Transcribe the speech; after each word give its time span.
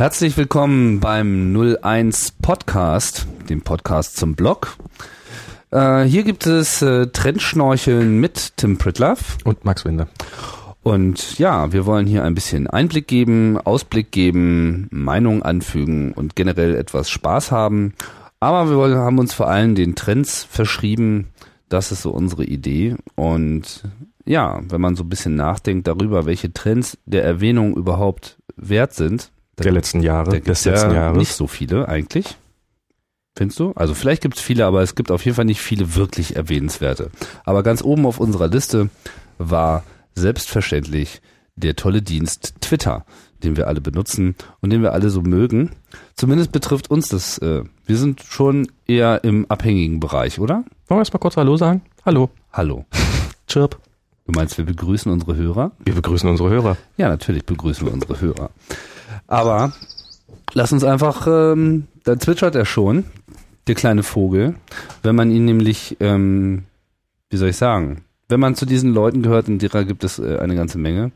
Herzlich 0.00 0.36
willkommen 0.38 0.98
beim 1.00 1.54
01 1.54 2.32
Podcast, 2.40 3.26
dem 3.50 3.60
Podcast 3.60 4.16
zum 4.16 4.34
Blog. 4.34 4.76
Äh, 5.70 6.04
hier 6.04 6.22
gibt 6.22 6.46
es 6.46 6.80
äh, 6.80 7.08
Trendschnorcheln 7.08 8.18
mit 8.18 8.56
Tim 8.56 8.78
Pritloff. 8.78 9.36
Und 9.44 9.66
Max 9.66 9.84
Winder. 9.84 10.08
Und 10.82 11.38
ja, 11.38 11.72
wir 11.74 11.84
wollen 11.84 12.06
hier 12.06 12.24
ein 12.24 12.34
bisschen 12.34 12.66
Einblick 12.66 13.08
geben, 13.08 13.58
Ausblick 13.58 14.10
geben, 14.10 14.88
Meinung 14.90 15.42
anfügen 15.42 16.12
und 16.12 16.34
generell 16.34 16.74
etwas 16.74 17.10
Spaß 17.10 17.52
haben. 17.52 17.92
Aber 18.40 18.70
wir 18.70 18.96
haben 18.96 19.18
uns 19.18 19.34
vor 19.34 19.48
allem 19.48 19.74
den 19.74 19.94
Trends 19.94 20.44
verschrieben. 20.44 21.28
Das 21.68 21.92
ist 21.92 22.02
so 22.02 22.10
unsere 22.10 22.44
Idee. 22.44 22.96
Und 23.14 23.82
ja, 24.24 24.60
wenn 24.68 24.80
man 24.80 24.96
so 24.96 25.04
ein 25.04 25.08
bisschen 25.08 25.36
nachdenkt 25.36 25.86
darüber, 25.86 26.24
welche 26.26 26.52
Trends 26.52 26.98
der 27.04 27.22
Erwähnung 27.24 27.76
überhaupt 27.76 28.38
wert 28.56 28.94
sind, 28.94 29.30
Der 29.58 29.72
letzten 29.72 30.00
Jahre, 30.00 30.30
da 30.30 30.38
des 30.38 30.64
letzten 30.64 30.90
ja 30.90 30.94
Jahres. 30.96 31.18
nicht 31.18 31.34
so 31.34 31.46
viele 31.46 31.86
eigentlich. 31.88 32.36
Findest 33.36 33.60
du? 33.60 33.72
Also 33.76 33.94
vielleicht 33.94 34.22
gibt 34.22 34.36
es 34.36 34.42
viele, 34.42 34.66
aber 34.66 34.82
es 34.82 34.94
gibt 34.94 35.10
auf 35.10 35.24
jeden 35.24 35.34
Fall 35.36 35.44
nicht 35.44 35.60
viele 35.60 35.94
wirklich 35.94 36.34
erwähnenswerte. 36.34 37.10
Aber 37.44 37.62
ganz 37.62 37.82
oben 37.82 38.06
auf 38.06 38.18
unserer 38.18 38.48
Liste 38.48 38.88
war 39.38 39.84
selbstverständlich 40.14 41.20
der 41.56 41.76
tolle 41.76 42.02
Dienst 42.02 42.54
Twitter, 42.60 43.04
den 43.40 43.56
wir 43.56 43.66
alle 43.68 43.80
benutzen 43.80 44.34
und 44.60 44.70
den 44.70 44.82
wir 44.82 44.92
alle 44.92 45.10
so 45.10 45.22
mögen. 45.22 45.70
Zumindest 46.14 46.52
betrifft 46.52 46.90
uns 46.90 47.08
das. 47.08 47.38
Äh, 47.38 47.64
wir 47.86 47.96
sind 47.96 48.22
schon 48.22 48.68
eher 48.86 49.24
im 49.24 49.46
abhängigen 49.48 50.00
Bereich, 50.00 50.38
oder? 50.38 50.64
Wollen 50.86 50.98
wir 50.98 50.98
erst 50.98 51.12
mal 51.12 51.18
kurz 51.18 51.36
Hallo 51.36 51.56
sagen? 51.56 51.82
Hallo. 52.04 52.30
Hallo. 52.52 52.84
Chirp. 53.46 53.78
Du 54.26 54.32
meinst, 54.32 54.58
wir 54.58 54.64
begrüßen 54.64 55.10
unsere 55.10 55.34
Hörer? 55.34 55.72
Wir 55.84 55.94
begrüßen 55.94 56.28
unsere 56.28 56.50
Hörer. 56.50 56.76
Ja, 56.96 57.08
natürlich 57.08 57.44
begrüßen 57.44 57.86
wir 57.86 57.92
unsere 57.92 58.20
Hörer. 58.20 58.50
Aber 59.26 59.72
lass 60.52 60.72
uns 60.72 60.84
einfach, 60.84 61.26
ähm, 61.26 61.88
da 62.04 62.18
zwitschert 62.18 62.54
er 62.54 62.64
schon, 62.64 63.04
der 63.66 63.74
kleine 63.74 64.02
Vogel, 64.02 64.54
wenn 65.02 65.16
man 65.16 65.30
ihn 65.30 65.44
nämlich, 65.44 65.96
ähm, 66.00 66.64
wie 67.28 67.36
soll 67.36 67.48
ich 67.48 67.56
sagen, 67.56 68.04
wenn 68.28 68.40
man 68.40 68.54
zu 68.54 68.66
diesen 68.66 68.94
Leuten 68.94 69.22
gehört, 69.22 69.48
und 69.48 69.60
derer 69.60 69.84
gibt 69.84 70.04
es 70.04 70.18
äh, 70.18 70.38
eine 70.38 70.54
ganze 70.54 70.78
Menge, 70.78 71.10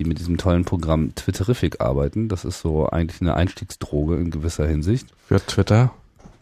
die 0.00 0.04
mit 0.06 0.18
diesem 0.18 0.38
tollen 0.38 0.64
Programm 0.64 1.14
Twitterific 1.14 1.80
arbeiten. 1.80 2.28
Das 2.28 2.44
ist 2.44 2.60
so 2.60 2.88
eigentlich 2.88 3.20
eine 3.20 3.34
Einstiegsdroge 3.34 4.16
in 4.16 4.30
gewisser 4.30 4.66
Hinsicht 4.66 5.06
Für 5.28 5.44
Twitter. 5.44 5.92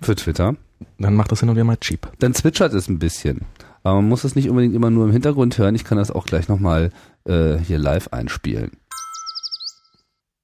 für 0.01 0.15
Twitter. 0.15 0.55
Dann 0.99 1.15
macht 1.15 1.33
das 1.33 1.41
hin 1.41 1.49
und 1.49 1.57
wieder 1.57 1.65
mal 1.65 1.77
cheap. 1.77 2.09
Dann 2.21 2.35
zwitschert 2.35 2.73
es 2.73 2.89
ein 2.89 3.01
bisschen. 3.01 3.41
Aber 3.83 3.97
man 3.97 4.09
muss 4.09 4.23
es 4.25 4.37
nicht 4.37 4.49
unbedingt 4.49 4.75
immer 4.77 4.91
nur 4.91 5.07
im 5.07 5.13
Hintergrund 5.13 5.59
hören. 5.59 5.75
Ich 5.75 5.85
kann 5.85 5.99
das 5.99 6.11
auch 6.13 6.25
gleich 6.25 6.49
nochmal 6.49 6.91
äh, 7.25 7.57
hier 7.59 7.79
live 7.79 8.09
einspielen. 8.13 8.71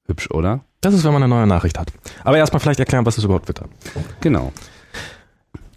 Hübsch, 0.06 0.30
oder? 0.30 0.64
Das 0.80 0.92
ist, 0.92 1.04
wenn 1.04 1.12
man 1.12 1.22
eine 1.22 1.32
neue 1.34 1.46
Nachricht 1.46 1.78
hat. 1.78 1.92
Aber 2.24 2.36
erstmal 2.36 2.60
vielleicht 2.60 2.80
erklären, 2.80 3.06
was 3.06 3.16
ist 3.16 3.24
überhaupt 3.24 3.46
Twitter? 3.46 3.68
Genau. 4.20 4.52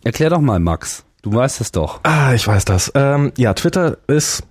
Erklär 0.04 0.32
doch 0.32 0.42
mal, 0.42 0.60
Max. 0.60 1.06
Du 1.22 1.34
weißt 1.34 1.62
es 1.62 1.72
doch. 1.72 2.00
Ah, 2.04 2.34
ich 2.34 2.48
weiß 2.48 2.66
das. 2.66 2.92
Ähm, 2.96 3.32
ja, 3.38 3.54
Twitter 3.54 3.98
ist, 4.08 4.44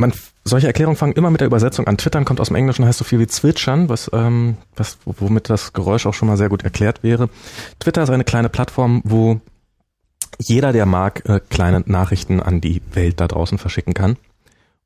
man, 0.00 0.12
solche 0.44 0.66
Erklärungen 0.66 0.96
fangen 0.96 1.12
immer 1.12 1.30
mit 1.30 1.40
der 1.40 1.46
Übersetzung 1.46 1.86
an. 1.86 1.98
Twittern 1.98 2.24
kommt 2.24 2.40
aus 2.40 2.48
dem 2.48 2.56
Englischen, 2.56 2.84
heißt 2.84 2.98
so 2.98 3.04
viel 3.04 3.20
wie 3.20 3.26
zwitschern, 3.26 3.88
was, 3.88 4.10
ähm, 4.12 4.56
was, 4.74 4.98
womit 5.04 5.50
das 5.50 5.72
Geräusch 5.72 6.06
auch 6.06 6.14
schon 6.14 6.28
mal 6.28 6.36
sehr 6.36 6.48
gut 6.48 6.64
erklärt 6.64 7.02
wäre. 7.02 7.28
Twitter 7.78 8.02
ist 8.02 8.10
eine 8.10 8.24
kleine 8.24 8.48
Plattform, 8.48 9.02
wo 9.04 9.40
jeder, 10.38 10.72
der 10.72 10.86
mag, 10.86 11.28
äh, 11.28 11.40
kleine 11.50 11.82
Nachrichten 11.86 12.40
an 12.40 12.60
die 12.60 12.82
Welt 12.92 13.20
da 13.20 13.28
draußen 13.28 13.58
verschicken 13.58 13.94
kann. 13.94 14.16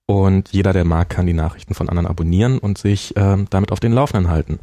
Und 0.06 0.50
jeder, 0.50 0.72
der 0.72 0.84
mag, 0.84 1.08
kann 1.08 1.26
die 1.26 1.32
Nachrichten 1.32 1.74
von 1.74 1.88
anderen 1.88 2.08
abonnieren 2.08 2.58
und 2.58 2.76
sich 2.76 3.14
ähm, 3.16 3.46
damit 3.50 3.72
auf 3.72 3.80
den 3.80 3.92
Laufenden 3.92 4.28
halten. 4.28 4.58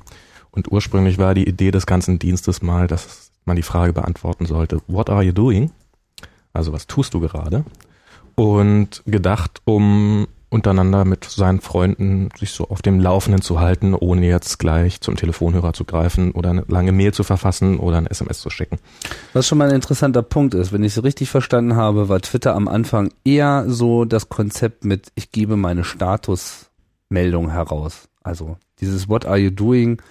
Und 0.51 0.71
ursprünglich 0.71 1.17
war 1.17 1.33
die 1.33 1.47
Idee 1.47 1.71
des 1.71 1.85
ganzen 1.85 2.19
Dienstes 2.19 2.61
mal, 2.61 2.87
dass 2.87 3.31
man 3.45 3.55
die 3.55 3.63
Frage 3.63 3.93
beantworten 3.93 4.45
sollte, 4.45 4.81
what 4.87 5.09
are 5.09 5.23
you 5.23 5.31
doing? 5.31 5.71
Also 6.53 6.73
was 6.73 6.85
tust 6.85 7.13
du 7.13 7.21
gerade? 7.21 7.63
Und 8.35 9.01
gedacht, 9.05 9.61
um 9.65 10.27
untereinander 10.51 11.05
mit 11.05 11.23
seinen 11.23 11.61
Freunden 11.61 12.29
sich 12.37 12.51
so 12.51 12.67
auf 12.67 12.81
dem 12.81 12.99
Laufenden 12.99 13.41
zu 13.41 13.59
halten, 13.59 13.95
ohne 13.95 14.27
jetzt 14.27 14.59
gleich 14.59 14.99
zum 14.99 15.15
Telefonhörer 15.15 15.73
zu 15.73 15.85
greifen 15.85 16.31
oder 16.31 16.49
eine 16.49 16.65
lange 16.67 16.91
Mail 16.91 17.13
zu 17.13 17.23
verfassen 17.23 17.79
oder 17.79 17.97
ein 17.97 18.05
SMS 18.05 18.41
zu 18.41 18.49
schicken. 18.49 18.77
Was 19.33 19.47
schon 19.47 19.57
mal 19.57 19.69
ein 19.69 19.75
interessanter 19.75 20.21
Punkt 20.21 20.53
ist, 20.53 20.73
wenn 20.73 20.83
ich 20.83 20.97
es 20.97 21.03
richtig 21.03 21.29
verstanden 21.29 21.77
habe, 21.77 22.09
war 22.09 22.19
Twitter 22.19 22.53
am 22.53 22.67
Anfang 22.67 23.13
eher 23.23 23.63
so 23.67 24.03
das 24.03 24.27
Konzept 24.27 24.83
mit, 24.83 25.07
ich 25.15 25.31
gebe 25.31 25.55
meine 25.55 25.85
Statusmeldung 25.85 27.49
heraus. 27.49 28.09
Also 28.21 28.57
dieses 28.81 29.07
What 29.07 29.25
are 29.25 29.37
you 29.37 29.51
doing, 29.51 30.01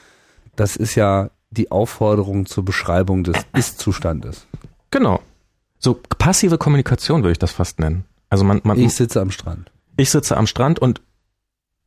das 0.56 0.76
ist 0.76 0.94
ja 0.94 1.30
die 1.50 1.70
Aufforderung 1.70 2.46
zur 2.46 2.64
Beschreibung 2.64 3.24
des 3.24 3.36
Ist-Zustandes. 3.52 4.46
Genau. 4.90 5.20
So 5.78 5.98
passive 6.18 6.56
Kommunikation 6.56 7.22
würde 7.22 7.32
ich 7.32 7.38
das 7.38 7.52
fast 7.52 7.78
nennen. 7.78 8.04
Also 8.30 8.44
man, 8.44 8.60
man, 8.64 8.78
Ich 8.78 8.94
sitze 8.94 9.20
am 9.20 9.30
Strand. 9.30 9.70
Ich 9.96 10.10
sitze 10.10 10.36
am 10.36 10.46
Strand 10.46 10.78
und 10.78 11.02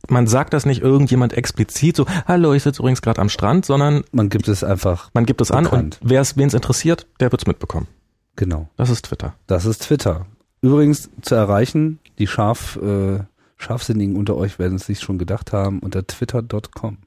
man 0.09 0.27
sagt 0.27 0.53
das 0.53 0.65
nicht 0.65 0.81
irgendjemand 0.81 1.33
explizit 1.33 1.95
so, 1.95 2.05
hallo, 2.27 2.53
ich 2.53 2.63
sitze 2.63 2.81
übrigens 2.81 3.01
gerade 3.01 3.21
am 3.21 3.29
Strand, 3.29 3.65
sondern 3.65 4.03
Man 4.11 4.29
gibt 4.29 4.47
es 4.49 4.63
einfach, 4.63 5.09
man 5.13 5.25
gibt 5.25 5.39
es 5.41 5.49
an 5.51 5.63
Bekannt. 5.63 5.99
und 6.01 6.09
wer 6.09 6.21
es, 6.21 6.35
wen 6.35 6.47
es 6.47 6.53
interessiert, 6.53 7.07
der 7.19 7.31
wird's 7.31 7.47
mitbekommen. 7.47 7.87
genau. 8.35 8.69
Das 8.75 8.89
ist 8.89 9.05
Twitter. 9.05 9.35
Das 9.47 9.65
ist 9.65 9.83
Twitter. 9.83 10.25
Übrigens 10.61 11.09
zu 11.21 11.35
erreichen, 11.35 11.99
die 12.19 12.27
scharf, 12.27 12.77
äh, 12.77 13.19
Scharfsinnigen 13.57 14.15
unter 14.17 14.35
euch 14.35 14.59
werden 14.59 14.75
es 14.75 14.85
sich 14.85 14.99
schon 14.99 15.17
gedacht 15.17 15.53
haben, 15.53 15.79
unter 15.79 16.05
twitter.com. 16.05 16.97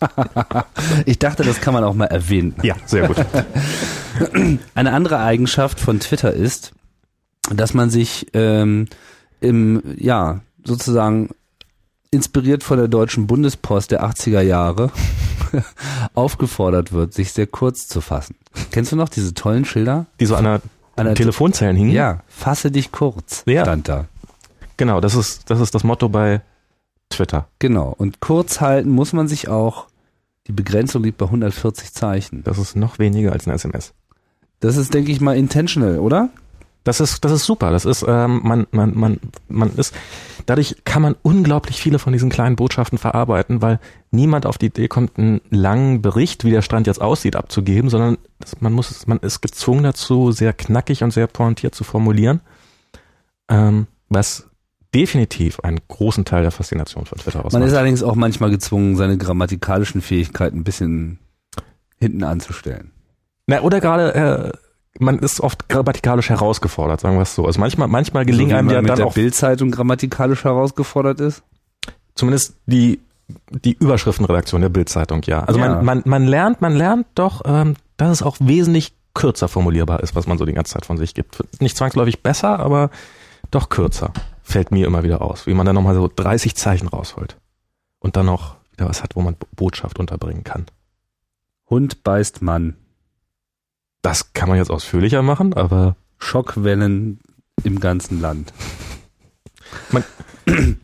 ich 1.06 1.18
dachte, 1.18 1.42
das 1.44 1.60
kann 1.60 1.74
man 1.74 1.84
auch 1.84 1.94
mal 1.94 2.06
erwähnen. 2.06 2.54
Ja, 2.62 2.76
sehr 2.86 3.08
gut. 3.08 3.16
Eine 4.74 4.92
andere 4.92 5.18
Eigenschaft 5.20 5.80
von 5.80 6.00
Twitter 6.00 6.32
ist, 6.32 6.72
dass 7.54 7.74
man 7.74 7.90
sich 7.90 8.26
ähm, 8.34 8.86
im, 9.44 9.82
ja, 9.96 10.40
sozusagen 10.64 11.30
inspiriert 12.10 12.62
von 12.62 12.78
der 12.78 12.88
deutschen 12.88 13.26
Bundespost 13.26 13.90
der 13.90 14.04
80er 14.04 14.40
Jahre 14.40 14.90
aufgefordert 16.14 16.92
wird, 16.92 17.12
sich 17.14 17.32
sehr 17.32 17.46
kurz 17.46 17.86
zu 17.88 18.00
fassen. 18.00 18.36
Kennst 18.70 18.92
du 18.92 18.96
noch 18.96 19.08
diese 19.08 19.34
tollen 19.34 19.64
Schilder? 19.64 20.06
Die 20.20 20.26
so 20.26 20.36
an 20.36 20.44
der 20.44 20.60
An 20.96 21.06
der 21.06 21.14
Telefonzellen 21.14 21.76
hingen. 21.76 21.90
Ja, 21.90 22.20
fasse 22.28 22.70
dich 22.70 22.92
kurz, 22.92 23.42
Ja. 23.46 23.62
stand 23.62 23.88
da. 23.88 24.06
Genau, 24.76 25.00
das 25.00 25.14
ist, 25.14 25.50
das 25.50 25.60
ist 25.60 25.74
das 25.74 25.84
Motto 25.84 26.08
bei 26.08 26.40
Twitter. 27.10 27.48
Genau. 27.58 27.94
Und 27.96 28.20
kurz 28.20 28.60
halten 28.60 28.90
muss 28.90 29.12
man 29.12 29.28
sich 29.28 29.48
auch. 29.48 29.86
Die 30.46 30.52
Begrenzung 30.52 31.02
liegt 31.02 31.16
bei 31.18 31.26
140 31.26 31.92
Zeichen. 31.94 32.42
Das 32.44 32.58
ist 32.58 32.76
noch 32.76 32.98
weniger 32.98 33.32
als 33.32 33.46
ein 33.46 33.52
SMS. 33.54 33.92
Das 34.60 34.76
ist, 34.76 34.92
denke 34.92 35.10
ich 35.10 35.20
mal, 35.20 35.36
intentional, 35.36 35.98
oder? 35.98 36.28
Das 36.84 37.00
ist, 37.00 37.24
das 37.24 37.32
ist 37.32 37.44
super. 37.44 37.70
Das 37.70 37.86
ist, 37.86 38.04
ähm, 38.06 38.40
man, 38.44 38.66
man, 38.70 38.96
man, 38.96 39.20
man 39.48 39.74
ist, 39.76 39.94
dadurch 40.44 40.76
kann 40.84 41.00
man 41.00 41.16
unglaublich 41.22 41.80
viele 41.80 41.98
von 41.98 42.12
diesen 42.12 42.28
kleinen 42.28 42.56
Botschaften 42.56 42.98
verarbeiten, 42.98 43.62
weil 43.62 43.80
niemand 44.10 44.44
auf 44.44 44.58
die 44.58 44.66
Idee 44.66 44.88
kommt, 44.88 45.18
einen 45.18 45.40
langen 45.48 46.02
Bericht, 46.02 46.44
wie 46.44 46.50
der 46.50 46.60
Strand 46.60 46.86
jetzt 46.86 47.00
aussieht, 47.00 47.36
abzugeben, 47.36 47.88
sondern 47.88 48.18
das, 48.38 48.60
man 48.60 48.74
muss, 48.74 49.06
man 49.06 49.18
ist 49.20 49.40
gezwungen 49.40 49.82
dazu, 49.82 50.30
sehr 50.30 50.52
knackig 50.52 51.02
und 51.02 51.10
sehr 51.10 51.26
pointiert 51.26 51.74
zu 51.74 51.84
formulieren, 51.84 52.40
ähm, 53.48 53.86
was 54.10 54.50
definitiv 54.94 55.60
einen 55.60 55.80
großen 55.88 56.26
Teil 56.26 56.42
der 56.42 56.52
Faszination 56.52 57.06
von 57.06 57.18
Twitter 57.18 57.38
Man 57.38 57.46
ausmacht. 57.46 57.64
ist 57.64 57.74
allerdings 57.74 58.02
auch 58.02 58.14
manchmal 58.14 58.50
gezwungen, 58.50 58.96
seine 58.96 59.16
grammatikalischen 59.16 60.02
Fähigkeiten 60.02 60.58
ein 60.58 60.64
bisschen 60.64 61.18
hinten 61.98 62.22
anzustellen. 62.22 62.92
Na, 63.46 63.60
oder 63.62 63.80
gerade, 63.80 64.14
äh, 64.14 64.52
man 65.00 65.18
ist 65.18 65.40
oft 65.40 65.68
grammatikalisch 65.68 66.30
herausgefordert, 66.30 67.00
sagen 67.00 67.16
wir 67.16 67.22
es 67.22 67.34
so. 67.34 67.46
Also 67.46 67.58
manchmal, 67.60 67.88
manchmal 67.88 68.24
gelingen 68.24 68.50
so 68.50 68.54
wie 68.54 68.58
einem 68.58 68.70
ja 68.70 68.80
mit 68.82 68.90
dann 68.90 68.96
der 68.98 69.06
auch 69.06 69.14
Bildzeitung 69.14 69.70
grammatikalisch 69.70 70.44
herausgefordert 70.44 71.20
ist. 71.20 71.42
zumindest 72.14 72.54
die 72.66 73.00
die 73.50 73.72
Überschriftenredaktion 73.72 74.60
der 74.60 74.68
Bildzeitung, 74.68 75.22
ja. 75.24 75.44
Also 75.44 75.58
Ja. 75.58 75.68
man, 75.76 75.84
man 75.84 76.02
man 76.04 76.26
lernt, 76.26 76.60
man 76.60 76.74
lernt 76.74 77.06
doch, 77.14 77.40
ähm, 77.46 77.74
dass 77.96 78.10
es 78.10 78.22
auch 78.22 78.36
wesentlich 78.38 78.92
kürzer 79.14 79.48
formulierbar 79.48 80.00
ist, 80.02 80.14
was 80.14 80.26
man 80.26 80.36
so 80.36 80.44
die 80.44 80.52
ganze 80.52 80.74
Zeit 80.74 80.84
von 80.84 80.98
sich 80.98 81.14
gibt. 81.14 81.42
Nicht 81.62 81.74
zwangsläufig 81.76 82.22
besser, 82.22 82.58
aber 82.60 82.90
doch 83.50 83.70
kürzer. 83.70 84.12
Fällt 84.42 84.72
mir 84.72 84.86
immer 84.86 85.02
wieder 85.04 85.22
aus, 85.22 85.46
wie 85.46 85.54
man 85.54 85.64
dann 85.64 85.74
nochmal 85.74 85.94
so 85.94 86.10
30 86.14 86.54
Zeichen 86.54 86.86
rausholt 86.88 87.38
und 87.98 88.16
dann 88.16 88.26
noch 88.26 88.56
wieder 88.72 88.88
was 88.90 89.02
hat, 89.02 89.16
wo 89.16 89.22
man 89.22 89.36
Bo- 89.36 89.46
Botschaft 89.56 89.98
unterbringen 89.98 90.44
kann. 90.44 90.66
Hund 91.70 92.04
beißt 92.04 92.42
Mann. 92.42 92.76
Das 94.04 94.34
kann 94.34 94.50
man 94.50 94.58
jetzt 94.58 94.70
ausführlicher 94.70 95.22
machen, 95.22 95.54
aber 95.54 95.96
Schockwellen 96.18 97.20
im 97.62 97.80
ganzen 97.80 98.20
Land. 98.20 98.52
Man- 99.90 100.04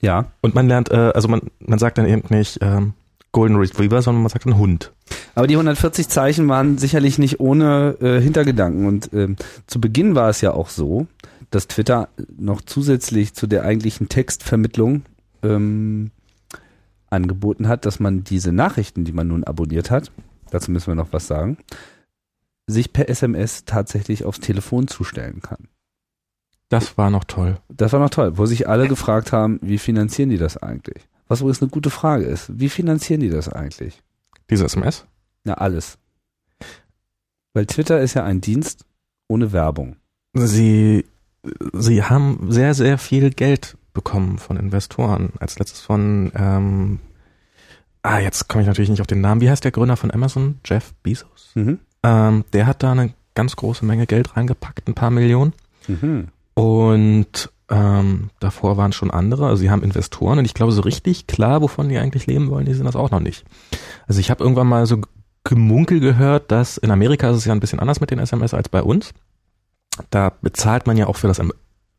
ja. 0.00 0.32
und 0.40 0.54
man 0.54 0.68
lernt, 0.68 0.90
äh, 0.90 1.12
also 1.14 1.28
man 1.28 1.42
man 1.60 1.78
sagt 1.78 1.98
dann 1.98 2.06
eben 2.06 2.22
nicht 2.30 2.60
ähm, 2.62 2.94
Golden 3.30 3.56
Retriever, 3.56 4.00
sondern 4.00 4.22
man 4.22 4.30
sagt 4.30 4.46
dann 4.46 4.56
Hund. 4.56 4.90
Aber 5.34 5.46
die 5.46 5.54
140 5.54 6.08
Zeichen 6.08 6.48
waren 6.48 6.78
sicherlich 6.78 7.18
nicht 7.18 7.40
ohne 7.40 7.98
äh, 8.00 8.22
Hintergedanken. 8.22 8.86
Und 8.86 9.12
ähm, 9.12 9.36
zu 9.66 9.78
Beginn 9.78 10.14
war 10.14 10.30
es 10.30 10.40
ja 10.40 10.52
auch 10.52 10.70
so, 10.70 11.06
dass 11.50 11.68
Twitter 11.68 12.08
noch 12.38 12.62
zusätzlich 12.62 13.34
zu 13.34 13.46
der 13.46 13.64
eigentlichen 13.64 14.08
Textvermittlung 14.08 15.02
ähm, 15.42 16.10
angeboten 17.10 17.68
hat, 17.68 17.84
dass 17.84 18.00
man 18.00 18.24
diese 18.24 18.50
Nachrichten, 18.50 19.04
die 19.04 19.12
man 19.12 19.28
nun 19.28 19.44
abonniert 19.44 19.90
hat, 19.90 20.10
dazu 20.50 20.70
müssen 20.70 20.86
wir 20.86 20.94
noch 20.94 21.12
was 21.12 21.26
sagen, 21.26 21.58
sich 22.72 22.92
per 22.92 23.08
SMS 23.08 23.64
tatsächlich 23.64 24.24
aufs 24.24 24.40
Telefon 24.40 24.88
zustellen 24.88 25.40
kann. 25.40 25.68
Das 26.68 26.96
war 26.96 27.10
noch 27.10 27.24
toll. 27.24 27.58
Das 27.68 27.92
war 27.92 28.00
noch 28.00 28.10
toll, 28.10 28.38
wo 28.38 28.46
sich 28.46 28.68
alle 28.68 28.88
gefragt 28.88 29.32
haben, 29.32 29.58
wie 29.62 29.78
finanzieren 29.78 30.30
die 30.30 30.38
das 30.38 30.56
eigentlich? 30.56 31.06
Was 31.28 31.40
übrigens 31.40 31.60
eine 31.60 31.70
gute 31.70 31.90
Frage 31.90 32.24
ist. 32.24 32.58
Wie 32.58 32.68
finanzieren 32.68 33.20
die 33.20 33.28
das 33.28 33.48
eigentlich? 33.48 34.02
Diese 34.48 34.64
SMS? 34.64 35.06
Na, 35.44 35.54
alles. 35.54 35.98
Weil 37.52 37.66
Twitter 37.66 38.00
ist 38.00 38.14
ja 38.14 38.24
ein 38.24 38.40
Dienst 38.40 38.86
ohne 39.28 39.52
Werbung. 39.52 39.96
Sie, 40.32 41.04
sie 41.72 42.02
haben 42.02 42.50
sehr, 42.50 42.74
sehr 42.74 42.98
viel 42.98 43.30
Geld 43.30 43.76
bekommen 43.92 44.38
von 44.38 44.56
Investoren. 44.56 45.32
Als 45.38 45.58
letztes 45.58 45.80
von, 45.80 46.32
ähm, 46.34 47.00
ah, 48.02 48.18
jetzt 48.18 48.48
komme 48.48 48.62
ich 48.62 48.68
natürlich 48.68 48.90
nicht 48.90 49.00
auf 49.00 49.06
den 49.06 49.20
Namen. 49.20 49.40
Wie 49.40 49.50
heißt 49.50 49.64
der 49.64 49.72
Gründer 49.72 49.96
von 49.96 50.10
Amazon? 50.10 50.58
Jeff 50.64 50.94
Bezos? 51.02 51.50
Mhm. 51.54 51.80
Ähm, 52.02 52.44
der 52.52 52.66
hat 52.66 52.82
da 52.82 52.92
eine 52.92 53.12
ganz 53.34 53.56
große 53.56 53.84
Menge 53.84 54.06
Geld 54.06 54.36
reingepackt, 54.36 54.88
ein 54.88 54.94
paar 54.94 55.10
Millionen. 55.10 55.52
Mhm. 55.88 56.28
Und 56.54 57.50
ähm, 57.70 58.30
davor 58.40 58.76
waren 58.76 58.92
schon 58.92 59.10
andere. 59.10 59.46
Also 59.46 59.56
sie 59.56 59.70
haben 59.70 59.82
Investoren 59.82 60.38
und 60.38 60.44
ich 60.44 60.54
glaube, 60.54 60.72
so 60.72 60.82
richtig 60.82 61.26
klar, 61.26 61.62
wovon 61.62 61.88
die 61.88 61.98
eigentlich 61.98 62.26
leben 62.26 62.50
wollen, 62.50 62.66
die 62.66 62.74
sind 62.74 62.84
das 62.84 62.96
auch 62.96 63.10
noch 63.10 63.20
nicht. 63.20 63.44
Also 64.06 64.20
ich 64.20 64.30
habe 64.30 64.44
irgendwann 64.44 64.66
mal 64.66 64.86
so 64.86 65.00
Gemunkel 65.44 66.00
gehört, 66.00 66.52
dass 66.52 66.76
in 66.76 66.90
Amerika 66.90 67.30
ist 67.30 67.38
es 67.38 67.44
ja 67.46 67.52
ein 67.52 67.60
bisschen 67.60 67.80
anders 67.80 68.00
mit 68.00 68.10
den 68.10 68.18
SMS 68.18 68.54
als 68.54 68.68
bei 68.68 68.82
uns. 68.82 69.12
Da 70.10 70.32
bezahlt 70.40 70.86
man 70.86 70.96
ja 70.96 71.06
auch 71.06 71.16
für 71.16 71.28
das 71.28 71.40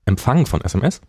Empfangen 0.05 0.45
von 0.45 0.61
SMS. 0.61 1.01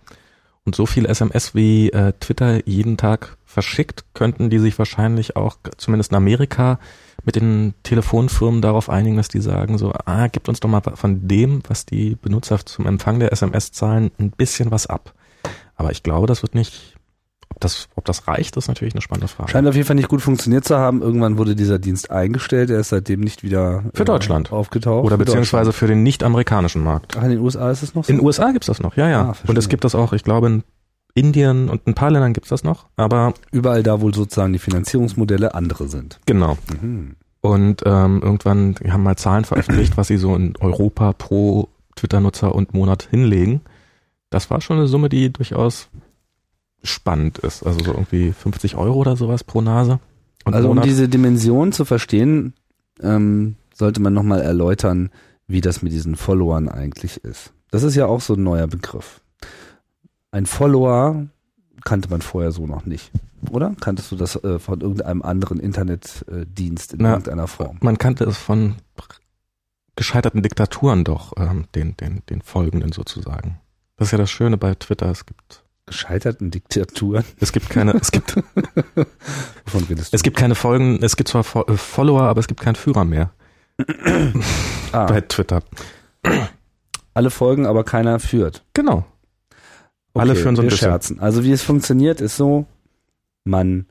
Und 0.66 0.74
so 0.74 0.86
viel 0.86 1.04
SMS 1.04 1.54
wie 1.54 1.90
äh, 1.90 2.14
Twitter 2.20 2.66
jeden 2.66 2.96
Tag 2.96 3.36
verschickt, 3.44 4.04
könnten 4.14 4.48
die 4.48 4.58
sich 4.58 4.78
wahrscheinlich 4.78 5.36
auch, 5.36 5.58
zumindest 5.76 6.12
in 6.12 6.16
Amerika, 6.16 6.78
mit 7.24 7.36
den 7.36 7.74
Telefonfirmen 7.82 8.62
darauf 8.62 8.88
einigen, 8.88 9.16
dass 9.16 9.28
die 9.28 9.40
sagen 9.40 9.76
so, 9.78 9.92
ah, 10.06 10.26
gibt 10.28 10.48
uns 10.48 10.60
doch 10.60 10.68
mal 10.68 10.80
von 10.80 11.28
dem, 11.28 11.62
was 11.68 11.84
die 11.84 12.16
Benutzer 12.16 12.64
zum 12.64 12.86
Empfang 12.86 13.18
der 13.18 13.32
SMS 13.32 13.72
zahlen, 13.72 14.10
ein 14.18 14.30
bisschen 14.30 14.70
was 14.70 14.86
ab. 14.86 15.14
Aber 15.76 15.90
ich 15.90 16.02
glaube, 16.02 16.26
das 16.26 16.42
wird 16.42 16.54
nicht, 16.54 16.93
das, 17.60 17.88
ob 17.94 18.04
das 18.04 18.26
reicht, 18.28 18.56
ist 18.56 18.68
natürlich 18.68 18.94
eine 18.94 19.00
spannende 19.02 19.28
Frage. 19.28 19.50
Scheint 19.50 19.66
auf 19.68 19.74
jeden 19.74 19.86
Fall 19.86 19.96
nicht 19.96 20.08
gut 20.08 20.22
funktioniert 20.22 20.64
zu 20.64 20.76
haben. 20.76 21.02
Irgendwann 21.02 21.38
wurde 21.38 21.54
dieser 21.54 21.78
Dienst 21.78 22.10
eingestellt. 22.10 22.70
Er 22.70 22.80
ist 22.80 22.88
seitdem 22.90 23.20
nicht 23.20 23.42
wieder 23.42 23.84
Für 23.94 24.04
Deutschland. 24.04 24.52
aufgetaucht. 24.52 25.04
Oder 25.04 25.16
Für 25.18 25.24
beziehungsweise 25.24 25.72
für 25.72 25.86
den 25.86 26.02
nicht-amerikanischen 26.02 26.82
Markt. 26.82 27.16
Ach, 27.18 27.22
in 27.22 27.30
den 27.30 27.40
USA 27.40 27.70
ist 27.70 27.82
es 27.82 27.94
noch 27.94 28.04
so? 28.04 28.10
In 28.10 28.18
den 28.18 28.24
USA 28.26 28.50
gibt's 28.52 28.66
das 28.66 28.80
noch, 28.80 28.96
ja, 28.96 29.08
ja. 29.08 29.22
Ah, 29.22 29.36
und 29.46 29.56
es 29.58 29.68
gibt 29.68 29.84
das 29.84 29.94
auch, 29.94 30.12
ich 30.12 30.24
glaube, 30.24 30.46
in 30.48 30.64
Indien 31.14 31.68
und 31.68 31.86
ein 31.86 31.94
paar 31.94 32.10
Ländern 32.10 32.32
gibt's 32.32 32.48
das 32.48 32.64
noch, 32.64 32.86
aber 32.96 33.34
Überall 33.52 33.82
da, 33.84 34.00
wo 34.00 34.10
sozusagen 34.10 34.52
die 34.52 34.58
Finanzierungsmodelle 34.58 35.54
andere 35.54 35.86
sind. 35.88 36.18
genau. 36.26 36.58
Mhm. 36.80 37.16
Und 37.40 37.82
ähm, 37.84 38.22
irgendwann, 38.22 38.74
die 38.76 38.90
haben 38.90 39.02
mal 39.02 39.16
Zahlen 39.16 39.44
veröffentlicht, 39.44 39.98
was 39.98 40.08
sie 40.08 40.16
so 40.16 40.34
in 40.34 40.56
Europa 40.60 41.12
pro 41.12 41.68
Twitter-Nutzer 41.94 42.54
und 42.54 42.72
Monat 42.72 43.06
hinlegen. 43.10 43.60
Das 44.30 44.50
war 44.50 44.62
schon 44.62 44.78
eine 44.78 44.86
Summe, 44.86 45.10
die 45.10 45.30
durchaus 45.30 45.90
spannend 46.84 47.38
ist. 47.38 47.66
Also 47.66 47.80
so 47.82 47.92
irgendwie 47.92 48.32
50 48.32 48.76
Euro 48.76 49.00
oder 49.00 49.16
sowas 49.16 49.42
pro 49.42 49.60
Nase. 49.60 49.98
Und 50.44 50.54
Also 50.54 50.68
um 50.68 50.76
Monat. 50.76 50.88
diese 50.88 51.08
Dimension 51.08 51.72
zu 51.72 51.84
verstehen, 51.84 52.54
ähm, 53.02 53.56
sollte 53.74 54.00
man 54.00 54.12
nochmal 54.14 54.40
erläutern, 54.42 55.10
wie 55.46 55.60
das 55.60 55.82
mit 55.82 55.92
diesen 55.92 56.16
Followern 56.16 56.68
eigentlich 56.68 57.24
ist. 57.24 57.52
Das 57.70 57.82
ist 57.82 57.96
ja 57.96 58.06
auch 58.06 58.20
so 58.20 58.34
ein 58.34 58.42
neuer 58.42 58.66
Begriff. 58.66 59.20
Ein 60.30 60.46
Follower 60.46 61.26
kannte 61.84 62.08
man 62.10 62.22
vorher 62.22 62.52
so 62.52 62.66
noch 62.66 62.86
nicht, 62.86 63.10
oder? 63.50 63.74
Kanntest 63.80 64.12
du 64.12 64.16
das 64.16 64.36
äh, 64.44 64.58
von 64.58 64.80
irgendeinem 64.80 65.22
anderen 65.22 65.58
Internetdienst 65.60 66.92
in 66.94 67.00
Na, 67.02 67.10
irgendeiner 67.12 67.46
Form? 67.46 67.78
Man 67.80 67.98
kannte 67.98 68.24
es 68.24 68.36
von 68.36 68.76
gescheiterten 69.96 70.42
Diktaturen 70.42 71.04
doch, 71.04 71.32
ähm, 71.36 71.66
den, 71.74 71.96
den, 71.96 72.22
den 72.28 72.42
folgenden 72.42 72.92
sozusagen. 72.92 73.60
Das 73.96 74.08
ist 74.08 74.12
ja 74.12 74.18
das 74.18 74.30
Schöne 74.30 74.56
bei 74.56 74.74
Twitter. 74.74 75.10
Es 75.10 75.24
gibt, 75.26 75.63
Gescheiterten 75.86 76.50
Diktaturen? 76.50 77.24
es 77.40 77.52
gibt 77.52 77.68
keine, 77.68 77.92
es 77.94 78.10
gibt, 78.10 78.36
Wovon 79.64 79.84
redest 79.88 80.12
du? 80.12 80.16
es 80.16 80.22
gibt 80.22 80.36
keine 80.36 80.54
Folgen, 80.54 81.02
es 81.02 81.16
gibt 81.16 81.28
zwar 81.28 81.44
äh, 81.68 81.76
Follower, 81.76 82.22
aber 82.22 82.40
es 82.40 82.48
gibt 82.48 82.60
keinen 82.60 82.76
Führer 82.76 83.04
mehr 83.04 83.32
ah, 84.92 85.06
bei 85.06 85.20
Twitter. 85.22 85.62
alle 87.12 87.30
folgen, 87.30 87.66
aber 87.66 87.84
keiner 87.84 88.18
führt. 88.18 88.64
Genau. 88.72 89.04
Alle 90.14 90.36
führen 90.36 90.54
so 90.54 90.62
ein 90.62 90.66
wir 90.66 90.70
bisschen. 90.70 90.90
Scherzen. 90.90 91.18
Also 91.18 91.42
wie 91.42 91.50
es 91.50 91.62
funktioniert, 91.62 92.20
ist 92.20 92.36
so, 92.36 92.66
man, 93.42 93.86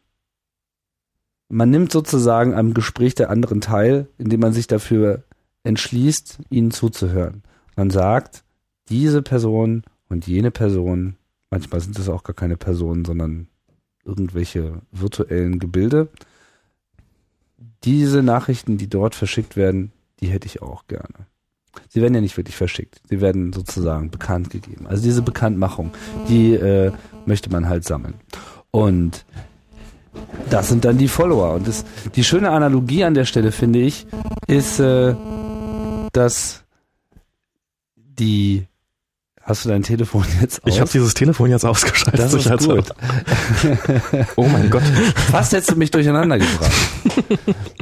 man 1.50 1.70
nimmt 1.70 1.92
sozusagen 1.92 2.54
am 2.54 2.74
Gespräch 2.74 3.14
der 3.14 3.30
anderen 3.30 3.60
teil, 3.60 4.08
indem 4.18 4.40
man 4.40 4.54
sich 4.54 4.68
dafür 4.68 5.24
entschließt, 5.64 6.40
ihnen 6.50 6.72
zuzuhören. 6.72 7.44
Man 7.76 7.90
sagt, 7.90 8.44
diese 8.90 9.22
Person 9.22 9.84
und 10.08 10.28
jene 10.28 10.52
Person, 10.52 11.18
manchmal 11.54 11.82
sind 11.82 12.00
es 12.00 12.10
auch 12.10 12.24
gar 12.24 12.34
keine 12.34 12.58
Personen, 12.58 13.06
sondern 13.06 13.48
irgendwelche 14.04 14.82
virtuellen 14.92 15.60
Gebilde. 15.60 16.10
Diese 17.84 18.24
Nachrichten, 18.24 18.80
die 18.80 18.90
dort 18.90 19.14
verschickt 19.14 19.56
werden, 19.56 19.92
die 20.20 20.28
hätte 20.28 20.48
ich 20.48 20.64
auch 20.64 20.88
gerne. 20.88 21.28
Sie 21.90 22.02
werden 22.02 22.16
ja 22.16 22.22
nicht 22.22 22.38
wirklich 22.38 22.56
verschickt. 22.56 23.02
Sie 23.08 23.22
werden 23.22 23.54
sozusagen 23.54 24.10
bekannt 24.10 24.50
gegeben. 24.50 24.88
Also 24.88 25.04
diese 25.04 25.22
Bekanntmachung, 25.22 25.92
die 26.28 26.56
äh, 26.56 26.92
möchte 27.28 27.52
man 27.52 27.70
halt 27.70 27.84
sammeln. 27.84 28.16
Und 28.72 29.24
das 30.50 30.70
sind 30.70 30.86
dann 30.86 30.98
die 30.98 31.08
Follower. 31.08 31.54
Und 31.54 31.68
das, 31.68 31.86
die 32.16 32.24
schöne 32.24 32.50
Analogie 32.50 33.04
an 33.04 33.14
der 33.14 33.26
Stelle, 33.26 33.52
finde 33.52 33.80
ich, 33.80 34.08
ist, 34.48 34.80
äh, 34.80 35.16
dass 36.14 36.64
die 37.96 38.66
Hast 39.44 39.66
du 39.66 39.70
dein 39.70 39.84
Telefon 39.84 40.26
jetzt 40.42 40.64
aus? 40.64 40.74
Ich 40.74 40.80
habe 40.80 40.90
dieses 40.90 41.14
Telefon 41.14 41.50
jetzt 41.50 41.66
ausgeschaltet. 41.66 42.20
das 42.20 42.34
ist 42.34 42.68
gut. 42.68 42.86
Oh 44.36 44.48
mein 44.48 44.70
Gott. 44.70 44.84
Fast 45.32 45.52
hättest 45.54 45.72
du 45.72 45.76
mich 45.76 45.92
durcheinander 45.92 46.38
gebracht. 46.40 46.72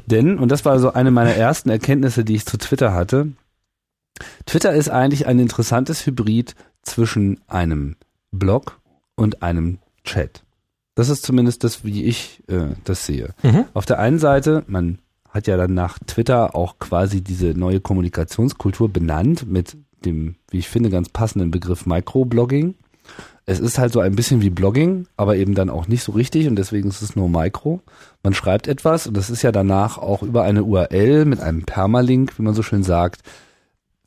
Denn, 0.07 0.39
und 0.39 0.49
das 0.49 0.65
war 0.65 0.79
so 0.79 0.93
eine 0.93 1.11
meiner 1.11 1.35
ersten 1.35 1.69
Erkenntnisse, 1.69 2.23
die 2.23 2.35
ich 2.35 2.45
zu 2.45 2.57
Twitter 2.57 2.93
hatte, 2.93 3.31
Twitter 4.45 4.73
ist 4.73 4.89
eigentlich 4.89 5.27
ein 5.27 5.39
interessantes 5.39 6.05
Hybrid 6.05 6.55
zwischen 6.83 7.39
einem 7.47 7.95
Blog 8.31 8.79
und 9.15 9.43
einem 9.43 9.79
Chat. 10.03 10.43
Das 10.95 11.09
ist 11.09 11.23
zumindest 11.23 11.63
das, 11.63 11.85
wie 11.85 12.03
ich 12.03 12.43
äh, 12.47 12.75
das 12.83 13.05
sehe. 13.05 13.33
Mhm. 13.43 13.65
Auf 13.73 13.85
der 13.85 13.99
einen 13.99 14.19
Seite, 14.19 14.63
man 14.67 14.99
hat 15.29 15.47
ja 15.47 15.57
dann 15.57 15.73
nach 15.73 15.97
Twitter 15.99 16.55
auch 16.55 16.79
quasi 16.79 17.21
diese 17.21 17.47
neue 17.47 17.79
Kommunikationskultur 17.79 18.89
benannt 18.89 19.49
mit 19.49 19.77
dem, 20.05 20.35
wie 20.49 20.59
ich 20.59 20.69
finde, 20.69 20.89
ganz 20.89 21.09
passenden 21.09 21.51
Begriff 21.51 21.85
Microblogging. 21.85 22.75
Es 23.45 23.59
ist 23.59 23.79
halt 23.79 23.91
so 23.91 23.99
ein 23.99 24.15
bisschen 24.15 24.41
wie 24.41 24.49
Blogging, 24.51 25.07
aber 25.17 25.35
eben 25.35 25.55
dann 25.55 25.69
auch 25.69 25.87
nicht 25.87 26.03
so 26.03 26.11
richtig 26.11 26.47
und 26.47 26.55
deswegen 26.55 26.87
ist 26.89 27.01
es 27.01 27.15
nur 27.15 27.27
Micro. 27.27 27.81
Man 28.23 28.33
schreibt 28.33 28.67
etwas 28.67 29.07
und 29.07 29.17
das 29.17 29.29
ist 29.29 29.41
ja 29.41 29.51
danach 29.51 29.97
auch 29.97 30.21
über 30.23 30.43
eine 30.43 30.63
URL 30.63 31.25
mit 31.25 31.39
einem 31.41 31.63
Permalink, 31.63 32.37
wie 32.37 32.43
man 32.43 32.53
so 32.53 32.61
schön 32.61 32.83
sagt, 32.83 33.21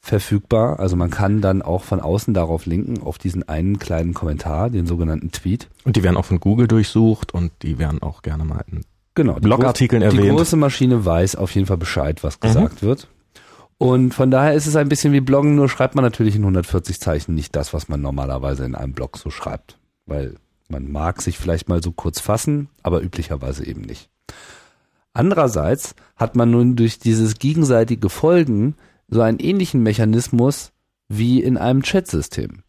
verfügbar. 0.01 0.79
Also 0.81 0.97
man 0.97 1.11
kann 1.11 1.41
dann 1.41 1.63
auch 1.63 1.83
von 1.83 2.01
außen 2.01 2.35
darauf 2.35 2.67
linken, 2.67 3.03
auf 3.03 3.19
diesen 3.19 3.49
einen 3.49 3.79
kleinen 3.79 4.15
Kommentar, 4.15 4.71
den 4.71 4.87
sogenannten 4.87 5.33
Tweet. 5.33 5.69
Und 5.85 5.97
die 5.97 6.03
werden 6.03 6.17
auch 6.17 6.25
von 6.27 6.41
Google 6.41 6.69
durchsucht 6.69 7.35
und 7.35 7.51
die 7.63 7.79
werden 7.79 8.03
auch 8.03 8.23
gerne 8.23 8.45
mal 8.45 8.65
in 8.71 8.85
Genau. 9.17 9.35
Blogartikeln 9.35 10.03
groß- 10.03 10.11
Die 10.11 10.17
erwähnt. 10.19 10.37
große 10.39 10.57
Maschine 10.57 11.05
weiß 11.05 11.37
auf 11.37 11.55
jeden 11.55 11.67
Fall 11.69 11.77
Bescheid, 11.77 12.25
was 12.25 12.41
gesagt 12.41 12.83
wird. 12.83 13.09
Und 13.85 14.15
von 14.15 14.31
daher 14.31 14.55
ist 14.55 14.67
es 14.67 14.77
ein 14.77 14.89
bisschen 14.89 15.13
wie 15.13 15.21
Bloggen, 15.21 15.57
nur 15.57 15.69
schreibt 15.69 15.95
man 15.95 16.07
natürlich 16.07 16.37
in 16.37 16.41
140 16.41 16.99
Zeichen 17.01 17.35
nicht 17.35 17.55
das, 17.55 17.75
was 17.75 17.87
man 17.87 18.01
normalerweise 18.01 18.65
in 18.65 18.75
einem 18.75 18.95
Blog 18.95 19.19
so 19.19 19.29
schreibt. 19.29 19.77
Weil 20.07 20.37
man 20.71 20.91
mag 20.91 21.21
sich 21.21 21.37
vielleicht 21.37 21.69
mal 21.69 21.83
so 21.83 21.93
kurz 21.93 22.19
fassen, 22.19 22.71
aber 22.83 23.03
üblicherweise 23.03 23.67
eben 23.67 23.83
nicht. 23.83 24.09
Andererseits 25.13 25.95
hat 26.17 26.35
man 26.35 26.51
nun 26.51 26.77
durch 26.77 26.99
dieses 26.99 27.35
gegenseitige 27.35 28.09
Folgen 28.09 28.75
so 29.09 29.21
einen 29.21 29.39
ähnlichen 29.39 29.83
Mechanismus 29.83 30.73
wie 31.11 31.43
in 31.43 31.59
einem 31.59 31.83
Chatsystem. 31.83 32.63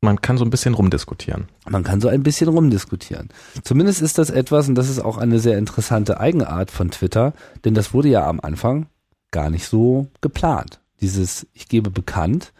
Man 0.00 0.22
kann 0.22 0.38
so 0.38 0.46
ein 0.46 0.50
bisschen 0.50 0.72
rumdiskutieren. 0.72 1.48
Man 1.68 1.84
kann 1.84 2.00
so 2.00 2.08
ein 2.08 2.22
bisschen 2.22 2.48
rumdiskutieren. 2.48 3.28
Zumindest 3.64 4.00
ist 4.00 4.16
das 4.16 4.30
etwas, 4.30 4.66
und 4.66 4.76
das 4.76 4.88
ist 4.88 5.00
auch 5.00 5.18
eine 5.18 5.40
sehr 5.40 5.58
interessante 5.58 6.20
Eigenart 6.20 6.70
von 6.70 6.90
Twitter, 6.90 7.34
denn 7.66 7.74
das 7.74 7.92
wurde 7.92 8.08
ja 8.08 8.26
am 8.26 8.40
Anfang 8.40 8.86
gar 9.30 9.50
nicht 9.50 9.66
so 9.66 10.08
geplant. 10.20 10.80
Dieses 11.00 11.46
Ich 11.52 11.68
gebe 11.68 11.90
bekannt, 11.90 12.52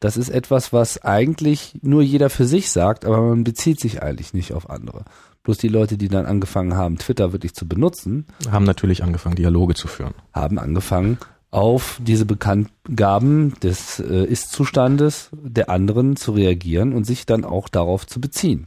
das 0.00 0.16
ist 0.16 0.28
etwas, 0.28 0.72
was 0.72 1.02
eigentlich 1.02 1.78
nur 1.82 2.02
jeder 2.02 2.28
für 2.30 2.46
sich 2.46 2.70
sagt, 2.70 3.04
aber 3.04 3.20
man 3.20 3.44
bezieht 3.44 3.80
sich 3.80 4.02
eigentlich 4.02 4.34
nicht 4.34 4.52
auf 4.52 4.68
andere. 4.68 5.04
Bloß 5.42 5.58
die 5.58 5.68
Leute, 5.68 5.96
die 5.96 6.08
dann 6.08 6.26
angefangen 6.26 6.76
haben, 6.76 6.98
Twitter 6.98 7.32
wirklich 7.32 7.54
zu 7.54 7.66
benutzen, 7.66 8.26
Haben 8.50 8.64
natürlich 8.64 9.02
angefangen, 9.02 9.36
Dialoge 9.36 9.74
zu 9.74 9.88
führen. 9.88 10.14
haben 10.32 10.58
angefangen, 10.58 11.18
auf 11.50 12.00
diese 12.02 12.26
Bekanntgaben 12.26 13.54
des 13.60 14.00
äh, 14.00 14.24
Ist-Zustandes 14.24 15.30
der 15.32 15.70
anderen 15.70 16.16
zu 16.16 16.32
reagieren 16.32 16.92
und 16.92 17.04
sich 17.04 17.24
dann 17.24 17.44
auch 17.44 17.68
darauf 17.68 18.06
zu 18.06 18.20
beziehen. 18.20 18.66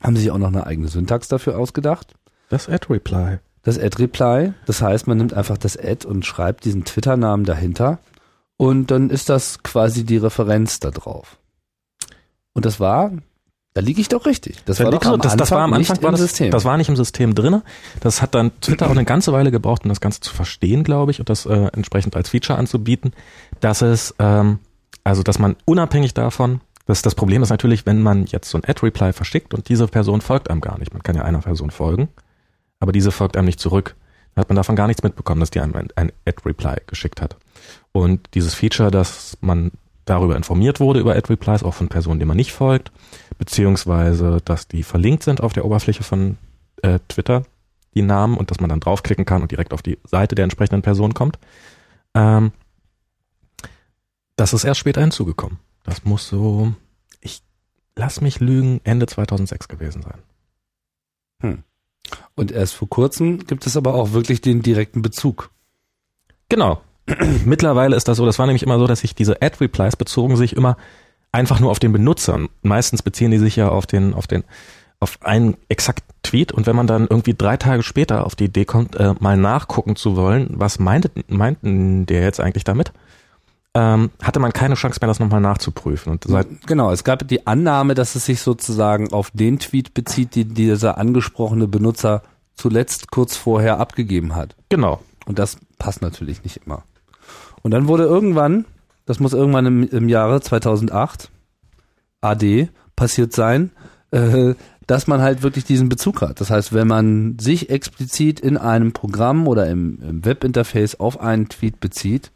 Haben 0.00 0.16
sich 0.16 0.30
auch 0.30 0.38
noch 0.38 0.48
eine 0.48 0.66
eigene 0.66 0.88
Syntax 0.88 1.28
dafür 1.28 1.58
ausgedacht. 1.58 2.14
Das 2.50 2.68
Ad-Reply. 2.68 3.38
Das 3.64 3.78
Ad-Reply, 3.78 4.52
das 4.66 4.82
heißt, 4.82 5.06
man 5.06 5.18
nimmt 5.18 5.34
einfach 5.34 5.58
das 5.58 5.76
Ad 5.76 6.06
und 6.06 6.24
schreibt 6.24 6.64
diesen 6.64 6.84
Twitter-Namen 6.84 7.44
dahinter 7.44 7.98
und 8.56 8.90
dann 8.90 9.10
ist 9.10 9.28
das 9.28 9.62
quasi 9.62 10.04
die 10.04 10.18
Referenz 10.18 10.80
da 10.80 10.90
drauf. 10.90 11.38
Und 12.52 12.66
das 12.66 12.78
war, 12.78 13.10
da 13.72 13.80
liege 13.80 14.00
ich 14.00 14.08
doch 14.08 14.26
richtig. 14.26 14.62
Das 14.66 14.78
war 14.80 14.90
doch 14.90 15.04
am 15.04 15.20
das, 15.20 15.36
das 15.36 15.50
war 15.50 15.62
am 15.62 15.70
nicht 15.72 15.90
Anfang 15.90 16.02
war 16.04 16.10
im 16.10 16.12
das, 16.12 16.20
System. 16.20 16.50
das 16.50 16.64
war 16.64 16.76
nicht 16.76 16.88
im 16.88 16.96
System 16.96 17.34
drinne. 17.34 17.62
Das 18.00 18.22
hat 18.22 18.34
dann 18.34 18.52
Twitter 18.60 18.86
auch 18.86 18.92
eine 18.92 19.04
ganze 19.04 19.32
Weile 19.32 19.50
gebraucht, 19.50 19.84
um 19.84 19.88
das 19.88 20.00
Ganze 20.00 20.20
zu 20.20 20.32
verstehen, 20.32 20.84
glaube 20.84 21.10
ich, 21.10 21.18
und 21.18 21.28
das 21.28 21.46
äh, 21.46 21.70
entsprechend 21.72 22.14
als 22.14 22.28
Feature 22.28 22.58
anzubieten, 22.58 23.12
dass 23.60 23.82
es 23.82 24.14
ähm, 24.20 24.60
also 25.04 25.22
dass 25.22 25.38
man 25.38 25.56
unabhängig 25.66 26.14
davon, 26.14 26.60
dass 26.86 27.02
das 27.02 27.14
Problem 27.14 27.42
ist 27.42 27.50
natürlich, 27.50 27.86
wenn 27.86 28.02
man 28.02 28.26
jetzt 28.26 28.50
so 28.50 28.58
ein 28.58 28.64
Ad-Reply 28.66 29.12
verschickt 29.12 29.54
und 29.54 29.68
diese 29.68 29.86
Person 29.86 30.20
folgt 30.20 30.50
einem 30.50 30.60
gar 30.60 30.78
nicht. 30.78 30.92
Man 30.92 31.02
kann 31.02 31.14
ja 31.14 31.22
einer 31.22 31.40
Person 31.40 31.70
folgen, 31.70 32.08
aber 32.84 32.92
diese 32.92 33.12
folgt 33.12 33.38
einem 33.38 33.46
nicht 33.46 33.60
zurück. 33.60 33.96
Dann 34.34 34.42
hat 34.42 34.50
man 34.50 34.56
davon 34.56 34.76
gar 34.76 34.86
nichts 34.88 35.02
mitbekommen, 35.02 35.40
dass 35.40 35.48
die 35.48 35.60
einem 35.60 35.74
ein, 35.74 35.88
ein 35.96 36.12
Ad-Reply 36.26 36.82
geschickt 36.86 37.22
hat. 37.22 37.38
Und 37.92 38.28
dieses 38.34 38.52
Feature, 38.52 38.90
dass 38.90 39.38
man 39.40 39.72
darüber 40.04 40.36
informiert 40.36 40.80
wurde, 40.80 41.00
über 41.00 41.16
Ad-Replies, 41.16 41.62
auch 41.62 41.72
von 41.72 41.88
Personen, 41.88 42.18
denen 42.20 42.28
man 42.28 42.36
nicht 42.36 42.52
folgt, 42.52 42.92
beziehungsweise, 43.38 44.42
dass 44.44 44.68
die 44.68 44.82
verlinkt 44.82 45.22
sind 45.22 45.40
auf 45.40 45.54
der 45.54 45.64
Oberfläche 45.64 46.02
von 46.02 46.36
äh, 46.82 46.98
Twitter, 47.08 47.44
die 47.94 48.02
Namen, 48.02 48.36
und 48.36 48.50
dass 48.50 48.60
man 48.60 48.68
dann 48.68 48.80
draufklicken 48.80 49.24
kann 49.24 49.40
und 49.40 49.50
direkt 49.50 49.72
auf 49.72 49.80
die 49.80 49.98
Seite 50.04 50.34
der 50.34 50.42
entsprechenden 50.42 50.82
Person 50.82 51.14
kommt. 51.14 51.38
Ähm, 52.12 52.52
das 54.36 54.52
ist 54.52 54.64
erst 54.64 54.80
später 54.80 55.00
hinzugekommen. 55.00 55.58
Das 55.84 56.04
muss 56.04 56.28
so, 56.28 56.74
ich 57.22 57.42
lass 57.96 58.20
mich 58.20 58.40
lügen, 58.40 58.82
Ende 58.84 59.06
2006 59.06 59.68
gewesen 59.68 60.02
sein. 60.02 60.22
Und 62.34 62.52
erst 62.52 62.74
vor 62.74 62.88
kurzem 62.88 63.46
gibt 63.46 63.66
es 63.66 63.76
aber 63.76 63.94
auch 63.94 64.12
wirklich 64.12 64.40
den 64.40 64.62
direkten 64.62 65.02
Bezug. 65.02 65.50
Genau. 66.48 66.80
Mittlerweile 67.44 67.96
ist 67.96 68.08
das 68.08 68.16
so, 68.16 68.26
das 68.26 68.38
war 68.38 68.46
nämlich 68.46 68.62
immer 68.62 68.78
so, 68.78 68.86
dass 68.86 69.00
sich 69.00 69.14
diese 69.14 69.42
Ad-Replies 69.42 69.96
bezogen 69.96 70.36
sich 70.36 70.56
immer 70.56 70.76
einfach 71.32 71.60
nur 71.60 71.70
auf 71.70 71.78
den 71.78 71.92
Benutzer. 71.92 72.38
Meistens 72.62 73.02
beziehen 73.02 73.30
die 73.30 73.38
sich 73.38 73.56
ja 73.56 73.68
auf 73.68 73.86
den, 73.86 74.14
auf 74.14 74.26
den, 74.26 74.44
auf 75.00 75.18
einen 75.22 75.56
exakten 75.68 76.14
Tweet 76.22 76.52
und 76.52 76.66
wenn 76.66 76.76
man 76.76 76.86
dann 76.86 77.06
irgendwie 77.08 77.34
drei 77.34 77.56
Tage 77.56 77.82
später 77.82 78.24
auf 78.24 78.34
die 78.34 78.44
Idee 78.44 78.64
kommt, 78.64 78.96
äh, 78.96 79.14
mal 79.18 79.36
nachgucken 79.36 79.96
zu 79.96 80.16
wollen, 80.16 80.48
was 80.50 80.78
meinte, 80.78 81.10
meinten 81.28 82.06
der 82.06 82.22
jetzt 82.22 82.40
eigentlich 82.40 82.64
damit, 82.64 82.92
ähm, 83.74 84.10
hatte 84.22 84.38
man 84.38 84.52
keine 84.52 84.74
Chance 84.74 84.98
mehr, 85.00 85.08
das 85.08 85.18
nochmal 85.18 85.40
nachzuprüfen. 85.40 86.12
Und 86.12 86.24
seit, 86.26 86.66
Genau, 86.66 86.92
es 86.92 87.02
gab 87.04 87.26
die 87.26 87.46
Annahme, 87.46 87.94
dass 87.94 88.14
es 88.14 88.24
sich 88.24 88.40
sozusagen 88.40 89.12
auf 89.12 89.30
den 89.32 89.58
Tweet 89.58 89.94
bezieht, 89.94 90.36
den 90.36 90.54
dieser 90.54 90.96
angesprochene 90.98 91.66
Benutzer 91.66 92.22
zuletzt 92.54 93.10
kurz 93.10 93.36
vorher 93.36 93.78
abgegeben 93.80 94.36
hat. 94.36 94.54
genau. 94.68 95.00
Und 95.26 95.38
das 95.38 95.56
passt 95.78 96.02
natürlich 96.02 96.44
nicht 96.44 96.60
immer. 96.66 96.82
Und 97.62 97.70
dann 97.70 97.88
wurde 97.88 98.04
irgendwann, 98.04 98.66
das 99.06 99.20
muss 99.20 99.32
irgendwann 99.32 99.64
im, 99.64 99.88
im 99.88 100.10
Jahre 100.10 100.42
2008, 100.42 101.30
AD, 102.20 102.68
passiert 102.94 103.32
sein, 103.32 103.70
äh, 104.10 104.54
dass 104.86 105.06
man 105.06 105.22
halt 105.22 105.42
wirklich 105.42 105.64
diesen 105.64 105.88
Bezug 105.88 106.20
hat. 106.20 106.42
Das 106.42 106.50
heißt, 106.50 106.74
wenn 106.74 106.86
man 106.86 107.38
sich 107.38 107.70
explizit 107.70 108.38
in 108.38 108.58
einem 108.58 108.92
Programm 108.92 109.48
oder 109.48 109.66
im, 109.66 109.98
im 110.02 110.24
Webinterface 110.26 111.00
auf 111.00 111.18
einen 111.20 111.48
Tweet 111.48 111.80
bezieht, 111.80 112.30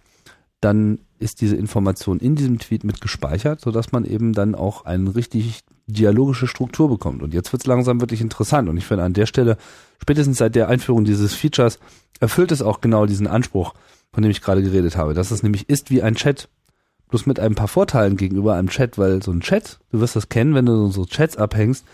dann 0.60 1.00
ist 1.18 1.40
diese 1.40 1.56
Information 1.56 2.20
in 2.20 2.34
diesem 2.34 2.58
Tweet 2.58 2.84
mit 2.84 3.00
gespeichert, 3.00 3.60
sodass 3.60 3.92
man 3.92 4.04
eben 4.04 4.32
dann 4.32 4.54
auch 4.54 4.84
eine 4.84 5.14
richtig 5.14 5.64
dialogische 5.86 6.46
Struktur 6.46 6.88
bekommt. 6.88 7.22
Und 7.22 7.34
jetzt 7.34 7.52
wird 7.52 7.62
es 7.62 7.66
langsam 7.66 8.00
wirklich 8.00 8.20
interessant. 8.20 8.68
Und 8.68 8.76
ich 8.76 8.86
finde 8.86 9.04
an 9.04 9.14
der 9.14 9.26
Stelle, 9.26 9.56
spätestens 10.00 10.38
seit 10.38 10.54
der 10.54 10.68
Einführung 10.68 11.04
dieses 11.04 11.34
Features, 11.34 11.78
erfüllt 12.20 12.52
es 12.52 12.62
auch 12.62 12.80
genau 12.80 13.06
diesen 13.06 13.26
Anspruch, 13.26 13.74
von 14.12 14.22
dem 14.22 14.30
ich 14.30 14.42
gerade 14.42 14.62
geredet 14.62 14.96
habe. 14.96 15.14
Dass 15.14 15.30
es 15.30 15.42
nämlich 15.42 15.68
ist 15.68 15.90
wie 15.90 16.02
ein 16.02 16.14
Chat. 16.14 16.48
Bloß 17.08 17.24
mit 17.24 17.40
ein 17.40 17.54
paar 17.54 17.68
Vorteilen 17.68 18.16
gegenüber 18.16 18.54
einem 18.54 18.68
Chat, 18.68 18.98
weil 18.98 19.22
so 19.22 19.32
ein 19.32 19.40
Chat, 19.40 19.80
du 19.90 20.00
wirst 20.00 20.14
das 20.14 20.28
kennen, 20.28 20.54
wenn 20.54 20.66
du 20.66 20.90
so 20.90 21.06
Chats 21.06 21.38
abhängst, 21.38 21.86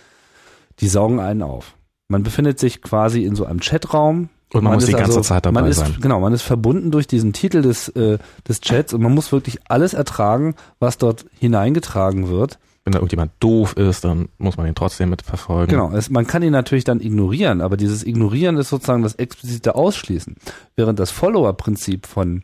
die 0.80 0.88
saugen 0.88 1.20
einen 1.20 1.42
auf. 1.42 1.76
Man 2.08 2.24
befindet 2.24 2.58
sich 2.58 2.82
quasi 2.82 3.24
in 3.24 3.36
so 3.36 3.44
einem 3.44 3.60
Chatraum. 3.60 4.28
Und 4.52 4.64
man 4.64 4.74
muss 4.74 4.84
ist 4.84 4.90
die 4.90 4.92
ganze 4.92 5.20
Zeit 5.22 5.46
dabei 5.46 5.62
man 5.62 5.70
ist, 5.70 5.78
sein. 5.78 5.96
Genau, 6.00 6.20
man 6.20 6.32
ist 6.32 6.42
verbunden 6.42 6.90
durch 6.90 7.06
diesen 7.06 7.32
Titel 7.32 7.62
des, 7.62 7.88
äh, 7.88 8.18
des 8.46 8.60
Chats 8.60 8.94
und 8.94 9.02
man 9.02 9.12
muss 9.12 9.32
wirklich 9.32 9.58
alles 9.68 9.94
ertragen, 9.94 10.54
was 10.78 10.98
dort 10.98 11.26
hineingetragen 11.38 12.28
wird. 12.28 12.58
Wenn 12.84 12.92
da 12.92 12.98
irgendjemand 12.98 13.32
doof 13.40 13.76
ist, 13.76 14.04
dann 14.04 14.28
muss 14.36 14.56
man 14.56 14.66
ihn 14.66 14.74
trotzdem 14.74 15.10
mitverfolgen. 15.10 15.74
Genau, 15.74 15.90
es, 15.96 16.10
man 16.10 16.26
kann 16.26 16.42
ihn 16.42 16.52
natürlich 16.52 16.84
dann 16.84 17.00
ignorieren, 17.00 17.62
aber 17.62 17.76
dieses 17.76 18.04
Ignorieren 18.04 18.58
ist 18.58 18.68
sozusagen 18.68 19.02
das 19.02 19.14
explizite 19.14 19.74
Ausschließen. 19.74 20.36
Während 20.76 20.98
das 20.98 21.10
Follower-Prinzip 21.10 22.06
von 22.06 22.42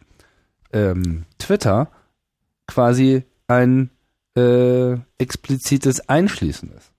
ähm, 0.73 1.25
Twitter 1.39 1.89
quasi 2.67 3.25
ein 3.49 3.91
äh, 4.35 4.95
explizites 5.19 6.09
Einschließen 6.09 6.71
ist. 6.77 6.93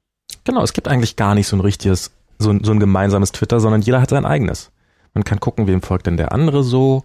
Genau, 0.43 0.63
es 0.63 0.73
gibt 0.73 0.87
eigentlich 0.87 1.15
gar 1.15 1.33
nicht 1.33 1.47
so 1.47 1.55
ein 1.55 1.61
richtiges, 1.61 2.11
so 2.37 2.51
ein, 2.51 2.63
so 2.63 2.71
ein 2.71 2.79
gemeinsames 2.79 3.31
Twitter, 3.31 3.59
sondern 3.59 3.81
jeder 3.81 4.01
hat 4.01 4.09
sein 4.09 4.25
eigenes. 4.25 4.71
Man 5.13 5.23
kann 5.23 5.39
gucken, 5.39 5.67
wem 5.67 5.81
folgt 5.81 6.07
denn 6.07 6.17
der 6.17 6.31
andere 6.31 6.63
so 6.63 7.03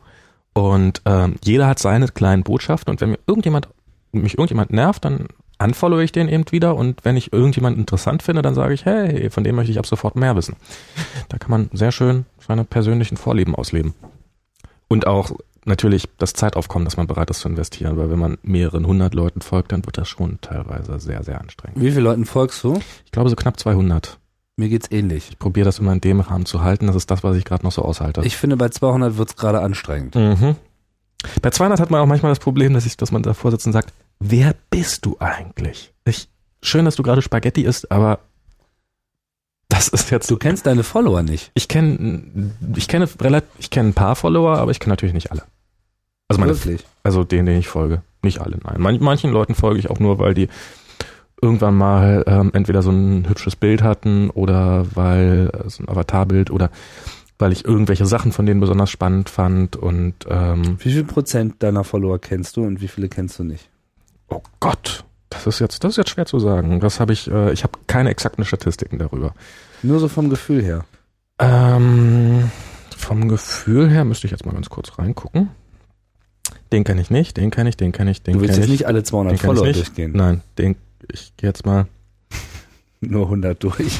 und 0.53 1.03
ähm, 1.05 1.37
jeder 1.45 1.67
hat 1.67 1.79
seine 1.79 2.09
kleinen 2.09 2.43
Botschaften 2.43 2.91
und 2.91 3.01
wenn 3.01 3.11
mir 3.11 3.19
irgendjemand, 3.27 3.69
mich 4.13 4.35
irgendjemand 4.35 4.73
nervt, 4.73 5.05
dann 5.05 5.29
unfollow 5.59 5.99
ich 6.01 6.13
den 6.13 6.29
eben 6.29 6.45
wieder 6.51 6.77
und 6.77 7.05
wenn 7.05 7.17
ich 7.17 7.33
irgendjemand 7.33 7.79
interessant 7.79 8.23
finde, 8.23 8.43
dann 8.43 8.55
sage 8.55 8.75
ich, 8.75 8.85
hey, 8.85 9.31
von 9.31 9.45
dem 9.45 9.57
möchte 9.57 9.73
ich 9.73 9.79
ab 9.79 9.87
sofort 9.87 10.17
mehr 10.17 10.37
wissen. 10.37 10.57
Da 11.29 11.39
kann 11.39 11.51
man 11.51 11.71
sehr 11.73 11.93
schön 11.93 12.27
seine 12.47 12.65
persönlichen 12.65 13.17
Vorlieben 13.17 13.55
ausleben. 13.55 13.95
Und 14.89 15.07
auch 15.07 15.33
natürlich 15.65 16.09
das 16.19 16.33
Zeitaufkommen, 16.33 16.85
dass 16.85 16.97
man 16.97 17.07
bereit 17.07 17.31
ist 17.31 17.41
zu 17.41 17.49
investieren, 17.49 17.97
weil 17.97 18.11
wenn 18.11 18.19
man 18.19 18.39
mehreren 18.43 18.87
hundert 18.87 19.15
Leuten 19.15 19.41
folgt, 19.41 19.73
dann 19.73 19.85
wird 19.85 19.99
das 19.99 20.09
schon 20.09 20.39
teilweise 20.41 20.99
sehr, 21.01 21.25
sehr 21.25 21.41
anstrengend. 21.41 21.81
Wie 21.81 21.91
viele 21.91 22.03
Leuten 22.03 22.25
folgst 22.25 22.63
du? 22.63 22.79
Ich 23.05 23.13
glaube 23.13 23.29
so 23.29 23.37
knapp 23.37 23.59
200. 23.59 24.19
Mir 24.57 24.71
geht's 24.71 24.91
ähnlich. 24.91 25.29
Ich 25.31 25.39
probiere 25.39 25.67
das 25.67 25.79
immer 25.79 25.93
in 25.93 26.01
dem 26.01 26.21
Rahmen 26.21 26.47
zu 26.47 26.63
halten. 26.63 26.87
Das 26.87 26.97
ist 26.97 27.11
das, 27.11 27.23
was 27.23 27.37
ich 27.37 27.45
gerade 27.45 27.65
noch 27.65 27.73
so 27.73 27.83
aushalte. 27.83 28.23
Ich 28.25 28.37
finde, 28.37 28.57
bei 28.57 28.71
200 28.71 29.19
wird's 29.19 29.37
gerade 29.37 29.61
anstrengend. 29.61 30.15
mhm. 30.15 30.57
Bei 31.43 31.51
200 31.51 31.81
hat 31.81 31.91
man 31.91 32.01
auch 32.01 32.07
manchmal 32.07 32.31
das 32.31 32.39
Problem, 32.39 32.73
dass, 32.73 32.87
ich, 32.87 32.97
dass 32.97 33.11
man 33.11 33.23
davor 33.23 33.51
sitzt 33.51 33.67
und 33.67 33.73
sagt, 33.73 33.93
wer 34.21 34.55
bist 34.71 35.05
du 35.05 35.17
eigentlich? 35.19 35.93
Ich, 36.05 36.29
schön, 36.63 36.85
dass 36.85 36.97
du 36.97 37.03
gerade 37.03 37.21
Spaghetti 37.21 37.63
isst, 37.63 37.91
aber 37.91 38.21
das 39.69 39.89
ist 39.89 40.11
jetzt... 40.11 40.31
Du 40.31 40.37
kennst 40.37 40.67
deine 40.67 40.85
Follower 40.85 41.23
nicht. 41.23 41.51
Ich 41.55 41.69
kenne 41.69 42.53
ich 42.77 42.87
kenne 42.87 43.09
relativ, 43.21 43.49
ich 43.59 43.71
kenne 43.71 43.91
ein 43.91 43.95
paar 43.95 44.15
Follower, 44.15 44.57
aber 44.59 44.71
ich 44.71 44.79
kenne 44.79 44.93
natürlich 44.93 45.15
nicht 45.15 45.33
alle. 45.33 45.43
Also 46.29 46.41
meine, 46.41 46.55
Wirklich. 46.55 46.85
also 47.03 47.25
denen, 47.25 47.47
denen 47.47 47.59
ich 47.59 47.69
folge. 47.69 48.03
Nicht 48.23 48.41
alle, 48.41 48.59
nein. 48.63 48.81
Man, 48.81 49.03
manchen 49.03 49.33
Leuten 49.33 49.55
folge 49.55 49.79
ich 49.81 49.91
auch 49.91 49.99
nur, 49.99 50.19
weil 50.19 50.35
die 50.35 50.49
irgendwann 51.43 51.75
mal 51.75 52.25
ähm, 52.27 52.51
entweder 52.55 52.83
so 52.83 52.91
ein 52.91 53.29
hübsches 53.29 53.57
Bild 53.57 53.83
hatten 53.83 54.31
oder 54.31 54.87
weil 54.95 55.51
äh, 55.53 55.69
so 55.69 55.83
ein 55.83 55.89
Avatarbild 55.89 56.51
oder 56.51 56.71
weil 57.39 57.53
ich 57.53 57.65
irgendwelche 57.67 58.07
Sachen 58.07 58.33
von 58.33 58.47
denen 58.47 58.61
besonders 58.61 58.91
spannend 58.91 59.29
fand 59.29 59.77
und 59.77 60.15
ähm, 60.29 60.79
Wie 60.81 60.93
viel 60.93 61.05
Prozent 61.05 61.63
deiner 61.63 61.85
Follower 61.85 62.19
kennst 62.19 62.57
du 62.57 62.63
und 62.65 62.81
wie 62.81 62.89
viele 62.89 63.09
kennst 63.09 63.39
du 63.39 63.45
nicht? 63.45 63.69
oh 64.29 64.41
Gott, 64.61 65.05
das 65.29 65.47
ist 65.47 65.59
jetzt 65.61 65.85
das 65.85 65.93
ist 65.93 65.97
jetzt 65.99 66.11
schwer 66.11 66.27
zu 66.27 66.39
sagen. 66.39 66.81
Das 66.81 66.99
habe 67.01 67.13
ich 67.13 67.31
äh, 67.31 67.53
ich 67.53 67.63
habe 67.65 67.79
keine 67.87 68.11
exakten 68.11 68.45
Statistiken 68.45 68.99
darüber. 68.99 69.35
Nur 69.83 69.99
so 70.01 70.09
vom 70.09 70.31
Gefühl 70.31 70.63
her. 70.63 70.85
Ähm, 71.39 72.51
vom 72.97 73.29
Gefühl 73.29 73.91
her 73.91 74.05
müsste 74.05 74.27
ich 74.27 74.31
jetzt 74.31 74.47
mal 74.47 74.53
ganz 74.55 74.71
kurz 74.71 74.99
reingucken. 74.99 75.51
Den 76.73 76.83
kenne 76.85 77.01
ich 77.03 77.11
nicht, 77.11 77.37
den 77.37 77.51
kenne 77.51 77.69
ich, 77.69 77.77
den 77.77 77.93
kenne 77.93 78.11
ich, 78.11 78.23
den 78.23 78.35
Du 78.35 78.41
willst 78.41 78.55
kenne 78.55 78.65
jetzt 78.65 78.73
ich. 78.73 78.81
nicht 78.81 78.87
alle 78.89 79.03
200 79.03 79.33
den 79.33 79.39
kenn 79.39 79.51
ich 79.51 79.59
Follower 79.59 79.73
durchgehen. 79.73 80.13
Nein, 80.15 80.41
den 80.59 80.77
ich 81.13 81.37
gehe 81.37 81.49
jetzt 81.49 81.65
mal. 81.67 81.87
Nur 83.01 83.25
100 83.25 83.63
durch. 83.63 83.99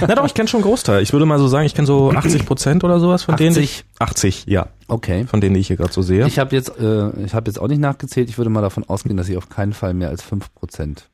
Na 0.00 0.14
doch, 0.14 0.26
ich 0.26 0.34
kenne 0.34 0.48
schon 0.48 0.58
einen 0.58 0.68
Großteil. 0.68 1.02
Ich 1.02 1.12
würde 1.12 1.24
mal 1.26 1.38
so 1.38 1.48
sagen, 1.48 1.64
ich 1.66 1.74
kenne 1.74 1.86
so 1.86 2.10
80 2.12 2.44
Prozent 2.46 2.84
oder 2.84 3.00
sowas 3.00 3.22
von 3.22 3.36
denen. 3.36 3.54
die 3.54 3.60
ich- 3.62 3.84
80, 3.98 4.44
ja, 4.46 4.68
Okay. 4.86 5.26
von 5.26 5.40
denen, 5.40 5.54
die 5.54 5.60
ich 5.60 5.66
hier 5.68 5.76
gerade 5.76 5.92
so 5.92 6.02
sehe. 6.02 6.26
Ich 6.26 6.38
habe 6.38 6.54
jetzt, 6.54 6.78
äh, 6.78 7.10
ich 7.24 7.34
habe 7.34 7.50
jetzt 7.50 7.58
auch 7.58 7.68
nicht 7.68 7.80
nachgezählt. 7.80 8.28
Ich 8.28 8.36
würde 8.38 8.50
mal 8.50 8.60
davon 8.60 8.84
ausgehen, 8.84 9.16
dass 9.16 9.28
ich 9.28 9.36
auf 9.36 9.48
keinen 9.48 9.72
Fall 9.72 9.94
mehr 9.94 10.10
als 10.10 10.22
5 10.22 10.52
Prozent. 10.54 11.08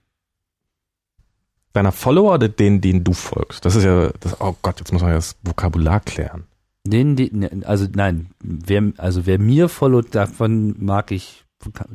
Deiner 1.72 1.92
Follower 1.92 2.34
oder 2.34 2.48
denen, 2.48 2.80
denen 2.80 3.04
du 3.04 3.12
folgst? 3.12 3.64
Das 3.64 3.76
ist 3.76 3.84
ja, 3.84 4.10
das, 4.18 4.40
oh 4.40 4.56
Gott, 4.60 4.80
jetzt 4.80 4.92
muss 4.92 5.02
man 5.02 5.10
ja 5.12 5.16
das 5.16 5.36
Vokabular 5.44 6.00
klären. 6.00 6.44
Den, 6.84 7.14
den, 7.14 7.64
also 7.64 7.86
nein, 7.94 8.30
wer, 8.42 8.82
also 8.96 9.24
wer 9.26 9.38
mir 9.38 9.68
followt, 9.68 10.14
davon 10.14 10.74
mag 10.78 11.12
ich 11.12 11.44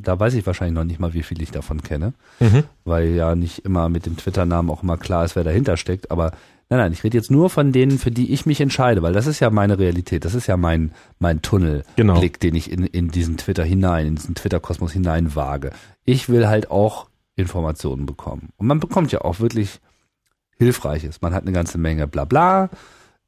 da 0.00 0.18
weiß 0.18 0.34
ich 0.34 0.46
wahrscheinlich 0.46 0.74
noch 0.74 0.84
nicht 0.84 1.00
mal, 1.00 1.12
wie 1.14 1.22
viel 1.22 1.42
ich 1.42 1.50
davon 1.50 1.82
kenne, 1.82 2.14
Mhm. 2.40 2.64
weil 2.84 3.08
ja 3.10 3.34
nicht 3.34 3.64
immer 3.64 3.88
mit 3.88 4.06
dem 4.06 4.16
Twitter-Namen 4.16 4.70
auch 4.70 4.82
immer 4.82 4.96
klar 4.96 5.24
ist, 5.24 5.34
wer 5.36 5.44
dahinter 5.44 5.76
steckt. 5.76 6.10
Aber 6.10 6.30
nein, 6.68 6.78
nein, 6.78 6.92
ich 6.92 7.02
rede 7.02 7.16
jetzt 7.18 7.30
nur 7.30 7.50
von 7.50 7.72
denen, 7.72 7.98
für 7.98 8.10
die 8.12 8.32
ich 8.32 8.46
mich 8.46 8.60
entscheide, 8.60 9.02
weil 9.02 9.12
das 9.12 9.26
ist 9.26 9.40
ja 9.40 9.50
meine 9.50 9.78
Realität, 9.78 10.24
das 10.24 10.34
ist 10.34 10.46
ja 10.46 10.56
mein, 10.56 10.92
mein 11.18 11.42
Tunnelblick, 11.42 11.96
Genau. 11.96 12.20
den 12.20 12.54
ich 12.54 12.70
in, 12.70 12.84
in 12.84 13.08
diesen 13.08 13.36
Twitter 13.38 13.64
hinein, 13.64 14.06
in 14.06 14.14
diesen 14.16 14.34
Twitter-Kosmos 14.36 14.92
hinein 14.92 15.34
wage. 15.34 15.70
Ich 16.04 16.28
will 16.28 16.46
halt 16.46 16.70
auch 16.70 17.08
Informationen 17.34 18.06
bekommen. 18.06 18.50
Und 18.56 18.66
man 18.68 18.78
bekommt 18.80 19.10
ja 19.12 19.22
auch 19.22 19.40
wirklich 19.40 19.80
Hilfreiches. 20.58 21.20
Man 21.20 21.34
hat 21.34 21.42
eine 21.42 21.52
ganze 21.52 21.76
Menge 21.76 22.06
Blabla. 22.06 22.70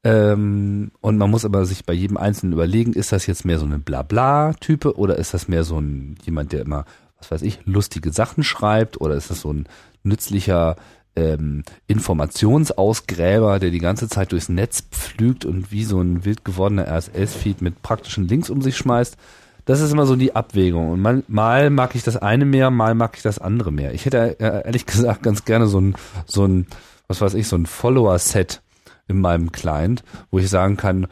Ähm, 0.03 0.91
und 1.01 1.17
man 1.17 1.29
muss 1.29 1.45
aber 1.45 1.65
sich 1.65 1.85
bei 1.85 1.93
jedem 1.93 2.17
Einzelnen 2.17 2.53
überlegen, 2.53 2.93
ist 2.93 3.11
das 3.11 3.27
jetzt 3.27 3.45
mehr 3.45 3.59
so 3.59 3.65
eine 3.65 3.79
Blabla-Type 3.79 4.97
oder 4.97 5.17
ist 5.17 5.33
das 5.33 5.47
mehr 5.47 5.63
so 5.63 5.79
ein 5.79 6.15
jemand, 6.23 6.53
der 6.53 6.61
immer, 6.61 6.85
was 7.17 7.31
weiß 7.31 7.41
ich, 7.41 7.59
lustige 7.65 8.11
Sachen 8.11 8.43
schreibt 8.43 9.01
oder 9.01 9.15
ist 9.15 9.29
das 9.29 9.41
so 9.41 9.51
ein 9.51 9.67
nützlicher 10.03 10.77
ähm, 11.17 11.63
Informationsausgräber, 11.87 13.59
der 13.59 13.71
die 13.71 13.79
ganze 13.79 14.07
Zeit 14.07 14.31
durchs 14.31 14.47
Netz 14.47 14.83
pflügt 14.89 15.43
und 15.43 15.71
wie 15.71 15.83
so 15.83 15.99
ein 15.99 16.23
wild 16.23 16.45
gewordener 16.45 16.87
RSS-Feed 16.87 17.61
mit 17.61 17.81
praktischen 17.81 18.27
Links 18.27 18.49
um 18.49 18.61
sich 18.61 18.77
schmeißt. 18.77 19.17
Das 19.65 19.81
ist 19.81 19.91
immer 19.91 20.05
so 20.05 20.15
die 20.15 20.35
Abwägung. 20.35 20.89
Und 20.91 21.01
mal, 21.01 21.23
mal 21.27 21.69
mag 21.69 21.93
ich 21.93 22.03
das 22.03 22.15
eine 22.15 22.45
mehr, 22.45 22.71
mal 22.71 22.95
mag 22.95 23.17
ich 23.17 23.21
das 23.21 23.37
andere 23.37 23.71
mehr. 23.71 23.93
Ich 23.93 24.05
hätte 24.05 24.39
äh, 24.39 24.65
ehrlich 24.65 24.85
gesagt 24.85 25.23
ganz 25.23 25.43
gerne 25.43 25.67
so 25.67 25.79
ein, 25.81 25.95
so 26.25 26.45
ein, 26.45 26.67
was 27.07 27.19
weiß 27.21 27.33
ich, 27.33 27.47
so 27.47 27.57
ein 27.57 27.65
Follower-Set 27.65 28.61
in 29.09 29.19
meinem 29.19 29.51
Client, 29.51 30.03
wo 30.31 30.39
ich 30.39 30.49
sagen 30.49 30.77
kann, 30.77 31.07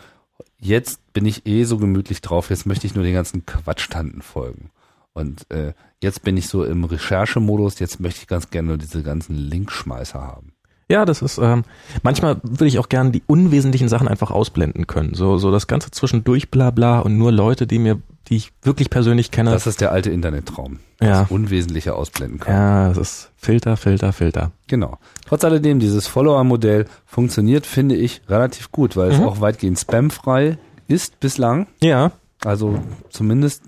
jetzt 0.59 1.01
bin 1.13 1.25
ich 1.25 1.45
eh 1.45 1.63
so 1.63 1.77
gemütlich 1.77 2.21
drauf, 2.21 2.49
jetzt 2.49 2.65
möchte 2.65 2.87
ich 2.87 2.95
nur 2.95 3.03
den 3.03 3.13
ganzen 3.13 3.45
Quatschtanten 3.45 4.21
folgen. 4.21 4.69
Und 5.13 5.49
äh, 5.51 5.73
jetzt 6.01 6.23
bin 6.23 6.37
ich 6.37 6.47
so 6.47 6.63
im 6.63 6.83
Recherchemodus, 6.83 7.79
jetzt 7.79 7.99
möchte 7.99 8.21
ich 8.21 8.27
ganz 8.27 8.49
gerne 8.49 8.69
nur 8.69 8.77
diese 8.77 9.03
ganzen 9.03 9.35
Linkschmeißer 9.35 10.21
haben. 10.21 10.53
Ja, 10.89 11.03
das 11.03 11.21
ist, 11.21 11.37
ähm, 11.37 11.63
manchmal 12.01 12.39
würde 12.43 12.67
ich 12.67 12.79
auch 12.79 12.87
gerne 12.87 13.11
die 13.11 13.23
unwesentlichen 13.27 13.89
Sachen 13.89 14.07
einfach 14.07 14.31
ausblenden 14.31 14.87
können. 14.87 15.15
So, 15.15 15.37
so 15.37 15.51
das 15.51 15.67
Ganze 15.67 15.91
zwischendurch 15.91 16.49
bla 16.49 16.71
bla 16.71 16.99
und 16.99 17.17
nur 17.17 17.31
Leute, 17.31 17.67
die 17.67 17.79
mir, 17.79 17.99
die 18.29 18.35
ich 18.37 18.51
wirklich 18.61 18.89
persönlich 18.89 19.31
kenne. 19.31 19.51
Das 19.51 19.67
ist 19.67 19.81
der 19.81 19.91
alte 19.91 20.09
Internettraum. 20.11 20.79
Ja. 21.01 21.21
Das 21.21 21.31
Unwesentliche 21.31 21.93
ausblenden 21.95 22.39
kann. 22.39 22.53
ja, 22.53 22.87
das 22.89 22.97
ist 22.97 23.31
Filter, 23.37 23.77
Filter, 23.77 24.11
Filter. 24.13 24.51
Genau. 24.67 24.97
Trotz 25.27 25.43
alledem, 25.43 25.79
dieses 25.79 26.07
Follower-Modell 26.07 26.85
funktioniert, 27.05 27.65
finde 27.65 27.95
ich, 27.95 28.21
relativ 28.27 28.71
gut, 28.71 28.95
weil 28.97 29.11
es 29.11 29.17
Mhm. 29.19 29.25
auch 29.25 29.39
weitgehend 29.41 29.79
spamfrei 29.79 30.57
ist 30.87 31.19
bislang. 31.19 31.67
Ja, 31.81 32.11
Also 32.45 32.79
zumindest 33.09 33.63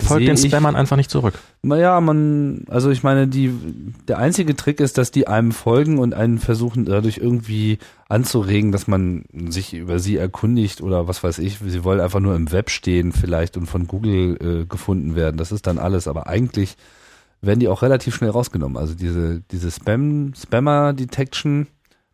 man 0.00 0.06
folgt 0.08 0.26
den 0.28 0.34
ich- 0.34 0.46
Spammern 0.46 0.76
einfach 0.76 0.96
nicht 0.96 1.10
zurück. 1.10 1.34
Naja, 1.62 2.00
man, 2.00 2.64
also 2.68 2.90
ich 2.90 3.02
meine, 3.02 3.26
die, 3.28 3.52
der 4.08 4.18
einzige 4.18 4.54
Trick 4.56 4.80
ist, 4.80 4.98
dass 4.98 5.10
die 5.10 5.26
einem 5.28 5.52
folgen 5.52 5.98
und 5.98 6.14
einen 6.14 6.38
versuchen 6.38 6.84
dadurch 6.84 7.18
irgendwie 7.18 7.78
anzuregen, 8.08 8.70
dass 8.72 8.86
man 8.86 9.24
sich 9.48 9.74
über 9.74 9.98
sie 9.98 10.16
erkundigt 10.16 10.80
oder 10.82 11.08
was 11.08 11.22
weiß 11.24 11.38
ich. 11.38 11.58
Sie 11.66 11.84
wollen 11.84 12.00
einfach 12.00 12.20
nur 12.20 12.34
im 12.36 12.52
Web 12.52 12.70
stehen 12.70 13.12
vielleicht 13.12 13.56
und 13.56 13.66
von 13.66 13.86
Google 13.86 14.62
äh, 14.62 14.66
gefunden 14.66 15.14
werden. 15.16 15.36
Das 15.36 15.52
ist 15.52 15.66
dann 15.66 15.78
alles. 15.78 16.06
Aber 16.08 16.26
eigentlich 16.26 16.76
werden 17.40 17.60
die 17.60 17.68
auch 17.68 17.82
relativ 17.82 18.14
schnell 18.14 18.30
rausgenommen. 18.30 18.76
Also 18.76 18.94
diese, 18.94 19.42
diese 19.50 19.70
Spam, 19.70 20.32
Spammer-Detection 20.34 21.66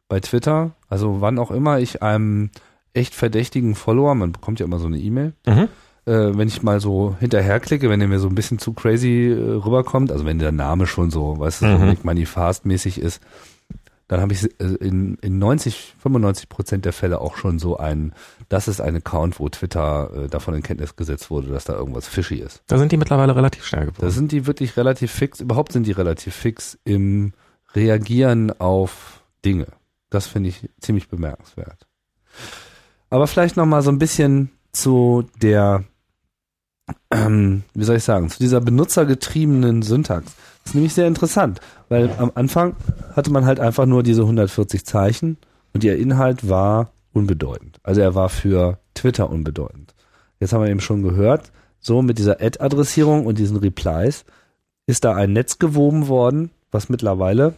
bei 0.08 0.20
Twitter, 0.20 0.72
also 0.88 1.20
wann 1.20 1.38
auch 1.38 1.50
immer 1.50 1.78
ich 1.78 2.02
einem 2.02 2.50
echt 2.94 3.14
verdächtigen 3.14 3.74
Follower, 3.76 4.14
man 4.16 4.32
bekommt 4.32 4.58
ja 4.60 4.66
immer 4.66 4.78
so 4.80 4.86
eine 4.86 4.98
E-Mail, 4.98 5.32
Mhm. 5.46 5.68
Äh, 6.10 6.36
wenn 6.36 6.48
ich 6.48 6.62
mal 6.62 6.80
so 6.80 7.16
hinterherklicke, 7.20 7.88
wenn 7.88 8.00
der 8.00 8.08
mir 8.08 8.18
so 8.18 8.28
ein 8.28 8.34
bisschen 8.34 8.58
zu 8.58 8.72
crazy 8.72 9.28
äh, 9.30 9.52
rüberkommt, 9.52 10.10
also 10.10 10.24
wenn 10.24 10.38
der 10.38 10.52
Name 10.52 10.86
schon 10.86 11.10
so, 11.10 11.38
weißt 11.38 11.62
du, 11.62 11.66
so 11.66 11.78
Mhm. 11.78 11.86
Make 11.86 12.00
Money 12.04 12.26
Fast 12.26 12.66
mäßig 12.66 13.00
ist, 13.00 13.22
dann 14.08 14.20
habe 14.20 14.32
ich 14.32 14.42
äh, 14.60 14.74
in, 14.80 15.14
in 15.22 15.38
90, 15.38 15.94
95 16.00 16.48
Prozent 16.48 16.84
der 16.84 16.92
Fälle 16.92 17.20
auch 17.20 17.36
schon 17.36 17.60
so 17.60 17.76
ein, 17.76 18.12
das 18.48 18.66
ist 18.66 18.80
ein 18.80 18.96
Account, 18.96 19.38
wo 19.38 19.48
Twitter 19.48 20.10
äh, 20.24 20.28
davon 20.28 20.54
in 20.54 20.64
Kenntnis 20.64 20.96
gesetzt 20.96 21.30
wurde, 21.30 21.46
dass 21.48 21.64
da 21.64 21.74
irgendwas 21.74 22.08
fishy 22.08 22.36
ist. 22.36 22.62
Da 22.66 22.76
sind 22.76 22.90
die 22.90 22.96
mittlerweile 22.96 23.36
relativ 23.36 23.64
schnell 23.64 23.82
geworden. 23.82 24.00
Da 24.00 24.10
sind 24.10 24.32
die 24.32 24.48
wirklich 24.48 24.76
relativ 24.76 25.12
fix, 25.12 25.40
überhaupt 25.40 25.72
sind 25.72 25.86
die 25.86 25.92
relativ 25.92 26.34
fix 26.34 26.76
im 26.84 27.34
Reagieren 27.74 28.58
auf 28.58 29.22
Dinge. 29.44 29.68
Das 30.10 30.26
finde 30.26 30.48
ich 30.48 30.68
ziemlich 30.80 31.08
bemerkenswert. 31.08 31.86
Aber 33.10 33.28
vielleicht 33.28 33.56
noch 33.56 33.66
mal 33.66 33.82
so 33.82 33.92
ein 33.92 34.00
bisschen 34.00 34.50
zu 34.72 35.24
der, 35.40 35.84
ähm, 37.10 37.62
wie 37.74 37.84
soll 37.84 37.96
ich 37.96 38.04
sagen, 38.04 38.28
zu 38.28 38.38
dieser 38.38 38.60
benutzergetriebenen 38.60 39.82
Syntax. 39.82 40.34
Das 40.62 40.70
ist 40.70 40.74
nämlich 40.74 40.94
sehr 40.94 41.06
interessant, 41.06 41.60
weil 41.88 42.10
am 42.18 42.32
Anfang 42.34 42.76
hatte 43.14 43.30
man 43.30 43.46
halt 43.46 43.60
einfach 43.60 43.86
nur 43.86 44.02
diese 44.02 44.22
140 44.22 44.84
Zeichen 44.84 45.38
und 45.72 45.84
ihr 45.84 45.96
Inhalt 45.96 46.48
war 46.48 46.92
unbedeutend. 47.12 47.78
Also 47.82 48.00
er 48.00 48.14
war 48.14 48.28
für 48.28 48.78
Twitter 48.94 49.30
unbedeutend. 49.30 49.94
Jetzt 50.38 50.52
haben 50.52 50.62
wir 50.62 50.70
eben 50.70 50.80
schon 50.80 51.02
gehört, 51.02 51.50
so 51.80 52.02
mit 52.02 52.18
dieser 52.18 52.40
Ad-Adressierung 52.40 53.26
und 53.26 53.38
diesen 53.38 53.56
Replies 53.56 54.24
ist 54.86 55.04
da 55.04 55.14
ein 55.14 55.32
Netz 55.32 55.58
gewoben 55.58 56.08
worden, 56.08 56.50
was 56.70 56.88
mittlerweile 56.88 57.54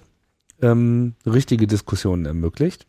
ähm, 0.60 1.14
richtige 1.26 1.66
Diskussionen 1.66 2.24
ermöglicht. 2.26 2.86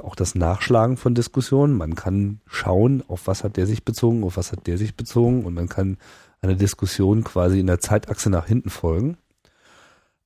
Auch 0.00 0.14
das 0.14 0.34
Nachschlagen 0.34 0.96
von 0.96 1.14
Diskussionen. 1.14 1.76
Man 1.76 1.94
kann 1.94 2.40
schauen, 2.46 3.02
auf 3.08 3.26
was 3.26 3.44
hat 3.44 3.56
der 3.56 3.66
sich 3.66 3.84
bezogen, 3.84 4.24
auf 4.24 4.36
was 4.36 4.52
hat 4.52 4.66
der 4.66 4.78
sich 4.78 4.96
bezogen 4.96 5.44
und 5.44 5.54
man 5.54 5.68
kann 5.68 5.98
eine 6.40 6.56
Diskussion 6.56 7.24
quasi 7.24 7.60
in 7.60 7.66
der 7.66 7.78
Zeitachse 7.78 8.30
nach 8.30 8.46
hinten 8.46 8.70
folgen. 8.70 9.16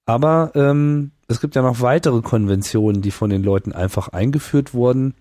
Aber 0.07 0.52
ähm, 0.55 1.11
es 1.29 1.40
gibt 1.40 1.57
ja 1.57 1.62
noch 1.62 1.81
weitere 1.81 2.22
Konventionen, 2.22 3.02
die 3.02 3.11
von 3.11 3.29
den 3.29 3.42
Leuten 3.42 3.72
einfach 3.72 4.09
eingeführt 4.09 4.72
wurden, 4.72 5.14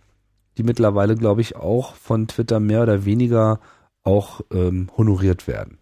die 0.58 0.64
mittlerweile, 0.64 1.16
glaube 1.16 1.42
ich, 1.42 1.56
auch 1.56 1.96
von 1.96 2.28
Twitter 2.28 2.60
mehr 2.60 2.84
oder 2.84 3.04
weniger 3.04 3.60
auch 4.04 4.42
ähm, 4.52 4.90
honoriert 4.96 5.48
werden. 5.48 5.80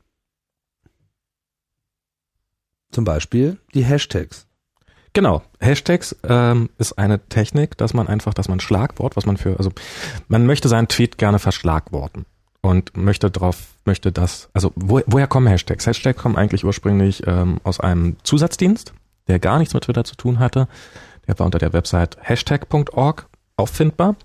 Zum 2.92 3.04
Beispiel 3.04 3.58
die 3.74 3.84
Hashtags. 3.84 4.48
Genau. 5.14 5.44
Hashtags 5.60 6.16
ähm, 6.28 6.70
ist 6.80 6.94
eine 6.94 7.20
Technik, 7.30 7.78
dass 7.78 7.94
man 7.94 8.08
einfach, 8.08 8.34
dass 8.34 8.50
man 8.50 8.60
Schlagwort, 8.60 9.16
was 9.16 9.26
man 9.28 9.38
für, 9.38 9.58
also 9.58 9.72
man 10.28 10.46
möchte 10.48 10.68
seinen 10.68 10.88
Tweet 10.88 11.20
gerne 11.20 11.38
verschlagworten 11.38 12.26
und 12.62 12.98
möchte 12.98 13.30
drauf, 13.30 13.76
möchte 13.86 14.12
das, 14.12 14.50
also 14.54 14.72
wo, 14.76 15.02
woher 15.06 15.28
kommen 15.28 15.48
Hashtags? 15.48 15.86
Hashtags 15.86 16.20
kommen 16.20 16.36
eigentlich 16.36 16.66
ursprünglich 16.66 17.28
ähm, 17.28 17.60
aus 17.64 17.80
einem 17.80 18.16
Zusatzdienst, 18.24 18.94
der 19.28 19.38
gar 19.38 19.60
nichts 19.60 19.76
mit 19.76 19.84
Twitter 19.84 20.04
zu 20.04 20.16
tun 20.16 20.40
hatte. 20.40 20.68
Der 21.28 21.38
war 21.38 21.46
unter 21.46 21.60
der 21.60 21.74
Website 21.74 22.18
hashtag.org 22.22 23.28
auffindbar. 23.56 24.16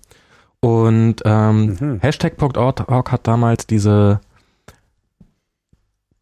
Und 0.60 1.16
ähm, 1.24 1.76
Mhm. 1.78 2.00
Hashtag.org 2.00 3.12
hat 3.12 3.26
damals 3.26 3.66
diese 3.66 4.20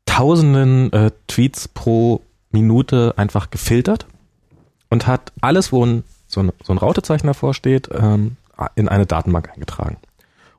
tausenden 0.06 0.92
äh, 0.92 1.10
Tweets 1.28 1.68
pro 1.68 2.22
Minute 2.50 3.14
einfach 3.16 3.50
gefiltert 3.50 4.06
und 4.90 5.06
hat 5.06 5.32
alles, 5.40 5.72
wo 5.72 5.84
ein, 5.84 6.04
so, 6.26 6.40
ein, 6.40 6.52
so 6.62 6.72
ein 6.72 6.78
Rautezeichen 6.78 7.26
davor 7.26 7.54
steht, 7.54 7.88
ähm, 7.92 8.36
in 8.74 8.88
eine 8.88 9.06
Datenbank 9.06 9.50
eingetragen. 9.52 9.98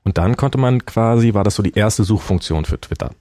Und 0.04 0.18
dann 0.18 0.38
konnte 0.38 0.58
man 0.58 0.86
quasi, 0.86 1.34
war 1.34 1.44
das 1.44 1.56
so 1.56 1.64
die 1.64 1.74
erste 1.74 2.04
Suchfunktion 2.04 2.66
für 2.66 2.80
Twitter. 2.80 3.12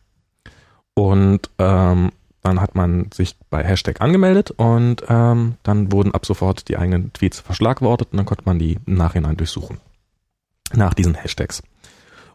Und 0.95 1.51
ähm, 1.59 2.13
dann 2.43 2.61
hat 2.61 2.77
man 2.77 3.11
sich 3.13 3.37
bei 3.51 3.65
Hashtag 3.65 4.01
angemeldet 4.01 4.53
und 4.53 5.03
ähm, 5.09 5.57
dann 5.65 5.91
wurden 5.91 6.15
ab 6.15 6.25
sofort 6.25 6.69
die 6.69 6.77
eigenen 6.77 7.13
Tweets 7.13 7.41
verschlagwortet 7.41 8.13
und 8.13 8.19
dann 8.19 8.27
konnte 8.27 8.45
man 8.47 8.61
die 8.61 8.79
im 8.87 8.95
Nachhinein 8.95 9.37
durchsuchen. 9.37 9.79
Nach 10.73 10.95
diesen 10.95 11.15
Hashtags. 11.15 11.63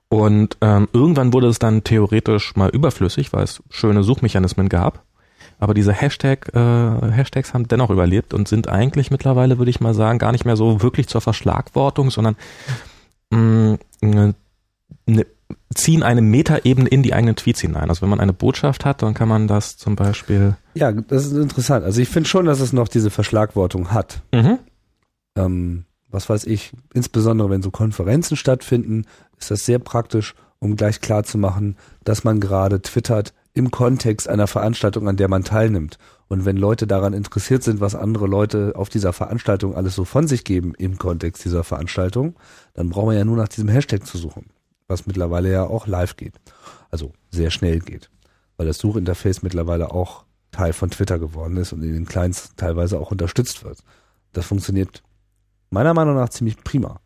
Und 0.09 0.57
ähm, 0.59 0.89
irgendwann 0.91 1.31
wurde 1.31 1.47
es 1.47 1.59
dann 1.59 1.85
theoretisch 1.85 2.57
mal 2.57 2.69
überflüssig, 2.69 3.31
weil 3.31 3.45
es 3.45 3.63
schöne 3.69 4.03
Suchmechanismen 4.03 4.67
gab. 4.67 5.01
Aber 5.61 5.75
diese 5.75 5.93
Hashtag, 5.93 6.49
äh, 6.55 7.11
Hashtags 7.11 7.53
haben 7.53 7.67
dennoch 7.67 7.91
überlebt 7.91 8.33
und 8.33 8.47
sind 8.47 8.67
eigentlich 8.67 9.11
mittlerweile, 9.11 9.59
würde 9.59 9.69
ich 9.69 9.79
mal 9.79 9.93
sagen, 9.93 10.17
gar 10.17 10.31
nicht 10.31 10.43
mehr 10.43 10.57
so 10.57 10.81
wirklich 10.81 11.07
zur 11.07 11.21
Verschlagwortung, 11.21 12.09
sondern 12.09 12.35
mh, 13.29 13.77
ne, 14.01 14.33
ne, 15.05 15.25
ziehen 15.75 16.01
eine 16.01 16.23
Metaebene 16.23 16.89
in 16.89 17.03
die 17.03 17.13
eigenen 17.13 17.35
Tweets 17.35 17.61
hinein. 17.61 17.89
Also 17.89 18.01
wenn 18.01 18.09
man 18.09 18.19
eine 18.19 18.33
Botschaft 18.33 18.85
hat, 18.85 19.03
dann 19.03 19.13
kann 19.13 19.29
man 19.29 19.47
das 19.47 19.77
zum 19.77 19.95
Beispiel. 19.95 20.55
Ja, 20.73 20.91
das 20.91 21.27
ist 21.27 21.33
interessant. 21.33 21.85
Also 21.85 22.01
ich 22.01 22.09
finde 22.09 22.27
schon, 22.27 22.47
dass 22.47 22.59
es 22.59 22.73
noch 22.73 22.87
diese 22.87 23.11
Verschlagwortung 23.11 23.91
hat. 23.91 24.23
Mhm. 24.33 24.57
Ähm, 25.37 25.85
was 26.09 26.27
weiß 26.27 26.45
ich, 26.45 26.71
insbesondere 26.91 27.51
wenn 27.51 27.61
so 27.61 27.69
Konferenzen 27.69 28.35
stattfinden, 28.35 29.05
ist 29.37 29.51
das 29.51 29.63
sehr 29.63 29.77
praktisch, 29.77 30.33
um 30.57 30.75
gleich 30.75 31.01
klar 31.01 31.23
zu 31.23 31.37
machen, 31.37 31.77
dass 32.03 32.23
man 32.23 32.39
gerade 32.39 32.81
twittert 32.81 33.35
im 33.53 33.71
Kontext 33.71 34.27
einer 34.29 34.47
Veranstaltung, 34.47 35.07
an 35.07 35.17
der 35.17 35.27
man 35.27 35.43
teilnimmt. 35.43 35.97
Und 36.27 36.45
wenn 36.45 36.55
Leute 36.57 36.87
daran 36.87 37.13
interessiert 37.13 37.63
sind, 37.63 37.81
was 37.81 37.95
andere 37.95 38.27
Leute 38.27 38.73
auf 38.75 38.87
dieser 38.89 39.11
Veranstaltung 39.11 39.75
alles 39.75 39.95
so 39.95 40.05
von 40.05 40.27
sich 40.27 40.43
geben 40.45 40.73
im 40.77 40.97
Kontext 40.97 41.43
dieser 41.43 41.63
Veranstaltung, 41.65 42.35
dann 42.73 42.89
brauchen 42.89 43.09
wir 43.09 43.17
ja 43.17 43.25
nur 43.25 43.35
nach 43.35 43.49
diesem 43.49 43.67
Hashtag 43.67 44.05
zu 44.05 44.17
suchen, 44.17 44.45
was 44.87 45.05
mittlerweile 45.07 45.51
ja 45.51 45.63
auch 45.65 45.87
live 45.87 46.15
geht. 46.15 46.35
Also 46.89 47.11
sehr 47.29 47.51
schnell 47.51 47.79
geht. 47.79 48.09
weil 48.57 48.67
das 48.67 48.77
Suchinterface 48.77 49.41
mittlerweile 49.41 49.89
auch 49.91 50.23
Teil 50.51 50.73
von 50.73 50.91
Twitter 50.91 51.17
geworden 51.17 51.57
ist 51.57 51.73
und 51.73 51.81
in 51.81 51.93
den 51.93 52.05
Clients 52.05 52.51
teilweise 52.57 52.99
auch 52.99 53.09
unterstützt 53.09 53.63
wird. 53.63 53.79
Das 54.33 54.45
funktioniert 54.45 55.01
meiner 55.71 55.95
Meinung 55.95 56.13
nach 56.15 56.29
ziemlich 56.29 56.57
prima. 56.63 56.99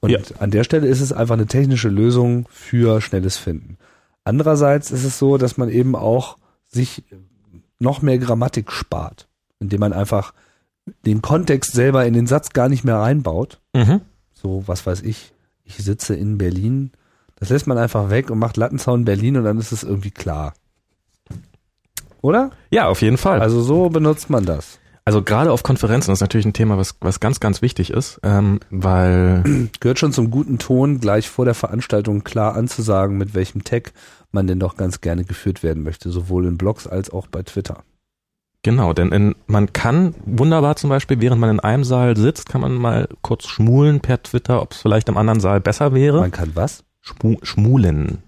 Und 0.00 0.10
Ja. 0.10 0.20
an 0.38 0.52
der 0.52 0.62
Stelle 0.62 0.86
ist 0.86 1.00
es 1.00 1.12
einfach 1.12 1.34
eine 1.34 1.46
technische 1.46 1.88
Lösung 1.88 2.46
für 2.48 3.00
schnelles 3.00 3.38
Finden. 3.38 3.76
Andererseits 4.24 4.90
ist 4.90 5.04
es 5.04 5.18
so, 5.18 5.38
dass 5.38 5.56
man 5.56 5.68
eben 5.68 5.96
auch 5.96 6.38
sich 6.68 7.04
noch 7.78 8.02
mehr 8.02 8.18
Grammatik 8.18 8.70
spart, 8.70 9.28
indem 9.58 9.80
man 9.80 9.92
einfach 9.92 10.32
den 11.04 11.22
Kontext 11.22 11.72
selber 11.72 12.06
in 12.06 12.14
den 12.14 12.26
Satz 12.26 12.50
gar 12.50 12.68
nicht 12.68 12.84
mehr 12.84 12.96
reinbaut. 12.96 13.60
Mhm. 13.74 14.00
So, 14.32 14.64
was 14.66 14.86
weiß 14.86 15.02
ich, 15.02 15.32
ich 15.64 15.76
sitze 15.78 16.14
in 16.14 16.38
Berlin. 16.38 16.92
Das 17.36 17.50
lässt 17.50 17.66
man 17.66 17.78
einfach 17.78 18.10
weg 18.10 18.30
und 18.30 18.38
macht 18.38 18.56
Lattenzaun 18.56 19.04
Berlin 19.04 19.36
und 19.36 19.44
dann 19.44 19.58
ist 19.58 19.72
es 19.72 19.82
irgendwie 19.82 20.10
klar. 20.10 20.54
Oder? 22.20 22.50
Ja, 22.70 22.88
auf 22.88 23.02
jeden 23.02 23.18
Fall. 23.18 23.40
Also 23.40 23.62
so 23.62 23.88
benutzt 23.88 24.30
man 24.30 24.44
das. 24.44 24.78
Also 25.04 25.22
gerade 25.22 25.50
auf 25.50 25.64
Konferenzen 25.64 26.12
ist 26.12 26.20
natürlich 26.20 26.46
ein 26.46 26.52
Thema, 26.52 26.78
was, 26.78 26.94
was 27.00 27.18
ganz, 27.18 27.40
ganz 27.40 27.60
wichtig 27.60 27.90
ist, 27.90 28.20
ähm, 28.22 28.60
weil 28.70 29.42
Gehört 29.80 29.98
schon 29.98 30.12
zum 30.12 30.30
guten 30.30 30.58
Ton, 30.58 31.00
gleich 31.00 31.28
vor 31.28 31.44
der 31.44 31.54
Veranstaltung 31.54 32.22
klar 32.22 32.54
anzusagen, 32.54 33.18
mit 33.18 33.34
welchem 33.34 33.64
Tag 33.64 33.92
man 34.30 34.46
denn 34.46 34.60
doch 34.60 34.76
ganz 34.76 35.00
gerne 35.00 35.24
geführt 35.24 35.62
werden 35.62 35.82
möchte, 35.82 36.10
sowohl 36.10 36.46
in 36.46 36.56
Blogs 36.56 36.86
als 36.86 37.10
auch 37.10 37.26
bei 37.26 37.42
Twitter. 37.42 37.82
genau, 38.62 38.92
denn 38.92 39.10
in, 39.10 39.34
man 39.48 39.72
kann 39.72 40.14
wunderbar 40.24 40.76
zum 40.76 40.88
Beispiel, 40.88 41.20
während 41.20 41.40
man 41.40 41.50
in 41.50 41.60
einem 41.60 41.82
Saal 41.82 42.16
sitzt, 42.16 42.48
kann 42.48 42.60
man 42.60 42.74
mal 42.74 43.08
kurz 43.22 43.46
schmulen 43.48 44.00
per 44.00 44.22
Twitter, 44.22 44.62
ob 44.62 44.72
es 44.72 44.78
vielleicht 44.78 45.08
im 45.08 45.16
anderen 45.16 45.40
Saal 45.40 45.60
besser 45.60 45.92
wäre. 45.94 46.20
Man 46.20 46.30
kann 46.30 46.52
was? 46.54 46.84
Schmu 47.00 47.38
schmulen. 47.42 48.22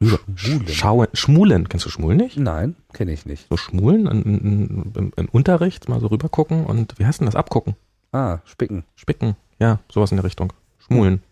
Rüber. 0.00 0.18
Schmulen. 0.34 0.68
Schauen. 0.68 1.06
Schmulen. 1.14 1.68
Kennst 1.68 1.86
du 1.86 1.90
Schmulen 1.90 2.18
nicht? 2.18 2.36
Nein, 2.36 2.76
kenne 2.92 3.12
ich 3.12 3.24
nicht. 3.24 3.46
So 3.48 3.56
schmulen 3.56 4.06
in 4.06 5.28
Unterricht, 5.32 5.88
mal 5.88 6.00
so 6.00 6.08
rüber 6.08 6.28
gucken 6.28 6.66
und 6.66 6.98
wie 6.98 7.06
heißt 7.06 7.20
denn 7.20 7.26
das? 7.26 7.34
Abgucken. 7.34 7.76
Ah, 8.12 8.38
Spicken. 8.44 8.84
Spicken. 8.94 9.36
Ja, 9.58 9.80
sowas 9.90 10.10
in 10.10 10.18
der 10.18 10.24
Richtung. 10.24 10.52
Schmulen. 10.78 11.22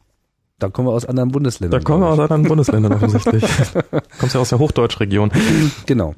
Da 0.59 0.69
kommen 0.69 0.89
wir 0.89 0.93
aus 0.93 1.05
anderen 1.05 1.31
Bundesländern. 1.31 1.81
Da 1.81 1.85
kommen 1.85 2.03
wir 2.03 2.09
aus 2.09 2.19
anderen 2.19 2.45
Bundesländern 2.45 2.93
offensichtlich. 2.95 3.45
Kommst 4.19 4.35
ja 4.35 4.41
aus 4.41 4.49
der 4.49 4.59
Hochdeutschregion. 4.59 5.31
Genau. 5.85 6.15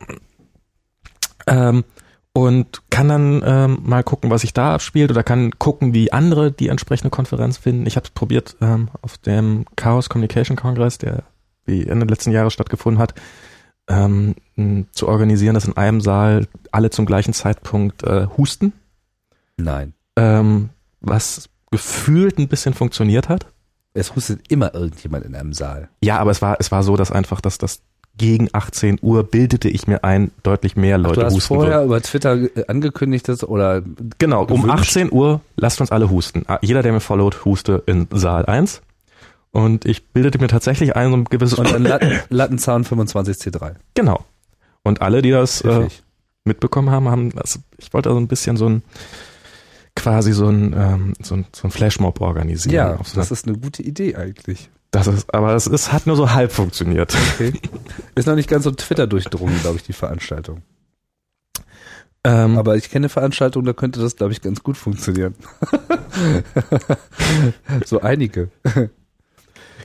Ähm, 1.47 1.85
und 2.33 2.83
kann 2.91 3.09
dann 3.09 3.43
ähm, 3.45 3.79
mal 3.83 4.05
gucken, 4.05 4.31
was 4.31 4.43
sich 4.43 4.53
da 4.53 4.75
abspielt 4.75 5.11
oder 5.11 5.23
kann 5.23 5.53
gucken, 5.59 5.95
wie 5.95 6.13
andere 6.13 6.53
die 6.53 6.69
entsprechende 6.69 7.11
Konferenz 7.11 7.57
finden. 7.57 7.87
Ich 7.87 7.97
habe 7.97 8.05
es 8.05 8.11
probiert 8.11 8.57
ähm, 8.61 8.89
auf 9.01 9.17
dem 9.19 9.65
Chaos 9.75 10.09
Communication 10.11 10.57
Congress, 10.57 10.99
der 10.99 11.25
wie 11.67 11.87
Ende 11.87 12.07
letzten 12.07 12.31
Jahres 12.33 12.53
stattgefunden 12.53 13.01
hat, 13.01 13.15
ähm, 13.89 14.35
zu 14.93 15.09
organisieren, 15.09 15.55
dass 15.55 15.67
in 15.67 15.77
einem 15.77 16.01
Saal 16.01 16.47
alle 16.73 16.91
zum 16.91 17.07
gleichen 17.07 17.33
Zeitpunkt 17.33 18.03
äh, 18.03 18.27
husten, 18.37 18.73
Nein. 19.57 19.95
ähm, 20.17 20.71
was 21.01 21.49
gefühlt 21.71 22.39
ein 22.39 22.49
bisschen 22.49 22.75
funktioniert 22.75 23.29
hat. 23.29 23.47
Es 23.95 24.15
hustet 24.15 24.41
immer 24.51 24.75
irgendjemand 24.75 25.25
in 25.25 25.35
einem 25.35 25.53
Saal. 25.53 25.89
Ja, 26.03 26.19
aber 26.19 26.31
es 26.31 26.43
war 26.43 26.57
es 26.59 26.71
war 26.71 26.83
so, 26.83 26.97
dass 26.97 27.11
einfach, 27.11 27.41
dass 27.41 27.59
das 27.59 27.81
gegen 28.19 28.49
18 28.53 28.99
Uhr 29.03 29.25
bildete 29.25 29.69
ich 29.69 29.87
mir 29.87 30.03
ein, 30.05 30.31
deutlich 30.43 30.75
mehr 30.75 30.97
Leute 30.99 31.21
du 31.21 31.27
hast 31.27 31.35
husten 31.35 31.55
vorher 31.55 31.75
würden. 31.79 31.87
über 31.87 32.01
Twitter 32.01 32.35
äh, 32.35 32.65
angekündigt 32.67 33.29
dass, 33.29 33.45
oder 33.45 33.83
Genau, 34.19 34.43
um 34.43 34.63
gewünscht. 34.63 34.89
18 34.89 35.13
Uhr 35.13 35.41
lasst 35.57 35.81
uns 35.81 35.93
alle 35.93 36.11
husten. 36.11 36.45
Ah, 36.49 36.59
Jeder, 36.63 36.83
der 36.83 36.93
mir 36.93 37.01
followt, 37.01 37.45
huste 37.45 37.83
in 37.87 38.07
Saal 38.11 38.47
1. 38.47 38.83
Und 39.57 39.87
ich 39.87 40.09
bildete 40.09 40.39
mir 40.39 40.49
tatsächlich 40.49 40.97
ein 40.97 41.09
so 41.09 41.17
ein 41.17 41.25
gewisses 41.25 41.59
und 41.59 41.73
dann 41.73 41.83
Latten, 41.83 42.21
Lattenzaun 42.29 42.85
25C3. 42.85 43.77
Genau. 43.95 44.23
Und 44.83 45.01
alle, 45.01 45.23
die 45.23 45.31
das 45.31 45.63
äh, 45.63 45.89
mitbekommen 46.45 46.91
haben, 46.91 47.09
haben 47.09 47.31
das, 47.31 47.61
ich 47.79 47.91
wollte 47.95 48.11
so 48.11 48.19
ein 48.19 48.29
bisschen 48.29 48.59
so 48.59 48.69
ein 48.69 48.83
quasi 49.95 50.35
so 50.35 50.49
ein 50.51 50.75
ähm, 50.77 51.15
so 51.23 51.37
ein, 51.37 51.47
so 51.55 51.69
ein 51.69 51.71
Flashmob 51.71 52.21
organisieren. 52.21 52.75
ja, 52.75 52.99
so 53.03 53.17
das 53.17 53.31
ist 53.31 53.49
eine 53.49 53.57
gute 53.57 53.83
Idee 53.83 54.15
eigentlich. 54.17 54.69
das 54.91 55.07
ist, 55.07 55.33
aber 55.33 55.55
es 55.55 55.67
ist, 55.67 55.91
hat 55.91 56.07
nur 56.07 56.17
so 56.17 56.33
halb 56.33 56.53
funktioniert. 56.53 57.17
Okay. 57.35 57.55
Ist 58.15 58.27
noch 58.27 58.35
nicht 58.35 58.51
ganz 58.51 58.65
so 58.65 58.73
Twitter 58.73 59.07
durchdrungen, 59.07 59.59
glaube 59.63 59.77
ich, 59.77 59.85
die 59.85 59.95
Veranstaltung. 59.95 60.61
Ähm, 62.25 62.59
Aber 62.59 62.77
ich 62.77 62.91
kenne 62.91 63.09
Veranstaltungen, 63.09 63.65
da 63.65 63.73
könnte 63.73 64.01
das, 64.01 64.17
glaube 64.17 64.33
ich, 64.33 64.43
ganz 64.43 64.63
gut 64.63 64.77
funktionieren. 64.77 65.35
so 67.87 68.03
einige. 68.03 68.51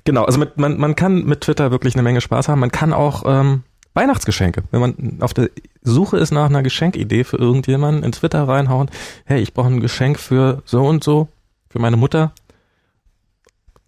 Genau, 0.04 0.24
also 0.24 0.40
mit, 0.40 0.58
man, 0.58 0.80
man 0.80 0.96
kann 0.96 1.26
mit 1.26 1.42
Twitter 1.42 1.72
wirklich 1.72 1.96
eine 1.96 2.04
Menge 2.04 2.22
Spaß 2.22 2.48
haben. 2.48 2.60
Man 2.60 2.72
kann 2.72 2.94
auch 2.94 3.24
ähm, 3.26 3.64
Weihnachtsgeschenke, 3.94 4.64
wenn 4.72 4.82
man 4.82 5.18
auf 5.22 5.34
der 5.34 5.50
Suche 5.82 6.18
ist 6.18 6.32
nach 6.32 6.46
einer 6.50 6.64
Geschenkidee 6.64 7.24
für 7.24 7.38
irgendjemanden, 7.38 8.04
in 8.04 8.12
Twitter 8.12 8.48
reinhauen, 8.48 8.90
hey, 9.26 9.42
ich 9.42 9.54
brauche 9.54 9.68
ein 9.68 9.82
Geschenk 9.82 10.20
für 10.20 10.62
so 10.66 10.86
und 10.86 11.04
so, 11.04 11.28
für 11.70 11.80
meine 11.80 11.98
Mutter. 11.98 12.34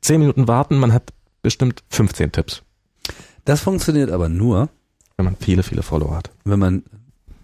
Zehn 0.02 0.20
Minuten 0.20 0.48
warten, 0.48 0.78
man 0.78 0.92
hat 0.92 1.14
bestimmt 1.42 1.84
15 1.90 2.32
Tipps, 2.32 2.64
Das 3.46 3.62
funktioniert 3.62 4.12
aber 4.12 4.28
nur, 4.30 4.70
wenn 5.16 5.26
man 5.26 5.36
viele, 5.38 5.64
viele 5.64 5.84
Follower 5.84 6.16
hat. 6.16 6.32
wenn 6.44 6.60
man 6.60 6.84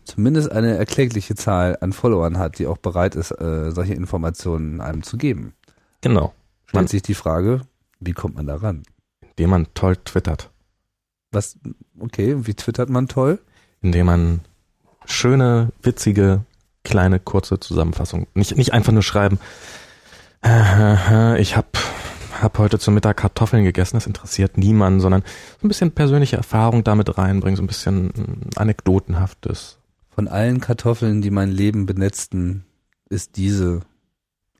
zumindest 0.03 0.51
eine 0.51 0.75
erklägliche 0.75 1.35
Zahl 1.35 1.77
an 1.81 1.93
Followern 1.93 2.37
hat, 2.39 2.59
die 2.59 2.67
auch 2.67 2.77
bereit 2.77 3.15
ist, 3.15 3.31
äh, 3.31 3.71
solche 3.71 3.93
Informationen 3.93 4.81
einem 4.81 5.03
zu 5.03 5.17
geben. 5.17 5.53
Genau. 6.01 6.33
Stellt 6.65 6.73
Man, 6.73 6.87
sich 6.87 7.03
die 7.03 7.13
Frage, 7.13 7.61
wie 7.99 8.13
kommt 8.13 8.35
man 8.35 8.47
da 8.47 8.55
ran? 8.55 8.83
indem 9.21 9.51
man 9.51 9.67
toll 9.73 9.95
twittert, 9.95 10.49
Was, 11.31 11.57
okay, 11.99 12.45
wie 12.45 12.53
twittert 12.53 12.89
man 12.89 13.07
toll? 13.07 13.39
indem 13.81 14.07
man 14.07 14.41
schöne, 15.05 15.71
witzige, 15.81 16.43
kleine, 16.83 17.19
kurze 17.19 17.59
Zusammenfassung, 17.59 18.27
nicht, 18.33 18.57
nicht 18.57 18.73
einfach 18.73 18.91
nur 18.91 19.03
schreiben, 19.03 19.39
ich 20.41 21.57
habe 21.57 21.67
hab 22.41 22.57
heute 22.57 22.79
zum 22.79 22.93
Mittag 22.93 23.17
Kartoffeln 23.17 23.63
gegessen, 23.63 23.97
das 23.97 24.07
interessiert 24.07 24.57
niemanden, 24.57 24.99
sondern 25.01 25.23
so 25.59 25.65
ein 25.65 25.67
bisschen 25.67 25.91
persönliche 25.91 26.37
Erfahrung 26.37 26.83
damit 26.83 27.17
reinbringen, 27.17 27.57
so 27.57 27.63
ein 27.63 27.67
bisschen 27.67 28.07
mm, 28.07 28.49
anekdotenhaftes. 28.55 29.77
Von 30.09 30.27
allen 30.29 30.61
Kartoffeln, 30.61 31.21
die 31.21 31.31
mein 31.31 31.49
Leben 31.49 31.85
benetzten, 31.85 32.63
ist 33.09 33.35
diese 33.35 33.81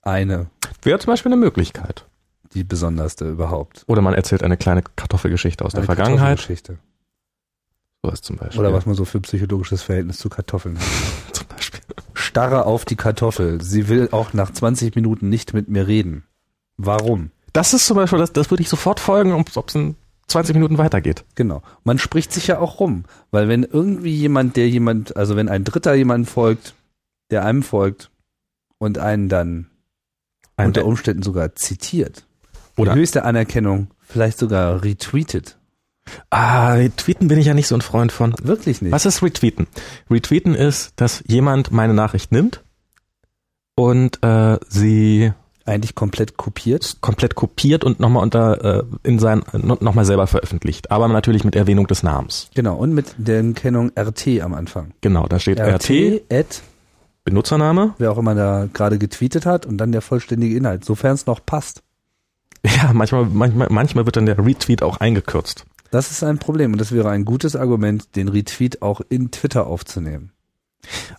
eine 0.02 0.48
Wäre 0.82 1.00
zum 1.00 1.12
Beispiel 1.12 1.32
eine 1.32 1.40
Möglichkeit. 1.42 2.06
Die 2.54 2.64
besonderste 2.64 3.30
überhaupt. 3.30 3.84
Oder 3.88 4.02
man 4.02 4.14
erzählt 4.14 4.44
eine 4.44 4.58
kleine 4.58 4.84
Kartoffelgeschichte 4.96 5.64
aus 5.64 5.72
der 5.72 5.80
Eine 5.80 5.86
Vergangenheit. 5.86 6.38
Kartoffelgeschichte. 6.38 6.80
Sowas 8.04 8.22
zum 8.22 8.38
Beispiel. 8.38 8.60
Oder 8.60 8.74
was 8.74 8.86
man 8.86 8.96
so 8.96 9.06
für 9.06 9.20
psychologisches 9.20 9.84
Verhältnis 9.84 10.18
zu 10.18 10.30
Kartoffeln 10.30 10.78
hat. 10.78 10.86
zum 11.36 11.48
Beispiel. 11.48 11.82
Starre 12.14 12.66
auf 12.66 12.86
die 12.86 12.96
Kartoffel. 12.96 13.62
Sie 13.62 13.88
will 13.90 14.10
auch 14.12 14.34
nach 14.34 14.52
20 14.52 14.96
Minuten 14.96 15.30
nicht 15.30 15.54
mit 15.54 15.70
mir 15.70 15.88
reden. 15.88 16.24
Warum? 16.78 17.32
Das 17.54 17.74
ist 17.74 17.86
zum 17.86 17.98
Beispiel, 17.98 18.20
das, 18.20 18.32
das 18.32 18.50
würde 18.52 18.62
ich 18.62 18.70
sofort 18.70 19.00
folgen, 19.00 19.34
ob 19.34 19.50
es 19.50 19.76
in 19.76 19.96
20 20.28 20.56
Minuten 20.56 20.78
weitergeht. 20.78 21.26
Genau. 21.36 21.62
Man 21.84 22.00
spricht 22.00 22.32
sich 22.32 22.48
ja 22.48 22.60
auch 22.60 22.80
rum. 22.80 23.04
Weil 23.32 23.48
wenn 23.48 23.64
irgendwie 23.64 24.14
jemand, 24.16 24.56
der 24.56 24.70
jemand, 24.70 25.18
also 25.18 25.36
wenn 25.36 25.50
ein 25.50 25.64
Dritter 25.64 25.94
jemand 25.94 26.30
folgt, 26.30 26.76
der 27.32 27.44
einem 27.46 27.64
folgt 27.64 28.12
und 28.78 28.98
einen 28.98 29.28
dann 29.28 29.70
Ein, 30.56 30.68
unter 30.68 30.86
Umständen 30.86 31.24
sogar 31.24 31.56
zitiert, 31.56 32.26
oder, 32.80 32.96
höchste 32.96 33.24
Anerkennung, 33.26 33.88
vielleicht 34.02 34.38
sogar 34.40 34.84
retweetet. 34.84 35.58
ah, 36.30 36.78
tweeten 36.96 37.28
bin 37.28 37.40
ich 37.40 37.46
ja 37.46 37.54
nicht 37.54 37.68
so 37.68 37.76
ein 37.76 37.82
Freund 37.82 38.12
von. 38.12 38.34
Wirklich 38.42 38.82
nicht. 38.82 38.92
Was 38.92 39.06
ist 39.06 39.22
Retweeten? 39.22 39.68
Retweeten 40.10 40.56
ist, 40.56 40.94
dass 40.96 41.24
jemand 41.28 41.72
meine 41.72 41.94
Nachricht 41.94 42.32
nimmt 42.32 42.64
und 43.76 44.24
äh, 44.24 44.58
sie 44.68 45.32
Eigentlich 45.66 45.94
komplett 45.94 46.36
kopiert. 46.36 46.98
komplett 47.02 47.36
kopiert 47.36 47.84
und 47.84 48.00
nochmal 48.00 48.24
unter 48.24 48.80
äh, 48.80 48.84
in 49.04 49.20
sein 49.20 49.44
nochmal 49.54 50.04
selber 50.04 50.26
veröffentlicht, 50.26 50.90
aber 50.90 51.08
natürlich 51.08 51.44
mit 51.44 51.56
Erwähnung 51.56 51.86
des 51.86 52.02
Namens. 52.02 52.50
Genau. 52.56 52.76
Und 52.76 52.94
mit 52.94 53.14
der 53.18 53.44
Kennung 53.54 53.92
RT 53.98 54.42
am 54.42 54.56
Anfang. 54.56 54.94
Genau, 55.02 55.28
da 55.28 55.38
steht 55.38 55.60
RT, 55.60 55.90
RT, 55.92 56.34
at, 56.34 56.62
Benutzername. 57.24 57.94
wer 58.00 58.12
auch 58.12 58.18
immer 58.18 58.34
da 58.34 58.68
gerade 58.74 58.98
getweetet 58.98 59.46
hat 59.46 59.68
und 59.68 59.78
dann 59.78 59.92
der 59.92 60.02
vollständige 60.02 60.56
Inhalt, 60.56 60.84
sofern 60.86 61.14
es 61.14 61.28
noch 61.28 61.46
passt. 61.46 61.84
Ja, 62.66 62.92
manchmal, 62.94 63.26
manchmal, 63.26 63.68
manchmal 63.70 64.06
wird 64.06 64.18
dann 64.18 64.26
der 64.26 64.38
Retweet 64.38 64.84
auch 64.84 64.98
eingekürzt. 64.98 65.66
Das 65.92 66.12
ist 66.12 66.24
ein 66.24 66.38
Problem 66.38 66.74
und 66.74 66.82
das 66.82 66.92
wäre 66.92 67.10
ein 67.10 67.26
gutes 67.26 67.56
Argument, 67.56 68.16
den 68.16 68.28
Retweet 68.28 68.82
auch 68.82 69.02
in 69.10 69.32
Twitter 69.32 69.68
aufzunehmen. 69.68 70.32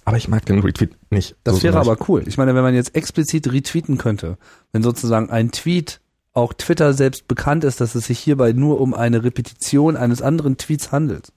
Aber 0.04 0.16
ich 0.16 0.28
mag 0.28 0.46
den 0.46 0.60
Retweet 0.60 0.96
nicht. 1.10 1.36
Das 1.44 1.56
so 1.56 1.62
wäre 1.62 1.74
sonderlich. 1.74 2.00
aber 2.00 2.08
cool. 2.08 2.24
Ich 2.26 2.38
meine, 2.38 2.54
wenn 2.54 2.62
man 2.62 2.74
jetzt 2.74 2.94
explizit 2.94 3.52
retweeten 3.52 3.98
könnte, 3.98 4.38
wenn 4.72 4.82
sozusagen 4.82 5.30
ein 5.30 5.50
Tweet 5.50 6.00
auch 6.32 6.52
Twitter 6.52 6.94
selbst 6.94 7.26
bekannt 7.28 7.64
ist, 7.64 7.80
dass 7.80 7.94
es 7.94 8.06
sich 8.06 8.18
hierbei 8.18 8.52
nur 8.52 8.80
um 8.80 8.94
eine 8.94 9.24
Repetition 9.24 9.96
eines 9.96 10.22
anderen 10.22 10.56
Tweets 10.56 10.92
handelt, 10.92 11.32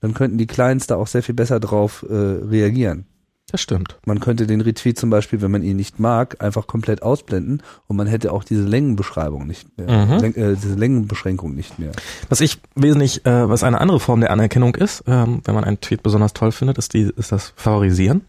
dann 0.00 0.14
könnten 0.14 0.38
die 0.38 0.46
Clients 0.46 0.86
da 0.86 0.96
auch 0.96 1.06
sehr 1.06 1.22
viel 1.22 1.34
besser 1.34 1.60
drauf 1.60 2.04
äh, 2.08 2.14
reagieren. 2.14 3.06
Das 3.52 3.60
stimmt. 3.60 3.98
Man 4.06 4.18
könnte 4.18 4.46
den 4.46 4.62
Retweet 4.62 4.98
zum 4.98 5.10
Beispiel, 5.10 5.42
wenn 5.42 5.50
man 5.50 5.62
ihn 5.62 5.76
nicht 5.76 6.00
mag, 6.00 6.42
einfach 6.42 6.66
komplett 6.66 7.02
ausblenden 7.02 7.62
und 7.86 7.96
man 7.96 8.06
hätte 8.06 8.32
auch 8.32 8.44
diese 8.44 8.62
Längenbeschreibung 8.62 9.46
nicht 9.46 9.68
mehr, 9.76 10.06
Mhm. 10.06 10.18
Läng, 10.20 10.34
äh, 10.34 10.54
diese 10.54 10.74
Längenbeschränkung 10.74 11.54
nicht 11.54 11.78
mehr. 11.78 11.92
Was 12.30 12.40
ich 12.40 12.58
wesentlich, 12.74 13.26
äh, 13.26 13.48
was 13.48 13.62
eine 13.62 13.78
andere 13.78 14.00
Form 14.00 14.20
der 14.20 14.30
Anerkennung 14.30 14.74
ist, 14.74 15.04
ähm, 15.06 15.42
wenn 15.44 15.54
man 15.54 15.64
einen 15.64 15.80
Tweet 15.82 16.02
besonders 16.02 16.32
toll 16.32 16.50
findet, 16.50 16.78
ist 16.78 16.94
die, 16.94 17.12
ist 17.14 17.30
das 17.30 17.52
Favorisieren. 17.54 18.22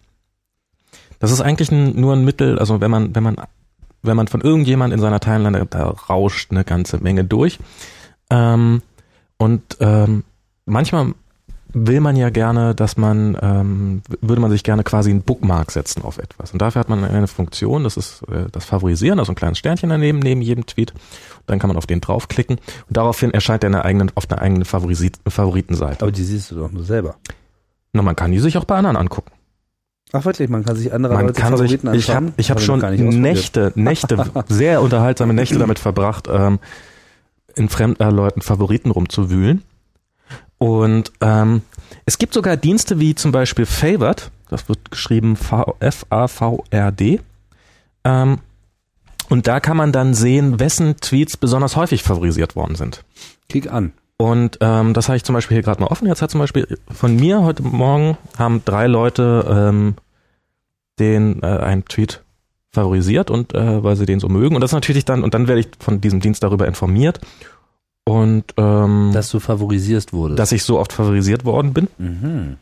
Das 1.20 1.32
ist 1.32 1.40
eigentlich 1.40 1.72
ein, 1.72 1.98
nur 1.98 2.14
ein 2.14 2.26
Mittel, 2.26 2.60
also 2.60 2.82
wenn 2.82 2.92
man, 2.92 3.16
wenn 3.16 3.24
man, 3.24 3.38
wenn 4.02 4.18
man 4.18 4.28
von 4.28 4.42
irgendjemand 4.42 4.94
in 4.94 5.00
seiner 5.00 5.22
Timeline, 5.22 5.66
da 5.70 5.86
rauscht 5.86 6.52
eine 6.52 6.66
ganze 6.66 6.98
Menge 6.98 7.24
durch. 7.24 7.60
Ähm, 8.30 8.82
und 9.38 9.78
ähm, 9.80 10.26
manchmal 10.66 11.14
will 11.74 12.00
man 12.00 12.16
ja 12.16 12.30
gerne, 12.30 12.76
dass 12.76 12.98
man, 12.98 13.38
ähm, 13.42 14.02
würde 14.22 14.42
man 14.42 14.52
sich 14.52 14.64
gerne 14.64 14.84
quasi 14.84 15.10
einen 15.10 15.22
Bookmark 15.22 15.72
setzen 15.72 16.04
auf 16.04 16.18
etwas. 16.20 16.52
Und 16.54 16.62
dafür 16.62 16.80
hat 16.80 16.90
man 16.90 17.04
eine 17.04 17.28
Funktion, 17.28 17.84
das 17.84 17.98
ist 17.98 18.24
äh, 18.30 18.46
das 18.52 18.66
Favorisieren, 18.66 19.20
also 19.20 19.32
ein 19.32 19.36
kleines 19.36 19.58
Sternchen 19.58 19.90
daneben, 19.90 20.20
neben 20.20 20.42
jedem 20.42 20.66
Tweet. 20.66 20.94
Dann 21.48 21.60
kann 21.60 21.68
man 21.68 21.78
auf 21.78 21.88
den 21.88 22.00
draufklicken 22.00 22.58
und 22.58 22.98
daraufhin 22.98 23.32
erscheint 23.32 23.64
er 23.64 23.68
in 23.68 23.76
einer 23.76 23.86
eigenen, 23.86 24.12
auf 24.16 24.30
einer 24.30 24.42
eigenen 24.42 24.66
Favorisi 24.66 25.12
Favoritenseite. 25.28 26.02
Aber 26.02 26.12
die 26.12 26.24
siehst 26.24 26.52
du 26.52 26.56
doch 26.56 26.72
nur 26.72 26.84
selber. 26.84 27.16
Na, 27.92 28.02
man 28.02 28.16
kann 28.16 28.32
die 28.32 28.40
sich 28.40 28.58
auch 28.58 28.66
bei 28.66 28.76
anderen 28.76 28.98
angucken. 28.98 29.32
Ach 30.14 30.26
wirklich, 30.26 30.48
man 30.48 30.64
kann 30.64 30.76
sich 30.76 30.94
andere 30.94 31.16
Man 31.16 31.28
Leute 31.28 31.42
kann 31.42 31.58
sich, 31.58 31.72
Favoriten 31.72 31.94
ich 31.94 32.10
habe 32.12 32.34
ich 32.38 32.52
hab 32.52 32.62
schon. 32.62 32.80
Nächte, 33.20 33.72
Nächte, 33.76 34.32
sehr 34.48 34.82
unterhaltsame 34.82 35.34
Nächte 35.34 35.58
damit 35.58 35.80
verbracht, 35.80 36.28
ähm, 36.32 36.60
in 37.56 37.68
fremden 37.68 38.04
Leuten 38.12 38.42
Favoriten 38.42 38.92
rumzuwühlen. 38.92 39.64
Und 40.58 41.12
ähm, 41.22 41.62
es 42.06 42.18
gibt 42.18 42.34
sogar 42.34 42.58
Dienste 42.58 43.00
wie 43.00 43.16
zum 43.16 43.32
Beispiel 43.32 43.66
Favored, 43.66 44.32
das 44.50 44.70
wird 44.70 44.92
geschrieben 44.92 45.36
V- 45.36 45.76
F-A-V-R-D. 45.80 47.20
Ähm, 48.06 48.38
und 49.30 49.48
da 49.48 49.60
kann 49.60 49.78
man 49.78 49.92
dann 49.92 50.14
sehen, 50.14 50.60
wessen 50.60 50.98
Tweets 50.98 51.38
besonders 51.38 51.76
häufig 51.76 52.04
favorisiert 52.04 52.56
worden 52.56 52.76
sind. 52.76 53.04
Klick 53.50 53.72
an. 53.72 53.94
Und 54.18 54.60
ähm, 54.62 54.94
das 54.94 55.08
habe 55.10 55.18
ich 55.18 55.24
zum 55.24 55.34
Beispiel 55.34 55.56
hier 55.56 55.64
gerade 55.64 55.82
mal 55.82 55.88
offen. 55.88 56.08
Jetzt 56.08 56.22
hat 56.22 56.32
zum 56.32 56.40
Beispiel 56.40 56.78
von 56.92 57.16
mir 57.16 57.42
heute 57.42 57.64
Morgen 57.64 58.18
haben 58.38 58.62
drei 58.64 58.88
Leute 58.88 59.46
ähm, 59.50 59.96
den 61.00 61.42
äh, 61.42 61.48
einen 61.48 61.86
Tweet 61.86 62.22
favorisiert 62.72 63.32
und 63.32 63.54
äh, 63.54 63.84
weil 63.84 63.96
sie 63.96 64.06
den 64.06 64.20
so 64.20 64.30
mögen. 64.30 64.56
Und 64.56 64.62
das 64.62 64.72
natürlich 64.72 65.06
dann, 65.06 65.24
und 65.24 65.34
dann 65.34 65.48
werde 65.48 65.62
ich 65.62 65.70
von 65.80 66.00
diesem 66.00 66.20
Dienst 66.20 66.44
darüber 66.44 66.68
informiert. 66.68 67.20
Und 68.06 68.44
ähm, 68.58 69.12
Dass 69.14 69.30
du 69.30 69.40
favorisierst 69.40 70.12
wurdest. 70.14 70.40
dass 70.40 70.52
ich 70.52 70.64
so 70.64 70.80
oft 70.80 70.92
favorisiert 70.94 71.46
worden 71.46 71.74
bin. 71.74 71.88
mhm. 71.98 72.58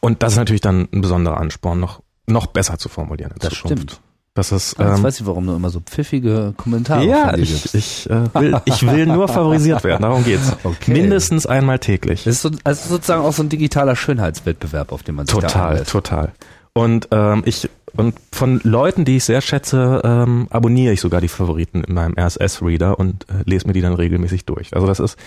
Und 0.00 0.22
das 0.22 0.32
ist 0.34 0.38
natürlich 0.38 0.60
dann 0.60 0.88
ein 0.92 1.00
besonderer 1.00 1.38
Ansporn, 1.38 1.80
noch, 1.80 2.00
noch 2.26 2.46
besser 2.46 2.78
zu 2.78 2.88
formulieren 2.88 3.32
in 3.32 3.38
Das 3.40 3.54
Zukunft. 3.54 3.82
stimmt. 3.82 4.00
Das 4.34 4.52
ist, 4.52 4.78
Ah, 4.78 4.90
Jetzt 4.90 4.98
ähm, 4.98 5.02
weiß 5.02 5.20
ich, 5.20 5.26
warum 5.26 5.44
du 5.48 5.56
immer 5.56 5.70
so 5.70 5.80
pfiffige 5.80 6.54
Kommentare 6.56 7.04
ja, 7.04 7.36
ich, 7.36 7.74
ich, 7.74 8.08
äh, 8.08 8.32
will, 8.34 8.60
ich 8.66 8.86
will 8.86 9.06
nur 9.06 9.26
favorisiert 9.28 9.82
werden, 9.82 10.02
darum 10.02 10.22
geht's. 10.22 10.52
Okay. 10.62 10.92
Mindestens 10.92 11.46
einmal 11.46 11.80
täglich. 11.80 12.22
Das 12.22 12.34
ist 12.36 12.42
so, 12.42 12.50
also 12.62 12.88
sozusagen 12.90 13.24
auch 13.24 13.32
so 13.32 13.42
ein 13.42 13.48
digitaler 13.48 13.96
Schönheitswettbewerb, 13.96 14.92
auf 14.92 15.02
dem 15.02 15.16
man 15.16 15.26
sich 15.26 15.34
Total, 15.34 15.82
total. 15.82 16.30
Und 16.74 17.08
ähm, 17.10 17.42
ich 17.44 17.68
und 17.98 18.14
von 18.30 18.60
Leuten, 18.62 19.04
die 19.04 19.16
ich 19.16 19.24
sehr 19.24 19.40
schätze, 19.40 20.00
ähm, 20.04 20.46
abonniere 20.50 20.92
ich 20.92 21.00
sogar 21.00 21.20
die 21.20 21.26
Favoriten 21.26 21.82
in 21.82 21.94
meinem 21.94 22.14
RSS-Reader 22.16 22.96
und 22.96 23.28
äh, 23.28 23.42
lese 23.44 23.66
mir 23.66 23.72
die 23.72 23.80
dann 23.80 23.94
regelmäßig 23.94 24.44
durch. 24.44 24.72
Also 24.72 24.86
das 24.86 25.00
ist 25.00 25.18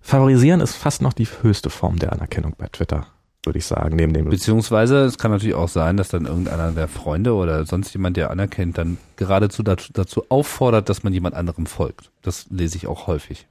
favorisieren 0.00 0.60
ist 0.60 0.76
fast 0.76 1.02
noch 1.02 1.12
die 1.12 1.28
höchste 1.42 1.68
Form 1.68 1.98
der 1.98 2.14
Anerkennung 2.14 2.54
bei 2.56 2.68
Twitter, 2.68 3.06
würde 3.44 3.58
ich 3.58 3.66
sagen, 3.66 3.96
neben 3.96 4.14
dem 4.14 4.30
Beziehungsweise 4.30 5.04
es 5.04 5.18
kann 5.18 5.30
natürlich 5.30 5.54
auch 5.54 5.68
sein, 5.68 5.98
dass 5.98 6.08
dann 6.08 6.24
irgendeiner 6.24 6.72
der 6.72 6.88
Freunde 6.88 7.34
oder 7.34 7.66
sonst 7.66 7.92
jemand, 7.92 8.16
der 8.16 8.30
anerkennt, 8.30 8.78
dann 8.78 8.96
geradezu 9.16 9.62
dazu, 9.62 9.92
dazu 9.92 10.24
auffordert, 10.30 10.88
dass 10.88 11.02
man 11.02 11.12
jemand 11.12 11.34
anderem 11.34 11.66
folgt. 11.66 12.10
Das 12.22 12.46
lese 12.48 12.78
ich 12.78 12.86
auch 12.86 13.08
häufig. 13.08 13.46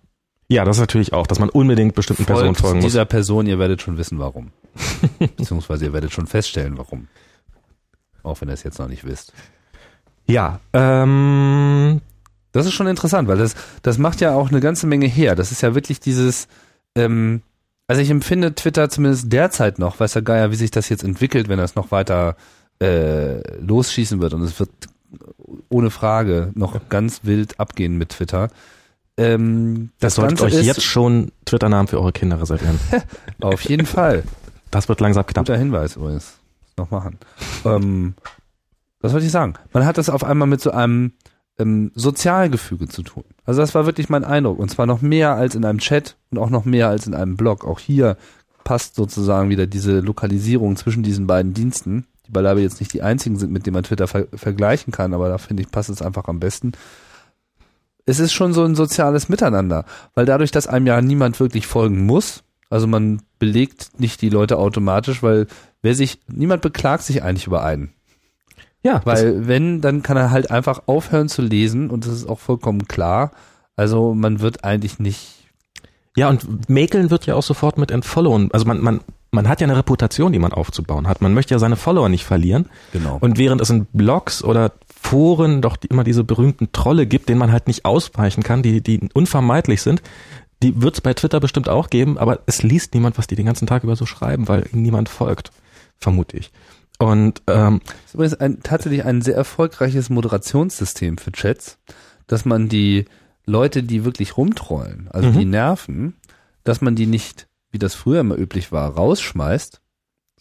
Ja, 0.48 0.66
das 0.66 0.78
ist 0.78 0.82
natürlich 0.82 1.14
auch, 1.14 1.28
dass 1.28 1.38
man 1.38 1.50
unbedingt 1.50 1.94
bestimmten 1.94 2.26
Personen 2.26 2.56
Folgt 2.56 2.62
folgen 2.62 2.78
muss. 2.78 2.86
dieser 2.86 3.06
Person, 3.06 3.46
ihr 3.46 3.60
werdet 3.60 3.84
schon 3.84 4.00
wissen, 4.00 4.18
warum. 4.18 4.52
Beziehungsweise 5.38 5.86
ihr 5.86 5.94
werdet 5.94 6.14
schon 6.14 6.26
feststellen, 6.26 6.80
warum. 6.80 7.08
Auch 8.26 8.42
wenn 8.42 8.50
ihr 8.50 8.54
es 8.54 8.64
jetzt 8.64 8.80
noch 8.80 8.88
nicht 8.88 9.06
wisst. 9.06 9.32
Ja, 10.28 10.60
ähm, 10.74 12.02
Das 12.52 12.66
ist 12.66 12.74
schon 12.74 12.88
interessant, 12.88 13.28
weil 13.28 13.38
das, 13.38 13.56
das 13.84 13.98
macht 13.98 14.22
ja 14.22 14.34
auch 14.34 14.50
eine 14.50 14.60
ganze 14.62 14.88
Menge 14.88 15.06
her. 15.08 15.36
Das 15.36 15.52
ist 15.52 15.62
ja 15.62 15.76
wirklich 15.76 16.00
dieses, 16.00 16.48
ähm, 16.96 17.42
also 17.88 18.02
ich 18.02 18.10
empfinde 18.10 18.56
Twitter 18.56 18.90
zumindest 18.90 19.32
derzeit 19.32 19.78
noch, 19.78 20.00
weiß 20.00 20.14
der 20.14 20.22
Geier, 20.24 20.52
wie 20.52 20.56
sich 20.56 20.72
das 20.72 20.90
jetzt 20.90 21.04
entwickelt, 21.04 21.48
wenn 21.50 21.58
das 21.60 21.76
noch 21.76 21.92
weiter 21.92 22.36
äh, 22.82 23.40
losschießen 23.60 24.20
wird 24.22 24.34
und 24.34 24.42
es 24.42 24.60
wird 24.60 24.70
ohne 25.70 25.92
Frage 25.92 26.52
noch 26.56 26.90
ganz 26.90 27.22
wild 27.24 27.60
abgehen 27.60 27.98
mit 27.98 28.10
Twitter. 28.10 28.50
Ähm, 29.18 29.92
das 30.00 30.16
solltet 30.16 30.40
Ganze 30.40 30.56
euch 30.56 30.60
ist- 30.62 30.66
jetzt 30.66 30.84
schon 30.84 31.32
Twitter-Namen 31.46 31.88
für 31.88 32.00
eure 32.00 32.12
Kinder 32.12 32.42
reservieren. 32.42 32.80
auf 33.42 33.62
jeden 33.62 33.86
Fall. 33.86 34.24
Das 34.72 34.90
wird 34.90 35.00
langsam 35.00 35.26
knapp. 35.26 35.46
Guter 35.46 35.58
Hinweis 35.60 35.96
übrigens. 35.96 36.34
Noch 36.78 36.92
machen. 36.92 37.20
ähm, 37.66 38.16
was 39.02 39.14
wollte 39.14 39.26
ich 39.26 39.32
sagen? 39.32 39.54
Man 39.72 39.86
hat 39.86 39.98
das 39.98 40.10
auf 40.10 40.24
einmal 40.24 40.48
mit 40.48 40.62
so 40.62 40.72
einem 40.72 41.14
ähm, 41.58 41.92
Sozialgefüge 41.96 42.88
zu 42.88 43.04
tun. 43.04 43.24
Also 43.46 43.62
das 43.62 43.76
war 43.76 43.86
wirklich 43.86 44.10
mein 44.10 44.24
Eindruck. 44.24 44.60
Und 44.60 44.70
zwar 44.70 44.86
noch 44.86 45.02
mehr 45.02 45.36
als 45.36 45.56
in 45.56 45.64
einem 45.66 45.80
Chat 45.80 46.18
und 46.32 46.38
auch 46.38 46.50
noch 46.50 46.66
mehr 46.66 46.90
als 46.90 47.08
in 47.08 47.14
einem 47.14 47.38
Blog. 47.38 47.66
Auch 47.66 47.80
hier 47.80 48.18
passt 48.66 48.96
sozusagen 48.96 49.50
wieder 49.50 49.68
diese 49.68 50.00
Lokalisierung 50.00 50.76
zwischen 50.76 51.04
diesen 51.04 51.28
beiden 51.28 51.54
Diensten, 51.54 52.08
die 52.28 52.32
beileibe 52.32 52.62
jetzt 52.62 52.82
nicht 52.82 52.92
die 52.92 53.04
einzigen 53.04 53.38
sind, 53.38 53.54
mit 53.54 53.66
denen 53.66 53.76
man 53.76 53.84
Twitter 53.84 54.08
ver 54.08 54.28
vergleichen 54.34 54.92
kann, 54.92 55.14
aber 55.14 55.30
da 55.30 55.38
finde 55.38 55.62
ich, 55.62 55.72
passt 55.72 55.90
es 55.90 56.02
einfach 56.02 56.26
am 56.26 56.40
besten. 56.40 56.74
Es 58.08 58.20
ist 58.20 58.34
schon 58.34 58.54
so 58.54 58.64
ein 58.64 58.76
soziales 58.76 59.30
Miteinander, 59.30 59.86
weil 60.16 60.26
dadurch, 60.26 60.52
dass 60.52 60.68
einem 60.68 60.88
ja 60.88 61.00
niemand 61.02 61.40
wirklich 61.40 61.68
folgen 61.68 62.06
muss, 62.06 62.44
also 62.76 62.88
man 62.88 63.22
belegt 63.40 64.02
nicht 64.02 64.22
die 64.22 64.28
Leute 64.28 64.58
automatisch, 64.58 65.24
weil 65.24 65.48
wer 65.82 65.96
sich, 65.96 66.20
niemand 66.28 66.62
beklagt 66.62 67.04
sich 67.04 67.24
eigentlich 67.24 67.48
über 67.48 67.64
einen. 67.64 67.94
Ja, 68.84 69.02
Weil 69.06 69.48
wenn, 69.48 69.80
dann 69.80 70.04
kann 70.04 70.18
er 70.18 70.30
halt 70.30 70.52
einfach 70.52 70.84
aufhören 70.88 71.30
zu 71.30 71.42
lesen 71.42 71.90
und 71.90 72.06
das 72.06 72.12
ist 72.12 72.28
auch 72.28 72.40
vollkommen 72.40 72.86
klar. 72.86 73.32
Also 73.78 74.14
man 74.14 74.42
wird 74.42 74.66
eigentlich 74.66 75.00
nicht, 75.00 75.48
ja, 76.18 76.28
und 76.28 76.70
mäkeln 76.70 77.12
wird 77.12 77.26
ja 77.28 77.36
auch 77.36 77.44
sofort 77.44 77.78
mit 77.78 77.92
entfollowen. 77.92 78.50
Also 78.52 78.66
man, 78.66 78.82
man, 78.82 79.00
man 79.32 79.48
hat 79.48 79.62
ja 79.62 79.68
eine 79.68 79.78
Reputation, 79.78 80.34
die 80.34 80.40
man 80.40 80.52
aufzubauen 80.52 81.08
hat. 81.08 81.22
Man 81.22 81.34
möchte 81.34 81.54
ja 81.54 81.60
seine 81.60 81.78
Follower 81.78 82.10
nicht 82.10 82.26
verlieren. 82.26 82.66
genau. 82.92 83.18
Und 83.22 83.38
während 83.38 83.62
es 83.62 83.70
in 83.70 83.86
Blogs 83.94 84.44
oder 84.44 84.74
Foren 85.02 85.62
doch 85.62 85.78
immer 85.90 86.04
diese 86.04 86.26
berühmten 86.26 86.74
Trolle 86.74 87.06
gibt, 87.06 87.30
denen 87.30 87.40
man 87.40 87.54
halt 87.54 87.68
nicht 87.68 87.86
ausweichen 87.86 88.44
kann, 88.44 88.64
die, 88.64 88.82
die 88.82 89.00
unvermeidlich 89.14 89.82
sind, 89.82 90.02
die 90.66 90.82
wird 90.82 90.96
es 90.96 91.02
bei 91.02 91.14
Twitter 91.14 91.40
bestimmt 91.40 91.70
auch 91.70 91.90
geben, 91.90 92.18
aber 92.18 92.40
es 92.48 92.64
liest 92.64 92.94
niemand, 92.94 93.18
was 93.18 93.28
die 93.28 93.36
den 93.36 93.46
ganzen 93.46 93.68
Tag 93.68 93.84
über 93.84 93.96
so 93.96 94.06
schreiben, 94.06 94.48
weil 94.48 94.68
ihnen 94.74 94.82
niemand 94.82 95.10
folgt, 95.10 95.52
vermute 95.98 96.38
ich. 96.38 96.52
Und 96.98 97.42
ähm, 97.48 97.82
Das 97.86 98.06
ist 98.08 98.14
übrigens 98.16 98.34
ein, 98.36 98.64
tatsächlich 98.64 99.06
ein 99.06 99.22
sehr 99.22 99.36
erfolgreiches 99.36 100.10
Moderationssystem 100.10 101.18
für 101.18 101.32
Chats, 101.32 101.78
dass 102.28 102.46
man 102.46 102.70
die 102.70 103.06
Leute, 103.46 103.84
die 103.84 104.06
wirklich 104.06 104.38
rumtrollen, 104.38 105.08
also 105.12 105.30
Mhm. 105.30 105.38
die 105.38 105.46
nerven, 105.46 106.16
dass 106.64 106.82
man 106.82 106.96
die 106.96 107.06
nicht, 107.06 107.48
wie 107.72 107.80
das 107.80 107.94
früher 107.94 108.22
immer 108.22 108.38
üblich 108.38 108.72
war, 108.72 108.90
rausschmeißt, 108.96 109.82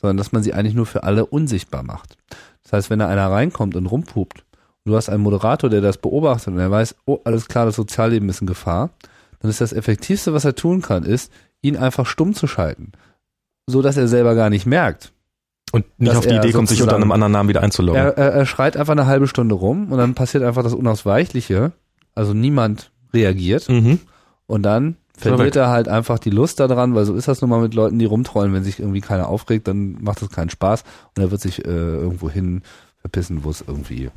sondern 0.00 0.16
dass 0.16 0.32
man 0.32 0.42
sie 0.42 0.54
eigentlich 0.54 0.74
nur 0.74 0.86
für 0.86 1.02
alle 1.02 1.26
unsichtbar 1.26 1.82
macht. 1.82 2.16
Das 2.62 2.72
heißt, 2.72 2.90
wenn 2.90 2.98
da 3.00 3.08
einer 3.08 3.30
reinkommt 3.30 3.76
und 3.76 3.86
rumpupt 3.86 4.44
und 4.84 4.90
du 4.92 4.96
hast 4.96 5.08
einen 5.10 5.22
Moderator, 5.22 5.68
der 5.68 5.80
das 5.82 5.98
beobachtet 5.98 6.48
und 6.54 6.58
er 6.60 6.70
weiß, 6.70 6.94
oh, 7.04 7.18
alles 7.24 7.46
klar, 7.48 7.66
das 7.66 7.76
Sozialleben 7.76 8.28
ist 8.30 8.40
in 8.40 8.46
Gefahr, 8.46 8.90
dann 9.44 9.50
ist 9.50 9.60
das 9.60 9.74
Effektivste, 9.74 10.32
was 10.32 10.46
er 10.46 10.54
tun 10.54 10.80
kann, 10.80 11.02
ist, 11.02 11.30
ihn 11.60 11.76
einfach 11.76 12.06
stumm 12.06 12.32
zu 12.32 12.46
schalten. 12.46 12.92
So 13.66 13.82
dass 13.82 13.98
er 13.98 14.08
selber 14.08 14.34
gar 14.34 14.48
nicht 14.48 14.64
merkt, 14.64 15.12
und 15.70 15.84
nicht 16.00 16.16
auf 16.16 16.26
die 16.26 16.34
Idee 16.34 16.52
kommt, 16.52 16.68
sich 16.68 16.80
unter 16.80 16.96
einem 16.96 17.12
anderen 17.12 17.32
Namen 17.32 17.50
wieder 17.50 17.62
einzuloggen. 17.62 18.00
er, 18.00 18.16
er, 18.16 18.32
er 18.32 18.46
schreit 18.46 18.78
einfach 18.78 18.92
eine 18.92 19.04
halbe 19.04 19.28
Stunde 19.28 19.54
rum 19.54 19.92
und 19.92 19.98
dann 19.98 20.14
passiert 20.14 20.44
einfach 20.44 20.62
das 20.62 20.72
Unausweichliche. 20.72 21.72
Also 22.14 22.32
niemand 22.32 22.90
reagiert 23.12 23.68
mhm. 23.68 23.98
und 24.46 24.62
dann 24.62 24.96
er 25.16 25.36
verliert 25.36 25.56
er 25.56 25.68
halt 25.68 25.88
einfach 25.88 26.18
die 26.18 26.30
Lust 26.30 26.58
daran, 26.58 26.94
weil 26.94 27.04
so 27.04 27.14
ist 27.14 27.28
das 27.28 27.42
nun 27.42 27.50
mal 27.50 27.60
mit 27.60 27.74
Leuten, 27.74 27.98
die 27.98 28.06
rumtrollen. 28.06 28.54
Wenn 28.54 28.64
sich 28.64 28.78
irgendwie 28.78 29.02
keiner 29.02 29.28
aufregt, 29.28 29.68
dann 29.68 29.98
macht 30.00 30.22
das 30.22 30.30
keinen 30.30 30.48
Spaß 30.48 30.84
und 31.16 31.22
er 31.22 31.30
wird 31.30 31.42
sich 31.42 31.64
äh, 31.66 31.70
irgendwo 31.70 32.30
hin 32.30 32.62
verpissen, 33.00 33.44
wo 33.44 33.50
es 33.50 33.62
irgendwie, 33.66 34.10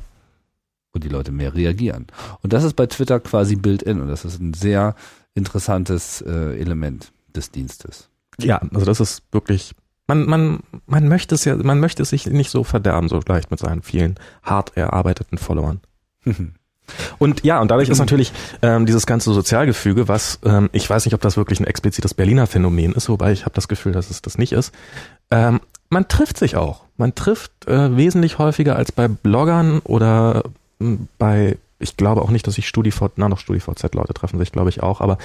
wo 0.92 0.98
die 0.98 1.08
Leute 1.08 1.32
mehr 1.32 1.54
reagieren. 1.54 2.06
Und 2.42 2.52
das 2.52 2.64
ist 2.64 2.74
bei 2.74 2.86
Twitter 2.86 3.20
quasi 3.20 3.56
built-in 3.56 4.00
und 4.00 4.08
das 4.08 4.24
ist 4.24 4.40
ein 4.40 4.54
sehr 4.54 4.94
interessantes 5.34 6.22
äh, 6.22 6.58
Element 6.58 7.12
des 7.34 7.50
Dienstes. 7.50 8.08
Ja, 8.40 8.60
also 8.72 8.86
das 8.86 9.00
ist 9.00 9.22
wirklich, 9.32 9.74
man, 10.06 10.26
man, 10.26 10.60
man 10.86 11.08
möchte 11.08 11.34
es 11.34 11.44
ja, 11.44 11.56
man 11.56 11.80
möchte 11.80 12.02
es 12.02 12.10
sich 12.10 12.26
nicht 12.26 12.50
so 12.50 12.64
verderben, 12.64 13.08
so 13.08 13.20
leicht 13.26 13.50
mit 13.50 13.60
seinen 13.60 13.82
vielen 13.82 14.16
hart 14.42 14.76
erarbeiteten 14.76 15.38
Followern. 15.38 15.80
Und 17.18 17.44
ja, 17.44 17.60
und 17.60 17.70
dadurch 17.70 17.90
ist 17.90 17.98
natürlich 17.98 18.32
ähm, 18.62 18.86
dieses 18.86 19.06
ganze 19.06 19.32
Sozialgefüge, 19.34 20.08
was 20.08 20.38
ähm, 20.44 20.70
ich 20.72 20.88
weiß 20.88 21.04
nicht, 21.04 21.14
ob 21.14 21.20
das 21.20 21.36
wirklich 21.36 21.60
ein 21.60 21.66
explizites 21.66 22.14
Berliner 22.14 22.46
Phänomen 22.46 22.92
ist, 22.94 23.10
wobei 23.10 23.32
ich 23.32 23.44
habe 23.44 23.54
das 23.54 23.68
Gefühl, 23.68 23.92
dass 23.92 24.08
es 24.08 24.22
das 24.22 24.38
nicht 24.38 24.52
ist. 24.52 24.72
Ähm, 25.30 25.60
man 25.90 26.08
trifft 26.08 26.38
sich 26.38 26.56
auch. 26.56 26.84
man 26.96 27.14
trifft 27.14 27.66
äh, 27.66 27.96
wesentlich 27.96 28.38
häufiger 28.38 28.76
als 28.76 28.90
bei 28.92 29.06
Bloggern 29.06 29.80
oder 29.80 30.44
bei, 31.18 31.58
ich 31.78 31.96
glaube 31.96 32.22
auch 32.22 32.30
nicht, 32.30 32.46
dass 32.46 32.54
sich 32.54 32.68
StudiVZ, 32.68 33.12
na 33.16 33.28
noch 33.28 33.38
StudiVZ 33.38 33.94
Leute 33.94 34.14
treffen 34.14 34.38
sich, 34.38 34.52
glaube 34.52 34.70
ich 34.70 34.82
auch, 34.82 35.00
aber 35.00 35.18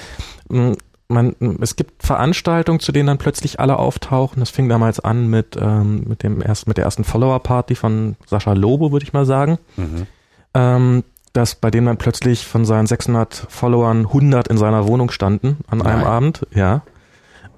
man, 1.08 1.36
es 1.60 1.76
gibt 1.76 2.02
Veranstaltungen, 2.02 2.80
zu 2.80 2.92
denen 2.92 3.06
dann 3.06 3.18
plötzlich 3.18 3.60
alle 3.60 3.78
auftauchen. 3.78 4.40
Das 4.40 4.50
fing 4.50 4.68
damals 4.68 5.00
an 5.00 5.28
mit, 5.28 5.56
ähm, 5.60 6.04
mit 6.06 6.22
dem 6.22 6.40
ersten, 6.40 6.70
mit 6.70 6.76
der 6.76 6.84
ersten 6.84 7.04
Follower-Party 7.04 7.74
von 7.74 8.16
Sascha 8.26 8.52
Lobo, 8.54 8.90
würde 8.90 9.04
ich 9.04 9.12
mal 9.12 9.26
sagen. 9.26 9.58
Mhm. 9.76 10.06
Ähm, 10.54 11.04
dass 11.32 11.56
bei 11.56 11.70
denen 11.70 11.86
dann 11.86 11.98
plötzlich 11.98 12.46
von 12.46 12.64
seinen 12.64 12.86
600 12.86 13.46
Followern 13.48 14.06
100 14.06 14.48
in 14.48 14.56
seiner 14.56 14.86
Wohnung 14.86 15.10
standen 15.10 15.58
an 15.66 15.78
Nein. 15.78 15.88
einem 15.88 16.04
Abend, 16.04 16.46
ja. 16.54 16.82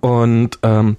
Und 0.00 0.59
ähm, 0.62 0.96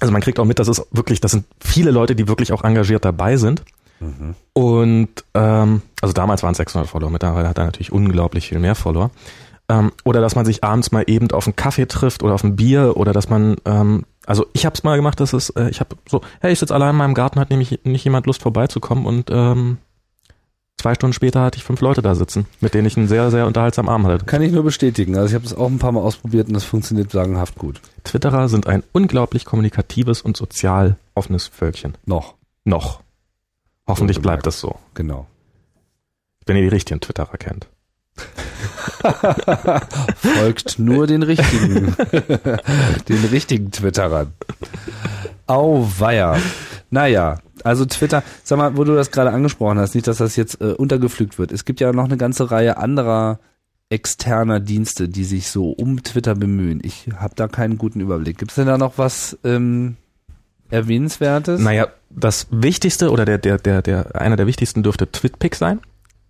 also 0.00 0.12
man 0.12 0.20
kriegt 0.20 0.38
auch 0.38 0.44
mit, 0.44 0.58
dass 0.58 0.68
es 0.68 0.86
wirklich, 0.90 1.20
das 1.20 1.30
sind 1.30 1.46
viele 1.60 1.92
Leute, 1.92 2.16
die 2.16 2.28
wirklich 2.28 2.52
auch 2.52 2.64
engagiert 2.64 3.04
dabei 3.04 3.36
sind. 3.36 3.62
Mhm. 4.00 4.34
Und 4.52 5.08
ähm, 5.34 5.82
also 6.00 6.12
damals 6.12 6.42
waren 6.42 6.52
es 6.52 6.58
600 6.58 6.88
Follower, 6.88 7.10
mittlerweile 7.10 7.48
hat 7.48 7.58
er 7.58 7.64
natürlich 7.64 7.92
unglaublich 7.92 8.48
viel 8.48 8.58
mehr 8.58 8.74
Follower. 8.74 9.10
Ähm, 9.68 9.92
oder 10.04 10.20
dass 10.20 10.36
man 10.36 10.44
sich 10.44 10.62
abends 10.62 10.92
mal 10.92 11.04
eben 11.06 11.30
auf 11.32 11.46
einen 11.46 11.56
Kaffee 11.56 11.86
trifft 11.86 12.22
oder 12.22 12.34
auf 12.34 12.44
ein 12.44 12.54
Bier 12.56 12.96
oder 12.96 13.12
dass 13.12 13.28
man, 13.28 13.56
ähm, 13.64 14.04
also 14.24 14.46
ich 14.52 14.64
habe 14.64 14.74
es 14.74 14.84
mal 14.84 14.96
gemacht, 14.96 15.18
dass 15.18 15.32
es, 15.32 15.50
äh, 15.50 15.68
ich 15.70 15.80
habe 15.80 15.96
so, 16.08 16.20
hey, 16.40 16.52
ich 16.52 16.58
sitze 16.60 16.74
allein 16.74 16.90
in 16.90 16.96
meinem 16.96 17.14
Garten, 17.14 17.40
hat 17.40 17.50
nämlich 17.50 17.80
nicht 17.82 18.04
jemand 18.04 18.26
Lust 18.26 18.42
vorbeizukommen 18.42 19.06
und 19.06 19.28
ähm, 19.30 19.78
zwei 20.78 20.94
Stunden 20.94 21.14
später 21.14 21.40
hatte 21.42 21.58
ich 21.58 21.64
fünf 21.64 21.80
Leute 21.80 22.00
da 22.00 22.14
sitzen, 22.14 22.46
mit 22.60 22.74
denen 22.74 22.86
ich 22.86 22.96
einen 22.96 23.08
sehr, 23.08 23.32
sehr 23.32 23.46
unterhaltsamen 23.46 23.90
Abend 23.90 24.06
hatte. 24.06 24.24
Kann 24.24 24.42
ich 24.42 24.52
nur 24.52 24.62
bestätigen. 24.62 25.16
Also 25.16 25.28
ich 25.28 25.34
habe 25.34 25.44
das 25.44 25.56
auch 25.56 25.68
ein 25.68 25.80
paar 25.80 25.92
Mal 25.92 26.00
ausprobiert 26.00 26.46
und 26.46 26.54
das 26.54 26.64
funktioniert 26.64 27.10
sagenhaft 27.10 27.56
gut. 27.56 27.80
Twitterer 28.04 28.48
sind 28.48 28.68
ein 28.68 28.84
unglaublich 28.92 29.44
kommunikatives 29.44 30.22
und 30.22 30.36
sozial 30.36 30.96
offenes 31.16 31.48
Völkchen. 31.48 31.96
Noch. 32.04 32.34
Noch. 32.64 33.00
Hoffentlich 33.86 34.20
bleibt 34.20 34.46
das 34.46 34.60
so. 34.60 34.76
Genau. 34.94 35.26
Wenn 36.44 36.56
ihr 36.56 36.62
die 36.62 36.68
richtigen 36.68 37.00
Twitterer 37.00 37.38
kennt. 37.38 37.68
Folgt 40.16 40.78
nur 40.78 41.06
den 41.06 41.22
richtigen, 41.22 41.94
den 43.08 43.24
richtigen 43.30 43.70
Twitterern. 43.70 44.32
Auweia. 45.46 46.38
Naja, 46.90 47.38
also 47.62 47.84
Twitter, 47.84 48.22
sag 48.42 48.58
mal, 48.58 48.76
wo 48.76 48.84
du 48.84 48.94
das 48.94 49.10
gerade 49.10 49.32
angesprochen 49.32 49.78
hast, 49.78 49.94
nicht, 49.94 50.06
dass 50.06 50.18
das 50.18 50.36
jetzt 50.36 50.60
äh, 50.60 50.72
untergepflügt 50.72 51.38
wird. 51.38 51.52
Es 51.52 51.64
gibt 51.64 51.80
ja 51.80 51.92
noch 51.92 52.04
eine 52.04 52.16
ganze 52.16 52.50
Reihe 52.50 52.78
anderer 52.78 53.38
externer 53.88 54.60
Dienste, 54.60 55.08
die 55.08 55.24
sich 55.24 55.48
so 55.48 55.70
um 55.70 56.02
Twitter 56.02 56.34
bemühen. 56.34 56.80
Ich 56.82 57.08
habe 57.16 57.34
da 57.36 57.48
keinen 57.48 57.78
guten 57.78 58.00
Überblick. 58.00 58.38
Gibt 58.38 58.50
es 58.50 58.56
denn 58.56 58.66
da 58.66 58.78
noch 58.78 58.98
was 58.98 59.38
ähm, 59.44 59.96
erwähnenswertes? 60.70 61.60
Naja, 61.60 61.88
das 62.16 62.48
Wichtigste 62.50 63.10
oder 63.10 63.24
der 63.24 63.38
der 63.38 63.58
der 63.58 63.82
der 63.82 64.20
einer 64.20 64.36
der 64.36 64.46
wichtigsten 64.46 64.82
dürfte 64.82 65.10
TwitPic 65.10 65.54
sein, 65.54 65.80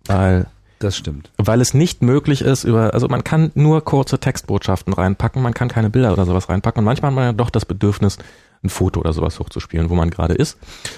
weil 0.05 0.45
das 0.79 0.95
stimmt. 0.95 1.31
Weil 1.37 1.61
es 1.61 1.73
nicht 1.73 2.03
möglich 2.03 2.41
ist 2.41 2.63
über, 2.63 2.93
also 2.93 3.07
man 3.07 3.23
kann 3.23 3.51
nur 3.55 3.83
kurze 3.83 4.19
Textbotschaften 4.19 4.93
reinpacken, 4.93 5.41
man 5.41 5.55
kann 5.55 5.69
keine 5.69 5.89
Bilder 5.89 6.13
oder 6.13 6.25
sowas 6.25 6.49
reinpacken 6.49 6.79
und 6.79 6.85
manchmal 6.85 7.11
hat 7.11 7.15
man 7.15 7.25
ja 7.25 7.33
doch 7.33 7.49
das 7.49 7.65
Bedürfnis, 7.65 8.19
ein 8.63 8.69
Foto 8.69 8.99
oder 8.99 9.13
sowas 9.13 9.39
hochzuspielen, 9.39 9.89
wo 9.89 9.95
man 9.95 10.09
gerade 10.09 10.35
ist. 10.35 10.57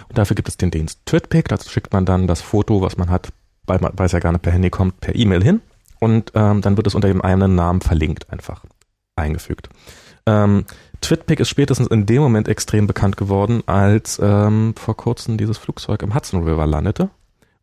Und 0.09 0.17
dafür 0.17 0.35
gibt 0.35 0.49
es 0.49 0.57
den 0.57 0.71
Dienst 0.71 0.99
TwitPic, 1.05 1.47
dazu 1.47 1.69
schickt 1.69 1.93
man 1.93 2.05
dann 2.05 2.27
das 2.27 2.41
Foto, 2.41 2.81
was 2.81 2.97
man 2.97 3.09
hat, 3.09 3.29
weil, 3.67 3.79
man, 3.79 3.93
weil 3.95 4.07
es 4.07 4.11
ja 4.11 4.19
gar 4.19 4.33
nicht 4.33 4.41
per 4.41 4.51
Handy 4.51 4.69
kommt, 4.69 4.99
per 4.99 5.15
E-Mail 5.15 5.43
hin 5.43 5.61
und 5.99 6.33
ähm, 6.35 6.61
dann 6.61 6.75
wird 6.75 6.87
es 6.87 6.95
unter 6.95 7.07
dem 7.07 7.21
einen 7.21 7.55
Namen 7.55 7.79
verlinkt 7.79 8.29
einfach 8.31 8.63
eingefügt. 9.15 9.69
Ähm, 10.25 10.65
TwitPic 11.01 11.39
ist 11.39 11.49
spätestens 11.49 11.87
in 11.87 12.05
dem 12.05 12.21
Moment 12.21 12.47
extrem 12.47 12.87
bekannt 12.87 13.17
geworden, 13.17 13.63
als 13.65 14.19
ähm, 14.21 14.73
vor 14.77 14.97
kurzem 14.97 15.37
dieses 15.37 15.57
Flugzeug 15.57 16.01
im 16.03 16.13
Hudson 16.13 16.43
River 16.43 16.67
landete 16.67 17.09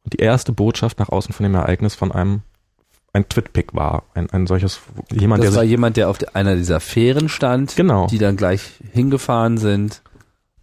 und 0.05 0.13
die 0.13 0.19
erste 0.19 0.53
Botschaft 0.53 0.99
nach 0.99 1.09
außen 1.09 1.35
von 1.35 1.45
dem 1.45 1.55
Ereignis 1.55 1.95
von 1.95 2.13
einem 2.13 2.43
ein 3.13 3.29
Twitpick 3.29 3.75
war, 3.75 4.05
ein, 4.15 4.29
ein 4.31 4.47
solches 4.47 4.81
jemand, 5.11 5.43
das 5.43 5.51
der 5.51 5.57
war 5.57 5.65
jemand, 5.65 5.97
der 5.97 6.11
auf 6.11 6.19
einer 6.35 6.55
dieser 6.55 6.81
Fähren 6.81 7.31
stand, 7.31 7.75
genau. 7.75 8.07
die 8.09 8.19
dann 8.19 8.37
gleich 8.37 8.75
hingefahren 8.93 9.57
sind 9.57 10.03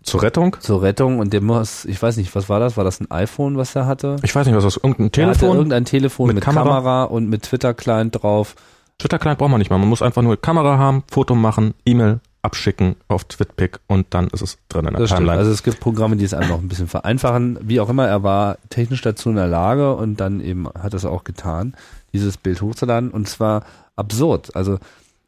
zur 0.03 0.21
Rettung? 0.21 0.57
Zur 0.59 0.81
Rettung 0.81 1.19
und 1.19 1.33
der 1.33 1.41
muss, 1.41 1.85
ich 1.85 2.01
weiß 2.01 2.17
nicht, 2.17 2.35
was 2.35 2.49
war 2.49 2.59
das? 2.59 2.77
War 2.77 2.83
das 2.83 2.99
ein 2.99 3.09
iPhone, 3.09 3.57
was 3.57 3.75
er 3.75 3.85
hatte? 3.85 4.17
Ich 4.21 4.35
weiß 4.35 4.45
nicht, 4.45 4.55
was 4.55 4.65
das 4.65 4.75
irgendein 4.77 5.11
Telefon? 5.11 5.49
Er 5.49 5.55
irgendein 5.55 5.85
Telefon 5.85 6.27
mit, 6.27 6.35
mit 6.35 6.43
Kamera. 6.43 6.63
Kamera. 6.65 7.03
und 7.05 7.29
mit 7.29 7.43
Twitter-Client 7.43 8.21
drauf. 8.21 8.55
Twitter-Client 8.99 9.39
braucht 9.39 9.49
man 9.49 9.59
nicht 9.59 9.71
mal. 9.71 9.77
Man 9.77 9.89
muss 9.89 10.01
einfach 10.01 10.21
nur 10.21 10.39
Kamera 10.39 10.77
haben, 10.77 11.03
Foto 11.09 11.35
machen, 11.35 11.73
E-Mail 11.85 12.19
abschicken 12.43 12.97
auf 13.07 13.23
Twitpic 13.23 13.79
und 13.87 14.07
dann 14.13 14.27
ist 14.27 14.41
es 14.41 14.57
drin 14.69 14.85
in 14.85 14.91
der 14.91 15.01
das 15.01 15.09
Timeline. 15.09 15.31
Stimmt. 15.31 15.39
Also 15.39 15.51
es 15.51 15.63
gibt 15.63 15.79
Programme, 15.79 16.17
die 16.17 16.25
es 16.25 16.33
einem 16.33 16.49
noch 16.49 16.59
ein 16.59 16.67
bisschen 16.67 16.87
vereinfachen. 16.87 17.57
Wie 17.61 17.79
auch 17.79 17.89
immer, 17.89 18.07
er 18.07 18.21
war 18.21 18.57
technisch 18.69 19.01
dazu 19.01 19.29
in 19.29 19.37
der 19.37 19.47
Lage 19.47 19.95
und 19.95 20.19
dann 20.19 20.41
eben 20.41 20.67
hat 20.67 20.93
es 20.93 21.05
auch 21.05 21.23
getan 21.23 21.73
dieses 22.11 22.37
Bild 22.37 22.61
hochzuladen 22.61 23.09
und 23.09 23.27
zwar 23.27 23.65
absurd. 23.95 24.55
Also 24.55 24.77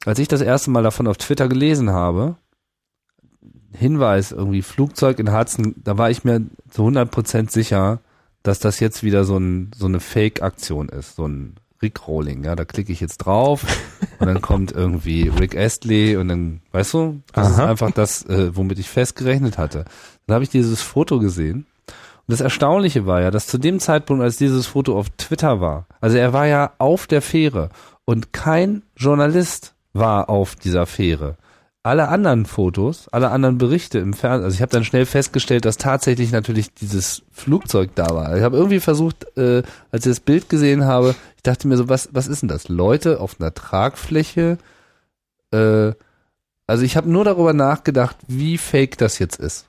als 0.05 0.19
ich 0.19 0.27
das 0.27 0.41
erste 0.41 0.69
Mal 0.69 0.83
davon 0.83 1.07
auf 1.07 1.17
Twitter 1.17 1.47
gelesen 1.47 1.89
habe, 1.89 2.35
Hinweis 3.73 4.31
irgendwie 4.31 4.61
Flugzeug 4.61 5.19
in 5.19 5.33
Hudson, 5.33 5.75
da 5.83 5.97
war 5.97 6.09
ich 6.09 6.23
mir 6.23 6.41
zu 6.69 6.83
100% 6.83 7.49
sicher, 7.49 7.99
dass 8.43 8.59
das 8.59 8.79
jetzt 8.79 9.03
wieder 9.03 9.25
so, 9.25 9.37
ein, 9.37 9.71
so 9.75 9.85
eine 9.87 9.99
Fake-Aktion 9.99 10.89
ist, 10.89 11.15
so 11.15 11.27
ein 11.27 11.55
Rick-Rolling. 11.81 12.43
Ja, 12.43 12.55
da 12.55 12.65
klicke 12.65 12.91
ich 12.91 12.99
jetzt 12.99 13.17
drauf 13.17 13.65
und 14.19 14.27
dann 14.27 14.41
kommt 14.41 14.71
irgendwie 14.71 15.27
Rick 15.27 15.55
Astley 15.55 16.17
und 16.17 16.27
dann, 16.27 16.61
weißt 16.71 16.93
du, 16.93 17.21
das 17.33 17.47
Aha. 17.47 17.53
ist 17.53 17.69
einfach 17.69 17.91
das, 17.91 18.25
äh, 18.25 18.55
womit 18.55 18.79
ich 18.79 18.89
festgerechnet 18.89 19.57
hatte. 19.57 19.85
Dann 20.27 20.35
habe 20.35 20.43
ich 20.43 20.49
dieses 20.49 20.81
Foto 20.81 21.19
gesehen 21.19 21.65
und 21.87 22.31
das 22.31 22.41
Erstaunliche 22.41 23.05
war 23.05 23.21
ja, 23.21 23.31
dass 23.31 23.47
zu 23.47 23.57
dem 23.57 23.79
Zeitpunkt, 23.79 24.23
als 24.23 24.37
dieses 24.37 24.65
Foto 24.67 24.97
auf 24.97 25.09
Twitter 25.11 25.61
war, 25.61 25.85
also 26.01 26.17
er 26.17 26.33
war 26.33 26.47
ja 26.47 26.73
auf 26.79 27.07
der 27.07 27.21
Fähre 27.21 27.69
und 28.05 28.33
kein 28.33 28.83
Journalist 28.95 29.73
war 29.93 30.29
auf 30.29 30.55
dieser 30.55 30.85
Fähre. 30.85 31.37
Alle 31.85 32.07
anderen 32.07 32.45
Fotos, 32.45 33.07
alle 33.09 33.29
anderen 33.29 33.57
Berichte 33.57 33.99
im 33.99 34.13
Fernsehen, 34.13 34.45
also 34.45 34.55
ich 34.55 34.61
habe 34.61 34.71
dann 34.71 34.83
schnell 34.83 35.05
festgestellt, 35.05 35.65
dass 35.65 35.77
tatsächlich 35.77 36.31
natürlich 36.31 36.73
dieses 36.73 37.21
Flugzeug 37.31 37.91
da 37.95 38.09
war. 38.09 38.35
Ich 38.35 38.43
habe 38.43 38.57
irgendwie 38.57 38.79
versucht, 38.79 39.25
äh, 39.37 39.61
als 39.91 40.05
ich 40.05 40.11
das 40.11 40.19
Bild 40.19 40.49
gesehen 40.49 40.85
habe, 40.85 41.15
ich 41.35 41.43
dachte 41.43 41.67
mir 41.67 41.77
so, 41.77 41.87
was, 41.87 42.09
was 42.11 42.27
ist 42.27 42.41
denn 42.41 42.49
das? 42.49 42.69
Leute 42.69 43.19
auf 43.19 43.39
einer 43.39 43.53
Tragfläche? 43.53 44.57
Äh, 45.51 45.91
also 46.65 46.83
ich 46.83 46.97
habe 46.97 47.09
nur 47.09 47.23
darüber 47.23 47.53
nachgedacht, 47.53 48.17
wie 48.27 48.57
fake 48.57 48.97
das 48.97 49.19
jetzt 49.19 49.39
ist 49.39 49.67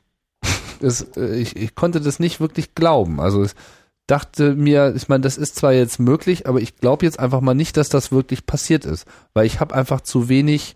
es, 0.83 1.03
äh, 1.17 1.37
ich, 1.37 1.57
ich 1.57 1.75
konnte 1.75 2.01
das 2.01 2.19
nicht 2.19 2.41
wirklich 2.41 2.75
glauben. 2.75 3.21
Also 3.21 3.45
ich 3.45 3.53
dachte 4.07 4.55
mir, 4.55 4.95
ich 4.95 5.09
meine, 5.09 5.23
das 5.23 5.37
ist 5.37 5.57
zwar 5.57 5.73
jetzt 5.73 5.99
möglich, 5.99 6.47
aber 6.47 6.61
ich 6.61 6.77
glaube 6.77 7.05
jetzt 7.05 7.19
einfach 7.19 7.41
mal 7.41 7.55
nicht, 7.55 7.77
dass 7.77 7.89
das 7.89 8.13
wirklich 8.13 8.47
passiert 8.47 8.85
ist, 8.85 9.07
weil 9.35 9.47
ich 9.47 9.61
habe 9.61 9.75
einfach 9.75 10.01
zu 10.01 10.29
wenig 10.29 10.75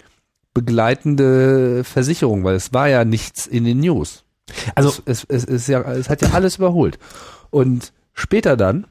begleitende 0.55 1.85
Versicherung, 1.85 2.45
weil 2.45 2.57
es 2.57 2.73
war 2.73 2.89
ja 2.89 3.05
nichts 3.05 3.47
in 3.47 3.65
den 3.65 3.81
News. 3.81 4.25
Also 4.75 4.89
es, 4.89 5.03
es, 5.07 5.25
es, 5.25 5.45
ist 5.45 5.69
ja, 5.69 5.81
es 5.93 6.09
hat 6.09 6.23
ja 6.23 6.31
alles 6.31 6.57
überholt. 6.57 6.99
Und 7.51 7.93
später 8.15 8.57
dann 8.57 8.87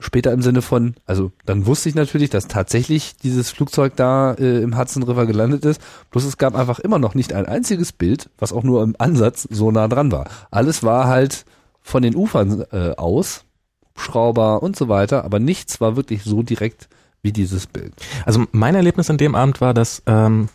später 0.00 0.32
im 0.32 0.42
Sinne 0.42 0.62
von, 0.62 0.94
also 1.06 1.30
dann 1.46 1.66
wusste 1.66 1.88
ich 1.88 1.94
natürlich, 1.94 2.30
dass 2.30 2.48
tatsächlich 2.48 3.16
dieses 3.16 3.50
Flugzeug 3.50 3.94
da 3.96 4.32
äh, 4.34 4.62
im 4.62 4.76
Hudson 4.76 5.02
River 5.02 5.26
gelandet 5.26 5.64
ist. 5.64 5.80
Bloß 6.10 6.24
es 6.24 6.38
gab 6.38 6.54
einfach 6.54 6.78
immer 6.80 6.98
noch 6.98 7.14
nicht 7.14 7.32
ein 7.32 7.46
einziges 7.46 7.92
Bild, 7.92 8.30
was 8.38 8.52
auch 8.52 8.64
nur 8.64 8.82
im 8.82 8.96
Ansatz 8.98 9.46
so 9.50 9.70
nah 9.70 9.88
dran 9.88 10.10
war. 10.10 10.28
Alles 10.50 10.82
war 10.82 11.06
halt 11.06 11.44
von 11.80 12.02
den 12.02 12.16
Ufern 12.16 12.64
äh, 12.72 12.92
aus, 12.96 13.44
Schrauber 13.94 14.62
und 14.62 14.76
so 14.76 14.88
weiter, 14.88 15.24
aber 15.24 15.38
nichts 15.38 15.80
war 15.80 15.96
wirklich 15.96 16.24
so 16.24 16.42
direkt 16.42 16.88
wie 17.22 17.32
dieses 17.32 17.66
Bild. 17.66 17.92
Also 18.24 18.46
mein 18.52 18.74
Erlebnis 18.74 19.10
an 19.10 19.18
dem 19.18 19.34
Abend 19.34 19.60
war, 19.60 19.74
dass 19.74 20.02
ähm, 20.06 20.48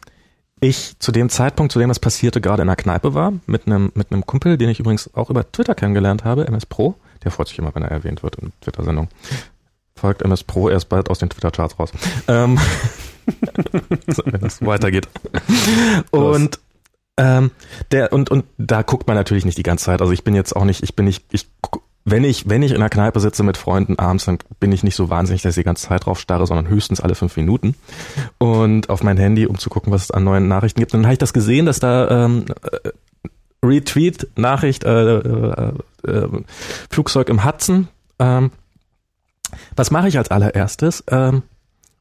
ich 0.59 0.97
zu 0.99 1.11
dem 1.11 1.29
Zeitpunkt, 1.29 1.71
zu 1.71 1.79
dem 1.79 1.89
das 1.89 1.99
passierte, 1.99 2.41
gerade 2.41 2.61
in 2.61 2.69
einer 2.69 2.75
Kneipe 2.75 3.13
war, 3.13 3.33
mit 3.45 3.67
einem 3.67 3.91
mit 3.93 4.11
einem 4.11 4.25
Kumpel, 4.25 4.57
den 4.57 4.69
ich 4.69 4.79
übrigens 4.79 5.13
auch 5.13 5.29
über 5.29 5.49
Twitter 5.51 5.75
kennengelernt 5.75 6.23
habe, 6.23 6.47
MS 6.47 6.65
Pro. 6.65 6.95
Der 7.23 7.31
freut 7.31 7.47
sich 7.47 7.59
immer, 7.59 7.73
wenn 7.75 7.83
er 7.83 7.91
erwähnt 7.91 8.23
wird 8.23 8.35
in 8.35 8.51
Twitter-Sendung. 8.61 9.09
Folgt 9.95 10.21
MS 10.21 10.43
Pro 10.43 10.69
erst 10.69 10.89
bald 10.89 11.09
aus 11.09 11.19
den 11.19 11.29
Twitter-Charts 11.29 11.79
raus. 11.79 11.91
Ähm, 12.27 12.57
wenn 14.25 14.41
das 14.41 14.63
weitergeht. 14.63 15.07
Und 16.11 16.59
ähm, 17.17 17.51
der 17.91 18.11
und 18.11 18.29
und 18.29 18.45
da 18.57 18.81
guckt 18.81 19.07
man 19.07 19.15
natürlich 19.15 19.45
nicht 19.45 19.57
die 19.57 19.63
ganze 19.63 19.85
Zeit. 19.85 20.01
Also 20.01 20.13
ich 20.13 20.23
bin 20.23 20.35
jetzt 20.35 20.55
auch 20.55 20.65
nicht, 20.65 20.83
ich 20.83 20.95
bin 20.95 21.05
nicht, 21.05 21.25
ich 21.31 21.47
wenn 22.05 22.23
ich 22.23 22.47
wenn 22.47 22.61
ich 22.61 22.71
in 22.71 22.77
einer 22.77 22.89
Kneipe 22.89 23.19
sitze 23.19 23.41
mit 23.41 23.57
Freunden 23.57 23.97
abends, 23.97 24.25
dann 24.25 24.37
bin 24.59 24.71
ich 24.71 24.83
nicht 24.83 24.95
so 24.95 25.09
wahnsinnig, 25.09 25.41
dass 25.41 25.57
ich 25.57 25.63
die 25.63 25.65
ganze 25.65 25.87
Zeit 25.87 26.05
drauf 26.05 26.19
starre, 26.19 26.45
sondern 26.45 26.67
höchstens 26.67 27.01
alle 27.01 27.15
fünf 27.15 27.35
Minuten 27.35 27.75
und 28.37 28.89
auf 28.89 29.03
mein 29.03 29.17
Handy, 29.17 29.47
um 29.47 29.57
zu 29.57 29.69
gucken, 29.69 29.91
was 29.91 30.03
es 30.03 30.11
an 30.11 30.23
neuen 30.23 30.47
Nachrichten 30.47 30.79
gibt. 30.79 30.93
Und 30.93 30.99
dann 30.99 31.07
habe 31.07 31.13
ich 31.13 31.19
das 31.19 31.33
gesehen, 31.33 31.65
dass 31.65 31.79
da 31.79 32.25
ähm, 32.25 32.45
Retweet, 33.63 34.27
Nachricht, 34.35 34.83
äh, 34.83 35.17
äh, 35.17 35.73
äh, 36.07 36.27
Flugzeug 36.91 37.29
im 37.29 37.43
Hudson. 37.43 37.87
Ähm, 38.19 38.51
was 39.75 39.89
mache 39.89 40.07
ich 40.07 40.17
als 40.19 40.29
allererstes? 40.29 41.03
Ähm, 41.09 41.41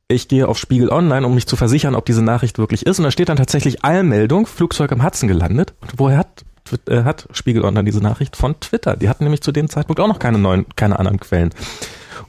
ich 0.07 0.29
gehe 0.29 0.47
auf 0.49 0.59
Spiegel 0.59 0.91
Online, 0.91 1.27
um 1.27 1.35
mich 1.35 1.47
zu 1.47 1.57
versichern, 1.57 1.95
ob 1.95 2.05
diese 2.05 2.23
Nachricht 2.23 2.59
wirklich 2.59 2.85
ist. 2.85 2.99
Und 2.99 3.05
da 3.05 3.11
steht 3.11 3.31
dann 3.31 3.39
tatsächlich 3.39 3.85
Allmeldung, 3.85 4.47
Flugzeug 4.47 4.93
im 4.93 5.03
Hudson 5.03 5.29
gelandet. 5.29 5.73
Und 5.81 5.95
woher 5.97 6.19
hat 6.19 6.45
Twi- 6.65 6.91
äh, 6.91 7.05
hat 7.05 7.29
Spiegel 7.33 7.65
Online 7.65 7.85
diese 7.85 8.01
Nachricht 8.01 8.37
von 8.37 8.59
Twitter. 8.61 8.97
Die 8.97 9.09
hatten 9.09 9.25
nämlich 9.25 9.43
zu 9.43 9.53
dem 9.53 9.69
Zeitpunkt 9.69 10.01
auch 10.01 10.09
noch 10.09 10.19
keine 10.19 10.39
neuen, 10.39 10.67
keine 10.77 10.99
anderen 10.99 11.21
Quellen. 11.21 11.51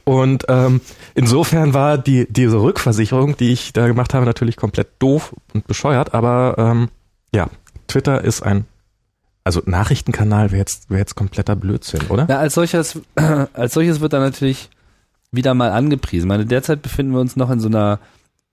Und 0.04 0.44
ähm, 0.48 0.80
insofern 1.14 1.74
war 1.74 1.98
die 1.98 2.26
diese 2.30 2.60
Rückversicherung, 2.60 3.36
die 3.36 3.52
ich 3.52 3.72
da 3.72 3.86
gemacht 3.86 4.14
habe, 4.14 4.24
natürlich 4.26 4.56
komplett 4.56 4.88
doof 4.98 5.34
und 5.52 5.66
bescheuert. 5.66 6.14
Aber 6.14 6.54
ähm, 6.58 6.88
ja, 7.34 7.48
Twitter 7.88 8.22
ist 8.22 8.42
ein 8.42 8.66
also 9.44 9.62
Nachrichtenkanal 9.64 10.50
wäre 10.50 10.58
jetzt 10.58 10.90
wäre 10.90 10.98
jetzt 10.98 11.14
kompletter 11.14 11.54
Blödsinn, 11.54 12.00
oder? 12.08 12.26
Na, 12.28 12.38
als 12.38 12.54
solches, 12.54 13.00
als 13.52 13.74
solches 13.74 14.00
wird 14.00 14.12
da 14.12 14.18
natürlich 14.18 14.70
wieder 15.30 15.54
mal 15.54 15.70
angepriesen. 15.70 16.26
Ich 16.26 16.28
meine, 16.28 16.46
derzeit 16.46 16.82
befinden 16.82 17.12
wir 17.12 17.20
uns 17.20 17.36
noch 17.36 17.50
in 17.50 17.60
so 17.60 17.68
einer 17.68 18.00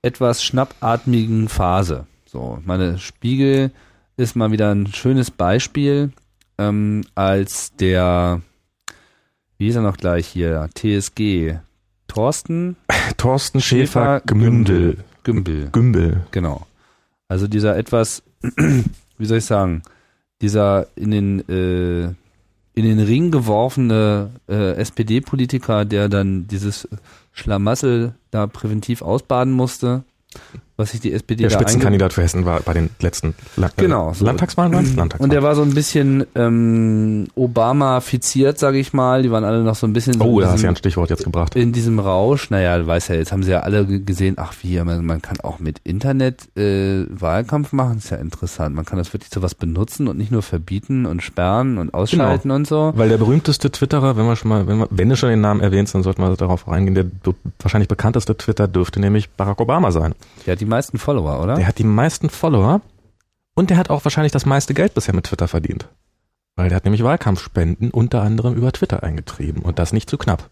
etwas 0.04 0.44
schnappatmigen 0.44 1.50
Phase. 1.50 2.06
So, 2.26 2.60
meine 2.66 3.00
Spiegel 3.00 3.72
ist 4.18 4.36
mal 4.36 4.52
wieder 4.52 4.74
ein 4.74 4.88
schönes 4.88 5.32
Beispiel, 5.32 6.12
ähm, 6.58 7.04
als 7.16 7.76
der, 7.76 8.42
wie 9.58 9.68
ist 9.68 9.76
er 9.76 9.82
noch 9.82 9.98
gleich 9.98 10.28
hier, 10.28 10.70
TSG, 10.76 11.58
Thorsten 12.08 12.76
Thorsten 13.18 13.62
Schäfer 13.62 14.22
Gmündel. 14.26 14.98
Gümbel, 15.24 15.70
Gümbel. 15.72 16.22
genau. 16.32 16.68
Also 17.28 17.48
dieser 17.48 17.78
etwas, 17.78 18.24
wie 19.18 19.26
soll 19.26 19.38
ich 19.38 19.46
sagen, 19.46 19.82
dieser 20.42 20.88
in 20.96 21.12
den 21.12 21.50
äh, 21.50 22.14
in 22.76 22.86
den 22.86 23.00
Ring 23.00 23.32
geworfene 23.32 24.32
äh, 24.50 24.74
SPD-Politiker, 24.74 25.86
der 25.86 26.10
dann 26.10 26.48
dieses 26.48 26.88
Schlamassel 27.32 28.16
da 28.32 28.48
präventiv 28.48 29.02
ausbaden 29.02 29.54
musste, 29.54 30.04
was 30.76 30.92
sich 30.92 31.02
die 31.02 31.14
SPD 31.14 31.44
Der 31.44 31.50
Spitzenkandidat 31.52 32.14
für 32.14 32.22
Hessen 32.24 32.46
war 32.46 32.60
bei 32.62 32.74
den 32.74 32.90
letzten 33.00 33.36
La 33.58 33.70
Genau, 33.78 34.12
äh, 34.12 34.14
so. 34.16 34.26
Landtagswahlen. 34.26 34.74
waren's? 34.74 34.96
Landtagswahlen. 34.96 35.24
Und 35.30 35.34
der 35.34 35.44
war 35.44 35.56
so 35.56 35.62
ein 35.62 35.74
bisschen 35.74 36.26
ähm, 36.36 37.28
Obama-fiziert, 37.36 38.58
sage 38.60 38.80
ich 38.80 38.94
mal. 38.94 39.22
Die 39.24 39.32
waren 39.32 39.44
alle 39.44 39.64
noch 39.64 39.76
so 39.76 39.88
ein 39.88 39.94
bisschen 39.94 40.14
so 40.14 40.24
oh, 40.24 40.40
in 40.40 40.46
da 40.46 40.52
hast 40.52 40.54
du 40.54 40.56
diesem- 40.58 40.66
ja 40.66 40.70
ein 40.72 40.76
Stichwort 40.76 41.10
jetzt 41.10 41.24
gebracht. 41.24 41.56
in 41.56 41.72
diesem 41.72 42.00
Rausch, 42.00 42.50
naja, 42.50 42.78
du 42.78 42.88
weißt 42.88 43.10
ja, 43.10 43.16
jetzt 43.16 43.32
haben 43.32 43.44
sie 43.44 43.52
ja 43.52 43.62
alle 43.62 43.86
ge- 43.86 44.00
gesehen, 44.00 44.36
ach 44.38 44.54
wie, 44.62 44.80
man, 44.82 45.06
man 45.06 45.22
kann 45.22 45.40
auch 45.42 45.60
mit 45.60 45.80
Internet 45.84 46.48
äh, 46.58 47.06
Wahlkampf 47.10 47.72
machen, 47.72 47.98
ist 47.98 48.10
ja 48.10 48.18
interessant. 48.18 48.76
Man 48.76 48.86
kann 48.86 48.98
das 48.98 49.14
wirklich 49.14 49.32
zu 49.32 49.42
was 49.42 49.56
benutzen 49.56 50.08
und 50.08 50.18
nicht 50.18 50.32
nur 50.32 50.42
verbieten 50.42 51.06
und 51.06 51.22
sperren 51.24 51.78
und 51.78 51.94
ausschalten 51.94 52.52
und 52.52 52.68
so. 52.68 52.94
Weil 52.96 53.10
der 53.10 53.18
berühmteste 53.18 53.72
Twitterer, 53.72 54.18
wenn 54.18 54.26
wir 54.26 54.36
schon 54.36 54.50
mal, 54.50 54.68
wenn, 54.68 54.86
wenn 54.90 55.10
du 55.10 55.16
schon 55.16 55.30
den 55.30 55.42
Namen 55.42 55.62
erwähnst, 55.62 55.96
dann 55.96 56.04
sollten 56.04 56.22
wir 56.22 56.36
darauf 56.36 56.68
reingehen. 56.68 56.96
Der 56.96 57.06
wahrscheinlich 57.62 57.88
bekannteste 57.88 58.36
Twitter 58.38 58.68
dürfte 58.68 59.00
nämlich 59.00 59.30
Barack 59.30 59.62
Obama 59.62 59.92
sein. 59.92 60.16
Hat 60.48 60.62
die 60.64 60.70
meisten 60.70 60.98
Follower, 60.98 61.42
oder? 61.44 61.56
Der 61.56 61.68
hat 61.68 61.78
die 61.78 61.84
meisten 61.84 62.30
Follower 62.30 62.82
und 63.54 63.70
der 63.70 63.78
hat 63.78 63.90
auch 63.90 64.04
wahrscheinlich 64.06 64.32
das 64.32 64.46
meiste 64.46 64.74
Geld 64.74 64.94
bisher 64.94 65.14
mit 65.16 65.26
Twitter 65.26 65.48
verdient. 65.48 65.88
Weil 66.56 66.70
der 66.70 66.76
hat 66.76 66.84
nämlich 66.86 67.04
Wahlkampfspenden 67.04 67.90
unter 67.92 68.22
anderem 68.22 68.54
über 68.54 68.72
Twitter 68.72 69.04
eingetrieben 69.04 69.62
und 69.64 69.80
das 69.80 69.92
nicht 69.94 70.10
zu 70.10 70.18
knapp. 70.18 70.50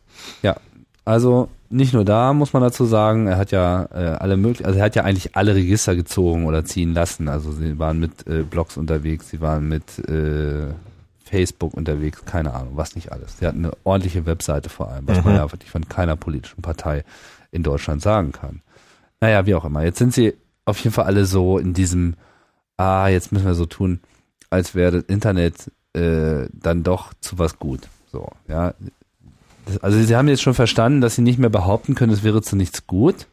Also 1.04 1.50
nicht 1.70 1.94
nur 1.94 2.06
da 2.06 2.34
muss 2.34 2.54
man 2.54 2.62
dazu 2.62 2.86
sagen, 2.86 3.28
er 3.28 3.38
hat 3.38 3.52
ja 3.52 3.86
äh, 3.92 4.18
alle 4.20 4.38
möglichen, 4.38 4.66
also 4.66 4.78
er 4.78 4.86
hat 4.86 4.96
ja 4.96 5.04
eigentlich 5.04 5.36
alle 5.36 5.56
Register 5.56 5.96
gezogen 5.96 6.46
oder 6.46 6.64
ziehen 6.64 6.94
lassen. 6.94 7.28
Also 7.28 7.52
sie 7.52 7.80
waren 7.80 8.00
mit 8.00 8.28
äh, 8.28 8.44
Blogs 8.44 8.78
unterwegs, 8.78 9.30
sie 9.30 9.42
waren 9.42 9.68
mit 9.68 9.98
äh, 10.08 10.68
Facebook 11.24 11.74
unterwegs, 11.74 12.24
keine 12.26 12.54
Ahnung, 12.54 12.74
was 12.76 12.96
nicht 12.96 13.12
alles. 13.12 13.38
Sie 13.40 13.48
hatten 13.48 13.66
eine 13.66 13.74
ordentliche 13.84 14.26
Webseite 14.26 14.70
vor 14.70 14.90
allem, 14.92 15.08
was 15.08 15.24
man 15.24 15.34
Mhm. 15.34 15.40
ja 15.40 15.52
wirklich 15.52 15.72
von 15.72 15.88
keiner 15.88 16.16
politischen 16.16 16.62
Partei 16.62 17.04
in 17.52 17.64
Deutschland 17.64 18.02
sagen 18.02 18.32
kann. 18.32 18.62
Naja, 19.22 19.46
wie 19.46 19.56
auch 19.56 19.66
immer. 19.66 19.84
Jetzt 19.84 20.00
sind 20.00 20.14
sie 20.14 20.34
auf 20.66 20.80
jeden 20.80 20.94
Fall 20.94 21.06
alle 21.06 21.26
so 21.26 21.58
in 21.58 21.74
diesem, 21.74 22.16
ah, 22.78 23.08
jetzt 23.08 23.32
müssen 23.32 23.46
wir 23.46 23.54
so 23.54 23.66
tun, 23.66 24.00
als 24.50 24.76
wäre 24.76 24.92
das 24.92 25.04
Internet 25.04 25.72
äh, 25.94 26.48
dann 26.52 26.84
doch 26.84 27.14
zu 27.22 27.40
was 27.40 27.60
gut. 27.60 27.88
So, 28.12 28.28
ja. 28.48 28.74
Das, 29.66 29.78
also 29.78 30.02
sie 30.02 30.16
haben 30.16 30.28
jetzt 30.28 30.42
schon 30.42 30.56
verstanden, 30.56 31.02
dass 31.02 31.16
sie 31.16 31.22
nicht 31.22 31.40
mehr 31.40 31.50
behaupten 31.50 31.96
können, 31.96 32.12
es 32.12 32.24
wäre 32.24 32.42
zu 32.42 32.56
nichts 32.56 32.88
gut, 32.88 33.28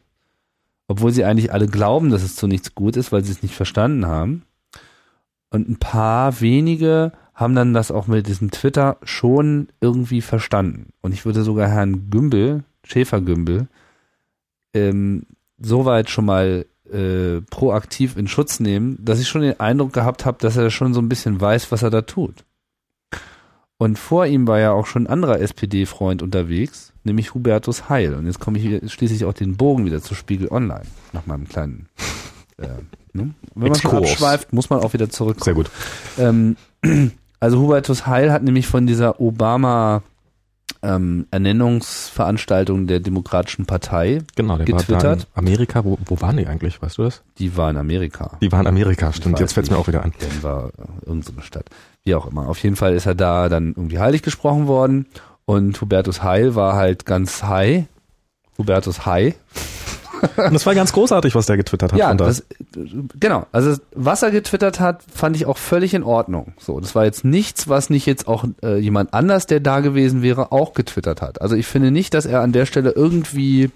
obwohl 0.87 1.11
sie 1.11 1.25
eigentlich 1.25 1.51
alle 1.51 1.67
glauben, 1.67 2.11
dass 2.11 2.23
es 2.23 2.35
zu 2.35 2.47
nichts 2.47 2.75
gut 2.75 2.95
ist, 2.95 3.11
weil 3.11 3.23
sie 3.23 3.31
es 3.31 3.43
nicht 3.43 3.55
verstanden 3.55 4.05
haben. 4.05 4.43
Und 5.49 5.67
ein 5.67 5.77
paar 5.77 6.39
wenige 6.41 7.11
haben 7.33 7.55
dann 7.55 7.73
das 7.73 7.89
auch 7.89 8.05
mit 8.05 8.27
diesem 8.27 8.51
Twitter 8.51 8.97
schon 9.03 9.69
irgendwie 9.81 10.21
verstanden. 10.21 10.91
Und 11.01 11.13
ich 11.13 11.25
würde 11.25 11.43
sogar 11.43 11.67
Herrn 11.67 12.09
Gümbel, 12.11 12.63
Schäfer 12.83 13.21
Gümbel, 13.21 13.67
ähm, 14.73 15.25
soweit 15.59 16.09
schon 16.09 16.25
mal 16.25 16.65
äh, 16.91 17.41
proaktiv 17.49 18.17
in 18.17 18.27
Schutz 18.27 18.59
nehmen, 18.59 18.97
dass 18.99 19.19
ich 19.19 19.27
schon 19.27 19.41
den 19.41 19.59
Eindruck 19.59 19.93
gehabt 19.93 20.25
habe, 20.25 20.37
dass 20.39 20.57
er 20.57 20.71
schon 20.71 20.93
so 20.93 21.01
ein 21.01 21.09
bisschen 21.09 21.39
weiß, 21.39 21.71
was 21.71 21.83
er 21.83 21.89
da 21.89 22.01
tut. 22.01 22.45
Und 23.77 23.97
vor 23.97 24.25
ihm 24.25 24.45
war 24.45 24.59
ja 24.59 24.71
auch 24.71 24.85
schon 24.85 25.03
ein 25.03 25.07
anderer 25.07 25.39
SPD-Freund 25.39 26.21
unterwegs, 26.21 26.91
nämlich 27.05 27.33
Hubertus 27.33 27.87
Heil. 27.87 28.13
Und 28.13 28.25
jetzt 28.25 28.39
komme 28.39 28.57
ich 28.57 28.65
hier, 28.65 28.81
schließe 28.87 29.13
ich 29.13 29.23
auch 29.23 29.33
den 29.33 29.55
Bogen 29.55 29.85
wieder 29.85 30.01
zu 30.01 30.15
Spiegel 30.15 30.49
Online, 30.51 30.83
nach 31.13 31.25
meinem 31.25 31.47
kleinen. 31.47 31.87
Äh, 32.57 32.67
ne? 33.13 33.33
Wenn 33.55 33.69
man 33.69 33.79
schon 33.79 33.97
abschweift, 33.97 34.51
muss 34.51 34.69
man 34.69 34.81
auch 34.81 34.91
wieder 34.91 35.09
zurückkommen. 35.09 35.45
Sehr 35.45 35.53
gut. 35.53 35.71
Ähm, 36.17 36.57
also 37.39 37.59
Hubertus 37.61 38.05
Heil 38.05 38.33
hat 38.33 38.43
nämlich 38.43 38.67
von 38.67 38.85
dieser 38.85 39.21
Obama 39.21 40.03
ähm, 40.81 41.27
Ernennungsveranstaltung 41.31 42.87
der 42.87 42.99
Demokratischen 42.99 43.65
Partei, 43.65 44.19
Genau, 44.35 44.57
der 44.57 44.67
war 44.69 44.79
Getwittert. 44.79 45.27
Amerika. 45.33 45.83
Wo, 45.83 45.97
wo 46.05 46.21
waren 46.21 46.37
die 46.37 46.47
eigentlich? 46.47 46.81
Weißt 46.81 46.97
du 46.97 47.03
das? 47.03 47.21
die 47.37 47.55
war 47.57 47.69
in 47.69 47.77
Amerika. 47.77 48.37
Die 48.41 48.51
waren 48.51 48.61
in 48.61 48.67
Amerika, 48.67 49.11
stimmt. 49.13 49.39
Jetzt 49.39 49.53
fällt's 49.53 49.69
mir 49.69 49.75
nicht. 49.77 49.83
auch 49.83 49.87
wieder 49.87 50.03
an. 50.03 50.13
Denver, 50.21 50.71
äh, 50.77 51.05
irgendeine 51.07 51.41
Stadt. 51.41 51.65
Wie 52.03 52.15
auch 52.15 52.27
immer. 52.27 52.47
Auf 52.47 52.61
jeden 52.63 52.75
Fall 52.75 52.93
ist 52.93 53.05
er 53.05 53.15
da 53.15 53.49
dann 53.49 53.69
irgendwie 53.69 53.99
heilig 53.99 54.21
gesprochen 54.21 54.67
worden 54.67 55.05
und 55.45 55.79
Hubertus 55.81 56.23
Heil 56.23 56.55
war 56.55 56.75
halt 56.75 57.05
ganz 57.05 57.43
high. 57.43 57.85
Hubertus 58.57 59.05
High. 59.05 59.35
Und 60.37 60.53
das 60.53 60.65
war 60.65 60.75
ganz 60.75 60.93
großartig, 60.93 61.35
was 61.35 61.45
der 61.45 61.57
getwittert 61.57 61.93
hat. 61.93 61.99
Ja, 61.99 62.09
von 62.09 62.17
da. 62.17 62.25
das, 62.25 62.43
genau. 63.19 63.45
Also 63.51 63.79
was 63.93 64.21
er 64.23 64.31
getwittert 64.31 64.79
hat, 64.79 65.03
fand 65.13 65.35
ich 65.35 65.45
auch 65.45 65.57
völlig 65.57 65.93
in 65.93 66.03
Ordnung. 66.03 66.53
So, 66.59 66.79
das 66.79 66.95
war 66.95 67.05
jetzt 67.05 67.25
nichts, 67.25 67.67
was 67.67 67.89
nicht 67.89 68.05
jetzt 68.05 68.27
auch 68.27 68.45
äh, 68.63 68.77
jemand 68.77 69.13
anders, 69.13 69.47
der 69.47 69.59
da 69.59 69.79
gewesen 69.79 70.21
wäre, 70.21 70.51
auch 70.51 70.73
getwittert 70.73 71.21
hat. 71.21 71.41
Also 71.41 71.55
ich 71.55 71.67
finde 71.67 71.91
nicht, 71.91 72.13
dass 72.13 72.25
er 72.25 72.41
an 72.41 72.51
der 72.51 72.65
Stelle 72.65 72.91
irgendwie 72.91 73.71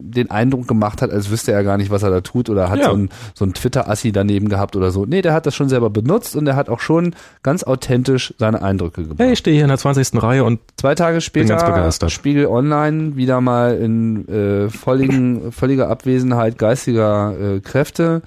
den 0.00 0.30
Eindruck 0.30 0.68
gemacht 0.68 1.02
hat, 1.02 1.10
als 1.10 1.30
wüsste 1.30 1.50
er 1.52 1.64
gar 1.64 1.76
nicht, 1.76 1.90
was 1.90 2.02
er 2.04 2.10
da 2.10 2.20
tut 2.20 2.48
oder 2.48 2.70
hat 2.70 2.78
Ja. 2.78 2.90
so 2.90 2.96
ein, 2.96 3.08
so 3.34 3.46
Twitter-Assi 3.46 4.12
daneben 4.12 4.48
gehabt 4.48 4.76
oder 4.76 4.90
so. 4.92 5.04
Nee, 5.04 5.22
der 5.22 5.32
hat 5.34 5.44
das 5.46 5.54
schon 5.56 5.68
selber 5.68 5.90
benutzt 5.90 6.36
und 6.36 6.44
der 6.44 6.54
hat 6.54 6.68
auch 6.68 6.80
schon 6.80 7.14
ganz 7.42 7.64
authentisch 7.64 8.32
seine 8.38 8.62
Eindrücke 8.62 9.02
gebracht. 9.02 9.18
hey, 9.18 9.32
ich 9.32 9.40
stehe 9.40 9.54
hier 9.56 9.64
in 9.64 9.68
der 9.70 9.78
20. 9.78 10.22
Reihe 10.22 10.44
und 10.44 10.60
Zwei 10.76 10.94
Tage 10.94 11.14
Bin 11.16 11.20
später 11.20 11.56
ganz 11.56 11.64
begeistert. 11.64 12.12
Spiegel 12.12 12.46
Online 12.46 13.16
wieder 13.16 13.40
mal 13.40 13.76
in 13.76 14.28
äh, 14.28 14.68
völligen, 14.70 15.50
völliger 15.50 15.88
Abwesenheit 15.88 16.58
geistiger 16.58 17.34
äh, 17.56 17.60
Kräfte 17.60 18.22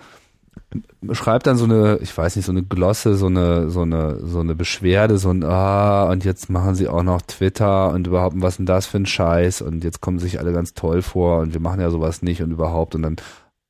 schreibt 1.11 1.47
dann 1.47 1.57
so 1.57 1.65
eine, 1.65 1.99
ich 2.01 2.15
weiß 2.15 2.35
nicht, 2.35 2.45
so 2.45 2.51
eine 2.51 2.63
Glosse, 2.63 3.15
so 3.15 3.27
eine, 3.27 3.69
so 3.69 3.81
eine, 3.81 4.19
so 4.25 4.39
eine 4.39 4.55
Beschwerde, 4.55 5.17
so 5.17 5.29
ein, 5.29 5.43
ah, 5.43 6.09
und 6.09 6.23
jetzt 6.23 6.49
machen 6.49 6.75
sie 6.75 6.87
auch 6.87 7.03
noch 7.03 7.21
Twitter 7.21 7.91
und 7.91 8.07
überhaupt, 8.07 8.35
was 8.39 8.57
denn 8.57 8.65
das 8.65 8.85
für 8.85 8.97
ein 8.97 9.05
Scheiß? 9.05 9.61
Und 9.61 9.83
jetzt 9.83 10.01
kommen 10.01 10.19
sich 10.19 10.39
alle 10.39 10.53
ganz 10.53 10.73
toll 10.73 11.01
vor 11.01 11.39
und 11.39 11.53
wir 11.53 11.61
machen 11.61 11.81
ja 11.81 11.89
sowas 11.89 12.21
nicht 12.21 12.41
und 12.41 12.51
überhaupt. 12.51 12.95
Und 12.95 13.01
dann, 13.03 13.15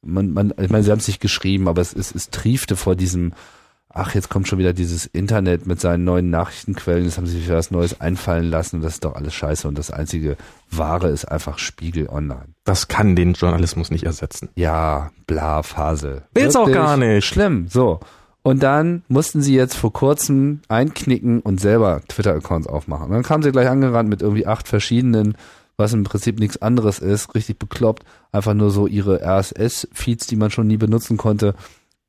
man, 0.02 0.32
man, 0.32 0.54
ich 0.60 0.70
meine, 0.70 0.84
sie 0.84 0.92
haben 0.92 1.00
es 1.00 1.08
nicht 1.08 1.22
geschrieben, 1.22 1.68
aber 1.68 1.82
es, 1.82 1.94
es, 1.94 2.14
es 2.14 2.30
triefte 2.30 2.76
vor 2.76 2.96
diesem, 2.96 3.34
ach, 3.94 4.16
jetzt 4.16 4.30
kommt 4.30 4.48
schon 4.48 4.60
wieder 4.60 4.74
dieses 4.74 5.06
Internet 5.06 5.66
mit 5.68 5.80
seinen 5.80 6.04
neuen 6.04 6.30
Nachrichtenquellen, 6.30 7.06
jetzt 7.06 7.18
haben 7.18 7.28
sie 7.28 7.40
sich 7.40 7.50
was 7.50 7.72
Neues 7.72 8.00
einfallen 8.02 8.50
lassen 8.50 8.78
und 8.78 8.82
das 8.84 8.94
ist 8.94 9.06
doch 9.06 9.16
alles 9.16 9.34
scheiße 9.34 9.68
und 9.68 9.78
das 9.78 9.92
einzige 9.92 10.38
Wahre 10.70 11.10
ist 11.10 11.26
einfach 11.26 11.60
Spiegel 11.60 12.08
Online. 12.10 12.46
das 12.64 12.88
kann 12.88 13.16
den 13.16 13.34
Journalismus 13.34 13.92
nicht 13.92 14.04
ersetzen. 14.04 14.50
Ja, 14.56 15.12
bla, 15.28 15.64
Phase. 15.64 16.24
Will's 16.34 16.56
auch 16.56 16.72
gar 16.72 16.98
nicht. 16.98 17.26
Schlimm, 17.26 17.68
so. 17.68 18.00
Und 18.44 18.64
dann 18.64 19.04
mussten 19.08 19.42
sie 19.42 19.56
jetzt 19.56 19.76
vor 19.76 19.94
kurzem 19.94 20.62
einknicken 20.68 21.42
und 21.42 21.60
selber 21.60 22.02
Twitter-Accounts 22.08 22.68
aufmachen. 22.68 23.08
Und 23.08 23.12
dann 23.12 23.24
kamen 23.24 23.44
sie 23.44 23.52
gleich 23.52 23.70
angerannt 23.70 24.10
mit 24.10 24.22
irgendwie 24.22 24.48
acht 24.48 24.68
verschiedenen, 24.68 25.38
was 25.78 25.94
im 25.94 26.04
Prinzip 26.04 26.40
nichts 26.40 26.62
anderes 26.62 27.00
ist, 27.00 27.36
richtig 27.36 27.60
bekloppt. 27.60 28.04
Einfach 28.32 28.54
nur 28.54 28.72
so 28.72 28.88
ihre 28.88 29.22
RSS-Feeds, 29.22 30.26
die 30.28 30.36
man 30.36 30.50
schon 30.50 30.68
nie 30.68 30.78
benutzen 30.78 31.18
konnte, 31.18 31.54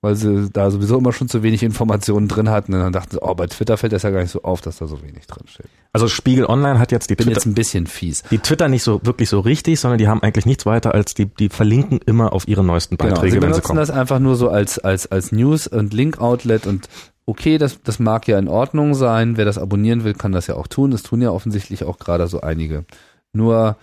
weil 0.03 0.16
sie 0.16 0.50
da 0.53 0.70
sowieso 0.70 0.98
immer 0.98 1.12
schon 1.12 1.28
zu 1.28 1.42
wenig 1.42 1.62
Informationen 1.62 2.28
drin 2.28 2.50
hatten. 2.50 2.74
Und 2.74 2.80
dann 2.80 2.92
dachten 2.92 3.12
sie, 3.12 3.22
oh, 3.22 3.34
bei 3.34 3.46
Twitter 3.46 3.76
fällt 3.78 3.92
das 3.92 4.03
ja 4.03 4.11
gar 4.11 4.20
nicht 4.20 4.32
so 4.32 4.42
auf, 4.42 4.61
dass 4.61 4.76
da 4.78 4.86
so 4.86 5.00
wenig 5.00 5.26
drin 5.28 5.46
steht. 5.46 5.66
Also 5.92 6.09
Spiegel 6.09 6.44
Online 6.44 6.78
hat 6.78 6.90
jetzt 6.92 7.09
die 7.09 7.14
Bin 7.14 7.26
Twitter, 7.26 7.38
jetzt 7.38 7.46
ein 7.46 7.55
bisschen 7.55 7.86
fies. 7.86 8.22
die 8.30 8.38
Twitter 8.38 8.68
nicht 8.68 8.82
so 8.82 9.00
wirklich 9.05 9.28
so 9.28 9.40
richtig, 9.40 9.78
sondern 9.80 9.98
die 9.98 10.09
haben 10.09 10.22
eigentlich 10.22 10.44
nichts 10.44 10.66
weiter 10.66 10.92
als 10.92 11.14
die, 11.14 11.26
die 11.26 11.48
verlinken 11.48 12.00
immer 12.05 12.32
auf 12.32 12.48
ihre 12.48 12.64
neuesten 12.64 12.96
Genau, 12.98 13.14
Beiträge, 13.14 13.36
sie 13.36 13.42
wenn 13.42 13.55
sie 13.55 13.61
kommen. 13.62 13.78
das 13.78 13.90
einfach 13.90 14.18
nur 14.18 14.34
so 14.36 14.48
als, 14.50 14.78
als, 14.78 15.11
als 15.11 15.32
News- 15.32 15.68
und 15.68 15.94
Link-Outlet 15.94 16.66
und 16.66 16.88
okay, 17.24 17.57
das, 17.59 17.80
das 17.82 18.00
mag 18.00 18.26
ja 18.26 18.38
in 18.40 18.48
Ordnung 18.48 18.94
sein. 18.94 19.36
Wer 19.36 19.44
das 19.44 19.57
abonnieren 19.57 20.03
will, 20.03 20.14
kann 20.14 20.32
das 20.32 20.48
ja 20.48 20.57
auch 20.57 20.66
tun. 20.66 20.90
Das 20.90 21.05
tun 21.05 21.22
ja 21.22 21.30
offensichtlich 21.30 21.84
auch 21.84 21.98
gerade 21.98 22.26
so 22.26 22.40
einige. 22.40 22.84
Nur, 23.32 23.76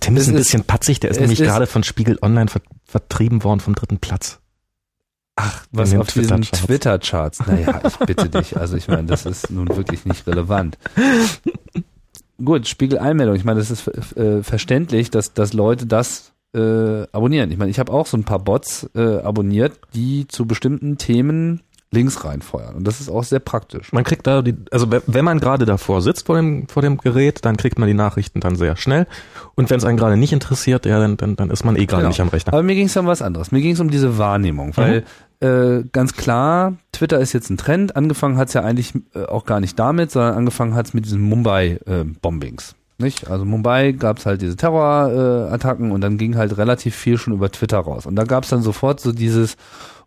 Tim 0.00 0.16
ist 0.16 0.28
ein 0.28 0.34
bisschen 0.34 0.64
patzig, 0.64 1.00
der 1.00 1.10
ist 1.10 1.20
nämlich 1.20 1.40
ist- 1.40 1.46
gerade 1.46 1.66
von 1.66 1.82
Spiegel 1.84 2.18
Online 2.22 2.48
ver 2.48 2.60
vertrieben 2.84 3.44
worden 3.44 3.60
vom 3.60 3.74
dritten 3.74 3.98
Platz. 3.98 4.40
Ach, 5.36 5.64
was 5.70 5.94
auf 5.94 6.08
diesen 6.08 6.42
Twitter-Charts. 6.42 7.46
Naja, 7.46 7.80
ich 7.86 7.96
bitte 7.98 8.28
dich. 8.40 8.56
Also 8.56 8.76
ich 8.76 8.88
meine, 8.88 9.04
das 9.04 9.24
ist 9.24 9.50
nun 9.50 9.68
wirklich 9.68 10.04
nicht 10.04 10.26
relevant. 10.26 10.76
Gut, 12.44 12.66
Spiegel-Einmeldung. 12.68 13.36
Ich 13.36 13.44
meine, 13.44 13.60
das 13.60 13.70
ist 13.70 13.86
äh, 14.16 14.42
verständlich, 14.42 15.10
dass, 15.10 15.34
dass 15.34 15.52
Leute 15.52 15.86
das 15.86 16.32
äh, 16.54 17.02
abonnieren. 17.12 17.50
Ich 17.50 17.58
meine, 17.58 17.70
ich 17.70 17.78
habe 17.78 17.92
auch 17.92 18.06
so 18.06 18.16
ein 18.16 18.24
paar 18.24 18.38
Bots 18.38 18.88
äh, 18.94 19.18
abonniert, 19.18 19.78
die 19.94 20.26
zu 20.28 20.46
bestimmten 20.46 20.98
Themen 20.98 21.62
Links 21.90 22.22
reinfeuern. 22.24 22.74
Und 22.74 22.86
das 22.86 23.00
ist 23.00 23.08
auch 23.08 23.24
sehr 23.24 23.38
praktisch. 23.38 23.92
Man 23.92 24.04
kriegt 24.04 24.26
da 24.26 24.42
die, 24.42 24.54
also 24.70 24.88
wenn 24.90 25.24
man 25.24 25.40
gerade 25.40 25.64
davor 25.64 26.02
sitzt 26.02 26.26
vor 26.26 26.36
dem, 26.36 26.68
vor 26.68 26.82
dem 26.82 26.98
Gerät, 26.98 27.44
dann 27.46 27.56
kriegt 27.56 27.78
man 27.78 27.88
die 27.88 27.94
Nachrichten 27.94 28.40
dann 28.40 28.56
sehr 28.56 28.76
schnell. 28.76 29.06
Und 29.54 29.70
wenn 29.70 29.78
es 29.78 29.84
einen 29.84 29.96
gerade 29.96 30.18
nicht 30.18 30.34
interessiert, 30.34 30.84
ja, 30.84 30.98
dann, 31.00 31.16
dann, 31.16 31.36
dann 31.36 31.50
ist 31.50 31.64
man 31.64 31.76
eh 31.76 31.86
gerade 31.86 32.02
genau. 32.02 32.08
nicht 32.08 32.20
am 32.20 32.28
Rechner. 32.28 32.52
Aber 32.52 32.62
mir 32.62 32.74
ging 32.74 32.86
es 32.86 32.96
um 32.96 33.06
was 33.06 33.22
anderes. 33.22 33.52
Mir 33.52 33.62
ging 33.62 33.72
es 33.72 33.80
um 33.80 33.90
diese 33.90 34.18
Wahrnehmung, 34.18 34.76
weil 34.76 35.04
mhm. 35.40 35.46
äh, 35.46 35.84
ganz 35.90 36.12
klar, 36.14 36.74
Twitter 36.92 37.20
ist 37.20 37.32
jetzt 37.32 37.48
ein 37.48 37.56
Trend. 37.56 37.96
Angefangen 37.96 38.36
hat 38.36 38.48
es 38.48 38.54
ja 38.54 38.62
eigentlich 38.62 38.92
äh, 39.14 39.24
auch 39.24 39.46
gar 39.46 39.60
nicht 39.60 39.78
damit, 39.78 40.10
sondern 40.10 40.34
angefangen 40.34 40.74
hat 40.74 40.86
es 40.86 40.94
mit 40.94 41.06
diesen 41.06 41.22
Mumbai-Bombings. 41.22 42.72
Äh, 42.72 42.74
nicht? 43.00 43.30
Also 43.30 43.44
Mumbai 43.44 43.92
gab 43.92 44.18
es 44.18 44.26
halt 44.26 44.42
diese 44.42 44.56
Terrorattacken 44.56 45.90
äh, 45.90 45.94
und 45.94 46.00
dann 46.02 46.18
ging 46.18 46.36
halt 46.36 46.58
relativ 46.58 46.96
viel 46.96 47.16
schon 47.16 47.32
über 47.32 47.50
Twitter 47.50 47.78
raus. 47.78 48.04
Und 48.04 48.16
da 48.16 48.24
gab 48.24 48.44
es 48.44 48.50
dann 48.50 48.60
sofort 48.60 49.00
so 49.00 49.12
dieses, 49.12 49.56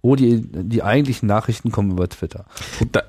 oh, 0.02 0.16
die, 0.16 0.42
die 0.42 0.84
eigentlichen 0.84 1.28
Nachrichten 1.28 1.72
kommen 1.72 1.92
über 1.92 2.08
Twitter. 2.10 2.46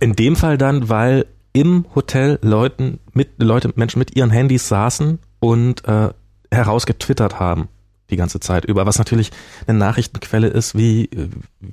In 0.01 0.15
dem 0.15 0.37
Fall 0.37 0.59
dann, 0.59 0.89
weil 0.89 1.27
im 1.53 1.85
Hotel 1.95 2.39
Leuten 2.43 2.99
mit 3.13 3.43
Leute 3.43 3.73
Menschen 3.75 3.99
mit 3.99 4.17
ihren 4.17 4.31
Handys 4.31 4.69
saßen 4.69 5.19
und 5.41 5.87
äh, 5.87 6.11
herausgetwittert 6.51 7.39
haben 7.41 7.69
die 8.11 8.17
ganze 8.17 8.41
Zeit 8.41 8.65
über, 8.65 8.87
was 8.87 8.99
natürlich 8.99 9.31
eine 9.67 9.79
Nachrichtenquelle 9.79 10.49
ist, 10.49 10.77
wie, 10.77 11.09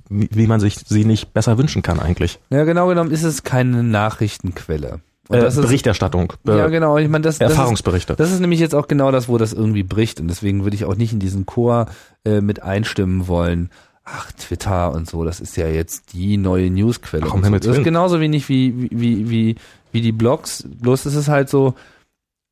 wie, 0.10 0.30
wie 0.32 0.48
man 0.48 0.60
sich 0.60 0.78
sie 0.78 1.06
nicht 1.06 1.34
besser 1.34 1.58
wünschen 1.58 1.82
kann 1.82 2.00
eigentlich. 2.00 2.40
Ja, 2.50 2.64
genau 2.64 2.88
genommen 2.88 3.12
ist 3.12 3.24
es 3.24 3.44
keine 3.44 3.84
Nachrichtenquelle. 3.84 5.02
Äh, 5.30 5.52
Berichterstattung. 5.52 6.34
Ist, 6.44 6.56
ja, 6.56 6.68
genau. 6.70 6.98
Ich 6.98 7.08
meine, 7.08 7.22
das, 7.22 7.40
Erfahrungsberichte. 7.40 8.16
Das 8.16 8.20
ist, 8.26 8.32
das 8.32 8.36
ist 8.36 8.40
nämlich 8.40 8.60
jetzt 8.60 8.74
auch 8.74 8.88
genau 8.88 9.12
das, 9.12 9.30
wo 9.30 9.38
das 9.38 9.54
irgendwie 9.54 9.84
bricht. 9.84 10.20
Und 10.20 10.28
deswegen 10.28 10.64
würde 10.64 10.76
ich 10.76 10.86
auch 10.86 10.96
nicht 10.96 11.14
in 11.14 11.20
diesen 11.20 11.46
Chor 11.46 11.86
äh, 12.26 12.42
mit 12.42 12.64
einstimmen 12.64 13.28
wollen 13.28 13.70
ach, 14.12 14.32
Twitter 14.34 14.92
und 14.92 15.10
so, 15.10 15.24
das 15.24 15.40
ist 15.40 15.58
ja 15.58 15.68
jetzt 15.68 16.14
die 16.14 16.38
neue 16.38 16.70
Newsquelle. 16.70 17.26
Ach, 17.28 17.36
so. 17.44 17.50
Das 17.50 17.78
ist 17.78 17.84
genauso 17.84 18.20
wenig 18.20 18.50
wie, 18.50 18.90
wie, 18.92 19.30
wie, 19.30 19.56
wie 19.92 20.02
die 20.02 20.12
Blogs. 20.12 20.66
Bloß 20.68 21.06
ist 21.06 21.16
es 21.16 21.28
halt 21.28 21.50
so, 21.50 21.76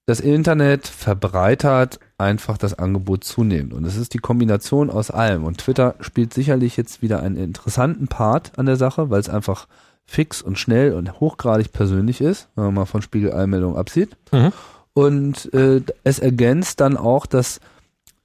das 0.06 0.20
Internet 0.22 0.88
verbreitert 0.88 2.00
einfach 2.18 2.58
das 2.58 2.74
Angebot 2.74 3.24
zunehmend. 3.24 3.74
Und 3.74 3.86
es 3.86 3.98
ist 3.98 4.14
die 4.14 4.20
Kombination 4.20 4.90
aus 4.90 5.12
allem. 5.12 5.44
Und 5.44 5.58
Twitter 5.58 5.96
spielt 6.00 6.34
sicherlich 6.34 6.78
jetzt 6.78 7.02
wieder 7.02 7.22
einen 7.22 7.36
interessanten 7.36 8.08
Part 8.08 8.58
an 8.58 8.66
der 8.66 8.78
Sache, 8.78 9.10
weil 9.10 9.20
es 9.20 9.30
einfach 9.30 9.68
fix 10.06 10.42
und 10.42 10.58
schnell 10.58 10.94
und 10.94 11.20
hochgradig 11.20 11.74
persönlich 11.74 12.22
ist, 12.22 12.48
wenn 12.56 12.66
man 12.66 12.74
mal 12.74 12.86
von 12.86 13.02
Spiegel-Einmeldung 13.02 13.76
absieht. 13.76 14.16
Mhm. 14.32 14.54
Und 14.94 15.54
äh, 15.54 15.82
es 16.06 16.20
ergänzt 16.20 16.80
dann 16.80 16.96
auch, 16.96 17.26
dass, 17.26 17.60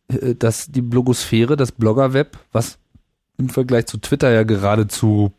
äh, 0.08 0.36
dass 0.36 0.68
die 0.68 0.82
Blogosphäre, 0.82 1.56
das 1.56 1.72
Bloggerweb, 1.72 2.38
was 2.52 2.78
im 3.38 3.48
Vergleich 3.48 3.86
zu 3.86 3.98
Twitter 3.98 4.30
ja 4.30 4.42
geradezu 4.44 5.32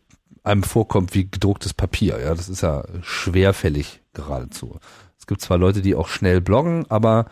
einem 0.43 0.63
vorkommt 0.63 1.15
wie 1.15 1.29
gedrucktes 1.29 1.73
Papier. 1.73 2.19
Ja, 2.19 2.35
das 2.35 2.49
ist 2.49 2.61
ja 2.61 2.83
schwerfällig 3.01 4.01
geradezu. 4.13 4.79
Es 5.17 5.27
gibt 5.27 5.41
zwar 5.41 5.57
Leute, 5.57 5.81
die 5.81 5.95
auch 5.95 6.09
schnell 6.09 6.41
bloggen, 6.41 6.85
aber 6.89 7.27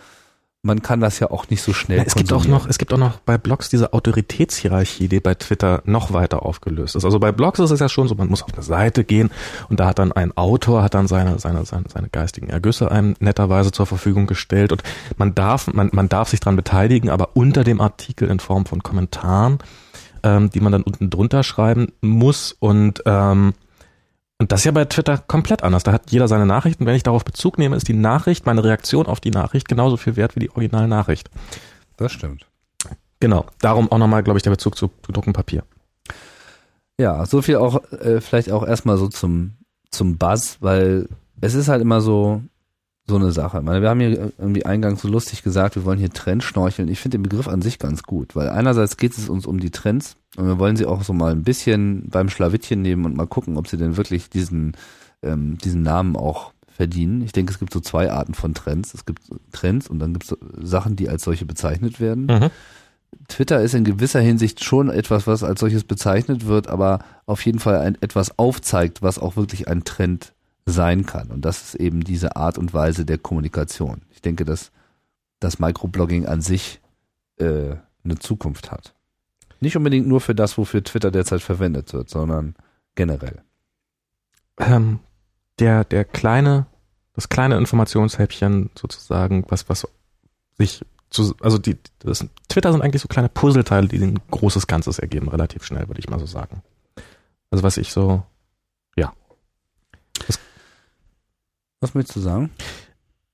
man 0.63 0.83
kann 0.83 0.99
das 0.99 1.19
ja 1.19 1.31
auch 1.31 1.49
nicht 1.49 1.63
so 1.63 1.73
schnell. 1.73 1.97
Ja, 1.97 2.03
es 2.05 2.13
gibt 2.13 2.31
auch 2.31 2.45
noch, 2.45 2.67
es 2.67 2.77
gibt 2.77 2.93
auch 2.93 2.97
noch 2.97 3.17
bei 3.19 3.37
Blogs 3.37 3.69
diese 3.69 3.93
Autoritätshierarchie, 3.93 5.07
die 5.07 5.19
bei 5.19 5.33
Twitter 5.33 5.81
noch 5.85 6.13
weiter 6.13 6.45
aufgelöst 6.45 6.95
ist. 6.95 7.03
Also 7.03 7.19
bei 7.19 7.31
Blogs 7.31 7.59
ist 7.59 7.71
es 7.71 7.79
ja 7.79 7.89
schon 7.89 8.07
so, 8.07 8.13
man 8.13 8.29
muss 8.29 8.43
auf 8.43 8.53
eine 8.53 8.61
Seite 8.61 9.03
gehen 9.03 9.31
und 9.69 9.79
da 9.79 9.87
hat 9.87 9.97
dann 9.97 10.11
ein 10.11 10.37
Autor 10.37 10.83
hat 10.83 10.93
dann 10.93 11.07
seine 11.07 11.39
seine 11.39 11.65
seine, 11.65 11.89
seine 11.89 12.09
geistigen 12.09 12.49
Ergüsse 12.49 12.91
einem 12.91 13.15
netterweise 13.19 13.71
zur 13.71 13.87
Verfügung 13.87 14.27
gestellt 14.27 14.71
und 14.71 14.83
man 15.17 15.33
darf 15.33 15.67
man 15.73 15.89
man 15.93 16.09
darf 16.09 16.29
sich 16.29 16.39
dran 16.39 16.55
beteiligen, 16.55 17.09
aber 17.09 17.31
unter 17.33 17.63
dem 17.63 17.81
Artikel 17.81 18.29
in 18.29 18.39
Form 18.39 18.67
von 18.67 18.83
Kommentaren 18.83 19.57
ähm, 20.23 20.49
die 20.49 20.59
man 20.59 20.71
dann 20.71 20.83
unten 20.83 21.09
drunter 21.09 21.43
schreiben 21.43 21.93
muss 22.01 22.55
und 22.59 23.01
ähm, 23.05 23.53
und 24.41 24.51
das 24.51 24.61
ist 24.61 24.65
ja 24.65 24.71
bei 24.71 24.85
Twitter 24.85 25.19
komplett 25.19 25.61
anders. 25.61 25.83
Da 25.83 25.91
hat 25.91 26.09
jeder 26.09 26.27
seine 26.27 26.47
Nachrichten. 26.47 26.87
Wenn 26.87 26.95
ich 26.95 27.03
darauf 27.03 27.23
Bezug 27.23 27.59
nehme, 27.59 27.75
ist 27.75 27.87
die 27.87 27.93
Nachricht, 27.93 28.47
meine 28.47 28.63
Reaktion 28.63 29.05
auf 29.05 29.19
die 29.19 29.29
Nachricht 29.29 29.67
genauso 29.67 29.97
viel 29.97 30.15
wert 30.15 30.35
wie 30.35 30.39
die 30.39 30.49
originale 30.49 30.87
Nachricht. 30.87 31.29
Das 31.95 32.11
stimmt. 32.11 32.47
Genau. 33.19 33.45
Darum 33.59 33.91
auch 33.91 33.99
nochmal, 33.99 34.23
glaube 34.23 34.37
ich, 34.37 34.43
der 34.43 34.49
Bezug 34.49 34.75
zu, 34.75 34.89
drucken 35.03 35.33
Papier. 35.33 35.63
Ja, 36.97 37.23
so 37.27 37.43
viel 37.43 37.57
auch, 37.57 37.83
äh, 37.91 38.19
vielleicht 38.19 38.51
auch 38.51 38.65
erstmal 38.65 38.97
so 38.97 39.09
zum, 39.09 39.53
zum 39.91 40.17
Buzz, 40.17 40.57
weil 40.59 41.07
es 41.39 41.53
ist 41.53 41.67
halt 41.67 41.83
immer 41.83 42.01
so, 42.01 42.41
so 43.11 43.17
eine 43.17 43.31
Sache. 43.31 43.59
Ich 43.59 43.63
meine, 43.63 43.81
wir 43.81 43.89
haben 43.89 43.99
hier 43.99 44.31
irgendwie 44.37 44.65
eingangs 44.65 45.01
so 45.01 45.07
lustig 45.07 45.43
gesagt, 45.43 45.75
wir 45.75 45.85
wollen 45.85 45.99
hier 45.99 46.09
Trends 46.09 46.45
schnorcheln. 46.45 46.87
Ich 46.87 46.99
finde 46.99 47.17
den 47.17 47.23
Begriff 47.23 47.47
an 47.47 47.61
sich 47.61 47.77
ganz 47.77 48.03
gut, 48.03 48.35
weil 48.35 48.49
einerseits 48.49 48.97
geht 48.97 49.17
es 49.17 49.29
uns 49.29 49.45
um 49.45 49.59
die 49.59 49.69
Trends 49.69 50.15
und 50.37 50.47
wir 50.47 50.57
wollen 50.57 50.75
sie 50.75 50.85
auch 50.85 51.03
so 51.03 51.13
mal 51.13 51.31
ein 51.31 51.43
bisschen 51.43 52.09
beim 52.09 52.29
Schlawittchen 52.29 52.81
nehmen 52.81 53.05
und 53.05 53.15
mal 53.15 53.27
gucken, 53.27 53.57
ob 53.57 53.67
sie 53.67 53.77
denn 53.77 53.97
wirklich 53.97 54.29
diesen, 54.29 54.73
ähm, 55.21 55.57
diesen 55.59 55.83
Namen 55.83 56.15
auch 56.15 56.53
verdienen. 56.67 57.21
Ich 57.21 57.33
denke, 57.33 57.51
es 57.51 57.59
gibt 57.59 57.73
so 57.73 57.79
zwei 57.79 58.11
Arten 58.11 58.33
von 58.33 58.53
Trends. 58.53 58.93
Es 58.93 59.05
gibt 59.05 59.21
Trends 59.51 59.87
und 59.87 59.99
dann 59.99 60.13
gibt 60.13 60.23
es 60.23 60.37
Sachen, 60.67 60.95
die 60.95 61.09
als 61.09 61.23
solche 61.23 61.45
bezeichnet 61.45 61.99
werden. 61.99 62.25
Mhm. 62.25 62.49
Twitter 63.27 63.61
ist 63.61 63.73
in 63.73 63.83
gewisser 63.83 64.21
Hinsicht 64.21 64.63
schon 64.63 64.89
etwas, 64.89 65.27
was 65.27 65.43
als 65.43 65.59
solches 65.59 65.83
bezeichnet 65.83 66.47
wird, 66.47 66.67
aber 66.67 66.99
auf 67.25 67.45
jeden 67.45 67.59
Fall 67.59 67.77
ein, 67.77 67.97
etwas 68.01 68.39
aufzeigt, 68.39 69.01
was 69.01 69.19
auch 69.19 69.35
wirklich 69.35 69.67
ein 69.67 69.83
Trend 69.83 70.33
sein 70.65 71.05
kann. 71.05 71.31
Und 71.31 71.43
das 71.43 71.61
ist 71.61 71.75
eben 71.75 72.03
diese 72.03 72.35
Art 72.35 72.57
und 72.57 72.73
Weise 72.73 73.05
der 73.05 73.17
Kommunikation. 73.17 74.01
Ich 74.11 74.21
denke, 74.21 74.45
dass 74.45 74.71
das 75.39 75.59
Microblogging 75.59 76.25
an 76.25 76.41
sich 76.41 76.79
äh, 77.37 77.75
eine 78.03 78.19
Zukunft 78.19 78.71
hat. 78.71 78.93
Nicht 79.59 79.77
unbedingt 79.77 80.07
nur 80.07 80.21
für 80.21 80.35
das, 80.35 80.57
wofür 80.57 80.83
Twitter 80.83 81.11
derzeit 81.11 81.41
verwendet 81.41 81.93
wird, 81.93 82.09
sondern 82.09 82.55
generell. 82.95 83.41
Ähm, 84.57 84.99
der, 85.59 85.83
der 85.83 86.05
kleine, 86.05 86.65
das 87.13 87.29
kleine 87.29 87.57
Informationshäppchen 87.57 88.71
sozusagen, 88.75 89.45
was, 89.49 89.69
was 89.69 89.87
sich 90.57 90.83
zu, 91.11 91.35
also 91.41 91.57
die, 91.57 91.77
das, 91.99 92.25
Twitter 92.47 92.71
sind 92.71 92.81
eigentlich 92.81 93.01
so 93.01 93.07
kleine 93.07 93.29
Puzzleteile, 93.29 93.87
die 93.87 93.99
ein 93.99 94.19
großes 94.31 94.65
Ganzes 94.65 94.97
ergeben, 94.97 95.27
relativ 95.27 95.63
schnell, 95.63 95.87
würde 95.87 95.99
ich 95.99 96.09
mal 96.09 96.19
so 96.19 96.25
sagen. 96.25 96.63
Also 97.51 97.63
was 97.63 97.77
ich 97.77 97.91
so, 97.91 98.23
ja. 98.95 99.13
Das 100.25 100.39
was 101.81 101.93
möchtest 101.93 102.15
du 102.15 102.21
sagen? 102.21 102.49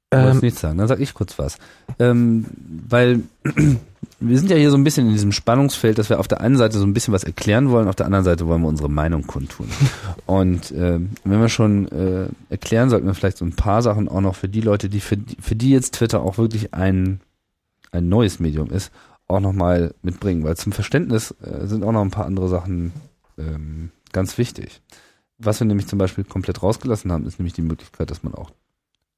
Du 0.09 0.17
ähm, 0.17 0.39
nichts 0.39 0.61
sagen, 0.61 0.77
dann 0.77 0.87
sag 0.87 1.01
ich 1.01 1.13
kurz 1.13 1.37
was. 1.37 1.57
Ähm, 1.99 2.45
weil 2.87 3.23
wir 4.19 4.39
sind 4.39 4.49
ja 4.49 4.55
hier 4.55 4.71
so 4.71 4.77
ein 4.77 4.85
bisschen 4.85 5.07
in 5.07 5.11
diesem 5.11 5.33
Spannungsfeld, 5.33 5.97
dass 5.97 6.09
wir 6.09 6.19
auf 6.19 6.29
der 6.29 6.39
einen 6.39 6.55
Seite 6.55 6.79
so 6.79 6.85
ein 6.85 6.93
bisschen 6.93 7.13
was 7.13 7.25
erklären 7.25 7.69
wollen, 7.71 7.89
auf 7.89 7.95
der 7.95 8.05
anderen 8.05 8.23
Seite 8.23 8.47
wollen 8.47 8.61
wir 8.61 8.69
unsere 8.69 8.89
Meinung 8.89 9.27
kundtun. 9.27 9.67
Und 10.25 10.71
äh, 10.71 10.99
wenn 11.25 11.41
wir 11.41 11.49
schon 11.49 11.89
äh, 11.89 12.29
erklären, 12.49 12.89
sollten 12.89 13.05
wir 13.05 13.13
vielleicht 13.15 13.37
so 13.37 13.45
ein 13.45 13.55
paar 13.55 13.81
Sachen 13.81 14.07
auch 14.07 14.21
noch 14.21 14.35
für 14.35 14.47
die 14.47 14.61
Leute, 14.61 14.87
die 14.87 15.01
für, 15.01 15.17
für 15.41 15.55
die 15.55 15.71
jetzt 15.71 15.95
Twitter 15.95 16.21
auch 16.21 16.37
wirklich 16.37 16.73
ein, 16.73 17.19
ein 17.91 18.07
neues 18.07 18.39
Medium 18.39 18.71
ist, 18.71 18.93
auch 19.27 19.41
nochmal 19.41 19.93
mitbringen, 20.03 20.45
weil 20.45 20.55
zum 20.55 20.71
Verständnis 20.71 21.35
äh, 21.41 21.67
sind 21.67 21.83
auch 21.83 21.91
noch 21.91 22.01
ein 22.01 22.11
paar 22.11 22.25
andere 22.25 22.47
Sachen 22.47 22.93
ähm, 23.37 23.91
ganz 24.13 24.37
wichtig. 24.37 24.81
Was 25.37 25.59
wir 25.59 25.65
nämlich 25.65 25.87
zum 25.87 25.99
Beispiel 25.99 26.23
komplett 26.23 26.63
rausgelassen 26.63 27.11
haben, 27.11 27.25
ist 27.25 27.39
nämlich 27.39 27.53
die 27.53 27.61
Möglichkeit, 27.61 28.09
dass 28.09 28.23
man 28.23 28.33
auch 28.33 28.51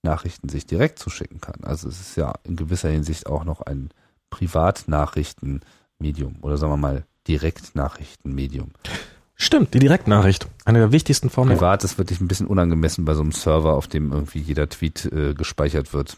Nachrichten 0.04 0.50
sich 0.50 0.66
direkt 0.66 1.00
zuschicken 1.00 1.40
kann. 1.42 1.64
Also 1.64 1.88
es 1.88 2.00
ist 2.00 2.16
ja 2.16 2.34
in 2.44 2.56
gewisser 2.56 2.90
Hinsicht 2.90 3.28
auch 3.28 3.44
noch 3.44 3.62
ein 3.62 3.90
Privatnachrichtenmedium 4.30 6.38
oder 6.42 6.58
sagen 6.58 6.74
wir 6.74 6.78
mal 6.78 7.06
Direktnachrichtenmedium. 7.28 8.72
Stimmt, 9.42 9.74
die 9.74 9.80
Direktnachricht. 9.80 10.48
Eine 10.66 10.80
der 10.80 10.92
wichtigsten 10.92 11.30
Formen. 11.30 11.56
Privat 11.56 11.86
ist 11.86 11.98
wirklich 11.98 12.20
ein 12.20 12.28
bisschen 12.28 12.48
unangemessen 12.48 13.06
bei 13.06 13.14
so 13.14 13.22
einem 13.22 13.32
Server, 13.32 13.74
auf 13.74 13.88
dem 13.88 14.12
irgendwie 14.12 14.40
jeder 14.40 14.68
Tweet 14.68 15.06
äh, 15.06 15.34
gespeichert 15.34 15.94
wird. 15.94 16.18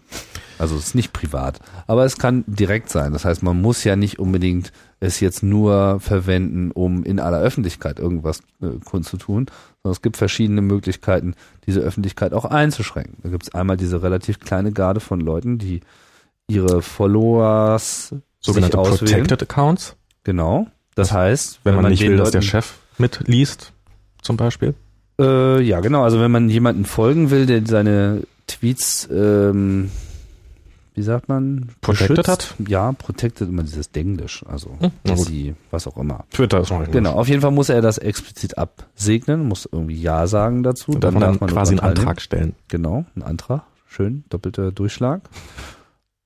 Also 0.58 0.76
es 0.76 0.88
ist 0.88 0.96
nicht 0.96 1.14
privat. 1.14 1.60
Aber 1.86 2.04
es 2.04 2.18
kann 2.18 2.44
direkt 2.48 2.90
sein. 2.90 3.14
Das 3.14 3.24
heißt, 3.24 3.44
man 3.44 3.62
muss 3.62 3.84
ja 3.84 3.96
nicht 3.96 4.18
unbedingt 4.18 4.74
es 5.00 5.20
jetzt 5.20 5.44
nur 5.44 6.00
verwenden, 6.00 6.72
um 6.72 7.04
in 7.04 7.20
aller 7.20 7.40
Öffentlichkeit 7.40 8.00
irgendwas 8.00 8.40
äh, 8.60 8.80
kundzutun, 8.84 9.46
sondern 9.84 9.94
es 9.94 10.02
gibt 10.02 10.18
verschiedene 10.18 10.62
Möglichkeiten, 10.62 11.36
diese 11.66 11.80
Öffentlichkeit 11.80 12.34
auch 12.34 12.46
einzuschränken. 12.46 13.18
Da 13.24 13.30
gibt 13.30 13.44
es 13.44 13.56
einmal 13.56 13.78
diese 13.78 14.04
relativ 14.04 14.40
kleine 14.40 14.72
Garde 14.72 15.00
von 15.00 15.20
Leuten, 15.20 15.58
die 15.58 15.82
ihre 16.48 16.82
Followers 16.82 18.14
sogenannte 18.40 18.78
Protected 18.78 19.42
Accounts. 19.42 19.96
Genau. 20.24 20.68
Das 20.96 21.12
heißt, 21.12 21.62
wenn, 21.64 21.72
wenn 21.72 21.76
man, 21.76 21.84
man, 21.84 21.92
nicht 21.92 22.02
will, 22.02 22.12
Leuten, 22.12 22.24
dass 22.24 22.32
der 22.32 22.42
Chef 22.42 22.74
mitliest, 22.98 23.74
zum 24.22 24.38
Beispiel? 24.38 24.76
Äh, 25.20 25.62
ja, 25.62 25.80
genau. 25.80 26.04
Also 26.04 26.20
wenn 26.20 26.32
man 26.32 26.50
jemanden 26.50 26.86
folgen 26.86 27.32
will, 27.32 27.46
der 27.46 27.66
seine 27.66 28.24
Tweets 28.48 29.08
ähm, 29.12 29.90
wie 30.94 31.02
sagt 31.04 31.30
man? 31.30 31.70
Protected 31.82 32.28
hat? 32.28 32.56
Ja, 32.68 32.92
protected, 32.92 33.48
immer 33.48 33.64
dieses 33.64 33.92
Denglisch, 33.92 34.44
also 34.48 34.72
Hm, 34.80 34.92
na 35.04 35.16
gut. 35.16 35.26
SI, 35.26 35.56
was 35.70 35.88
auch 35.88 35.98
immer. 35.98 36.26
Twitter 36.32 36.60
ist 36.62 36.70
noch 36.70 36.90
Genau, 36.92 37.14
auf 37.14 37.28
jeden 37.28 37.42
Fall 37.42 37.52
muss 37.52 37.70
er 37.70 37.82
das 37.82 37.98
explizit 37.98 38.58
absegnen, 38.58 39.48
muss 39.48 39.68
irgendwie 39.72 40.02
Ja 40.02 40.28
sagen 40.28 40.64
dazu. 40.64 40.92
Und 40.92 41.04
dann 41.04 41.20
darf 41.20 41.40
man 41.40 41.50
quasi 41.50 41.72
einen. 41.80 41.98
Antrag 41.98 42.22
stellen. 42.22 42.56
Genau, 42.68 43.06
ein 43.16 43.24
Antrag. 43.24 43.64
Schön, 43.88 44.24
doppelter 44.30 44.72
Durchschlag. 44.72 45.22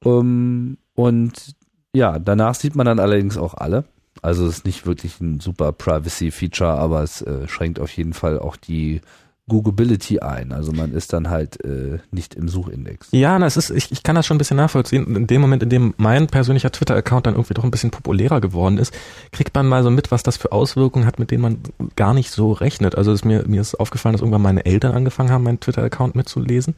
Ähm, 0.03 0.77
und 0.95 1.55
ja, 1.93 2.19
danach 2.19 2.55
sieht 2.55 2.75
man 2.75 2.85
dann 2.85 2.99
allerdings 2.99 3.37
auch 3.37 3.53
alle. 3.53 3.85
Also 4.21 4.47
es 4.47 4.57
ist 4.57 4.65
nicht 4.65 4.85
wirklich 4.85 5.19
ein 5.21 5.39
super 5.39 5.71
Privacy-Feature, 5.71 6.71
aber 6.71 7.03
es 7.03 7.21
äh, 7.21 7.47
schränkt 7.47 7.79
auf 7.79 7.91
jeden 7.91 8.13
Fall 8.13 8.39
auch 8.39 8.55
die 8.55 9.01
Googleability 9.47 10.19
ein. 10.19 10.51
Also 10.51 10.71
man 10.71 10.91
ist 10.91 11.13
dann 11.13 11.29
halt 11.29 11.63
äh, 11.63 11.99
nicht 12.09 12.33
im 12.33 12.49
Suchindex. 12.49 13.09
Ja, 13.11 13.37
na, 13.37 13.45
es 13.45 13.57
ist, 13.57 13.69
ich, 13.69 13.91
ich 13.91 14.01
kann 14.01 14.15
das 14.15 14.25
schon 14.25 14.35
ein 14.35 14.37
bisschen 14.39 14.57
nachvollziehen. 14.57 15.15
In 15.15 15.27
dem 15.27 15.39
Moment, 15.39 15.61
in 15.61 15.69
dem 15.69 15.93
mein 15.97 16.25
persönlicher 16.27 16.71
Twitter-Account 16.71 17.27
dann 17.27 17.35
irgendwie 17.35 17.53
doch 17.53 17.63
ein 17.63 17.69
bisschen 17.69 17.91
populärer 17.91 18.41
geworden 18.41 18.79
ist, 18.79 18.91
kriegt 19.31 19.53
man 19.53 19.67
mal 19.67 19.83
so 19.83 19.91
mit, 19.91 20.09
was 20.09 20.23
das 20.23 20.37
für 20.37 20.51
Auswirkungen 20.51 21.05
hat, 21.05 21.19
mit 21.19 21.29
denen 21.29 21.43
man 21.43 21.57
gar 21.95 22.15
nicht 22.15 22.31
so 22.31 22.53
rechnet. 22.53 22.95
Also 22.95 23.15
mir, 23.23 23.43
mir 23.47 23.61
ist 23.61 23.79
aufgefallen, 23.79 24.13
dass 24.13 24.21
irgendwann 24.21 24.41
meine 24.41 24.65
Eltern 24.65 24.93
angefangen 24.93 25.29
haben, 25.29 25.43
meinen 25.43 25.59
Twitter-Account 25.59 26.15
mitzulesen. 26.15 26.73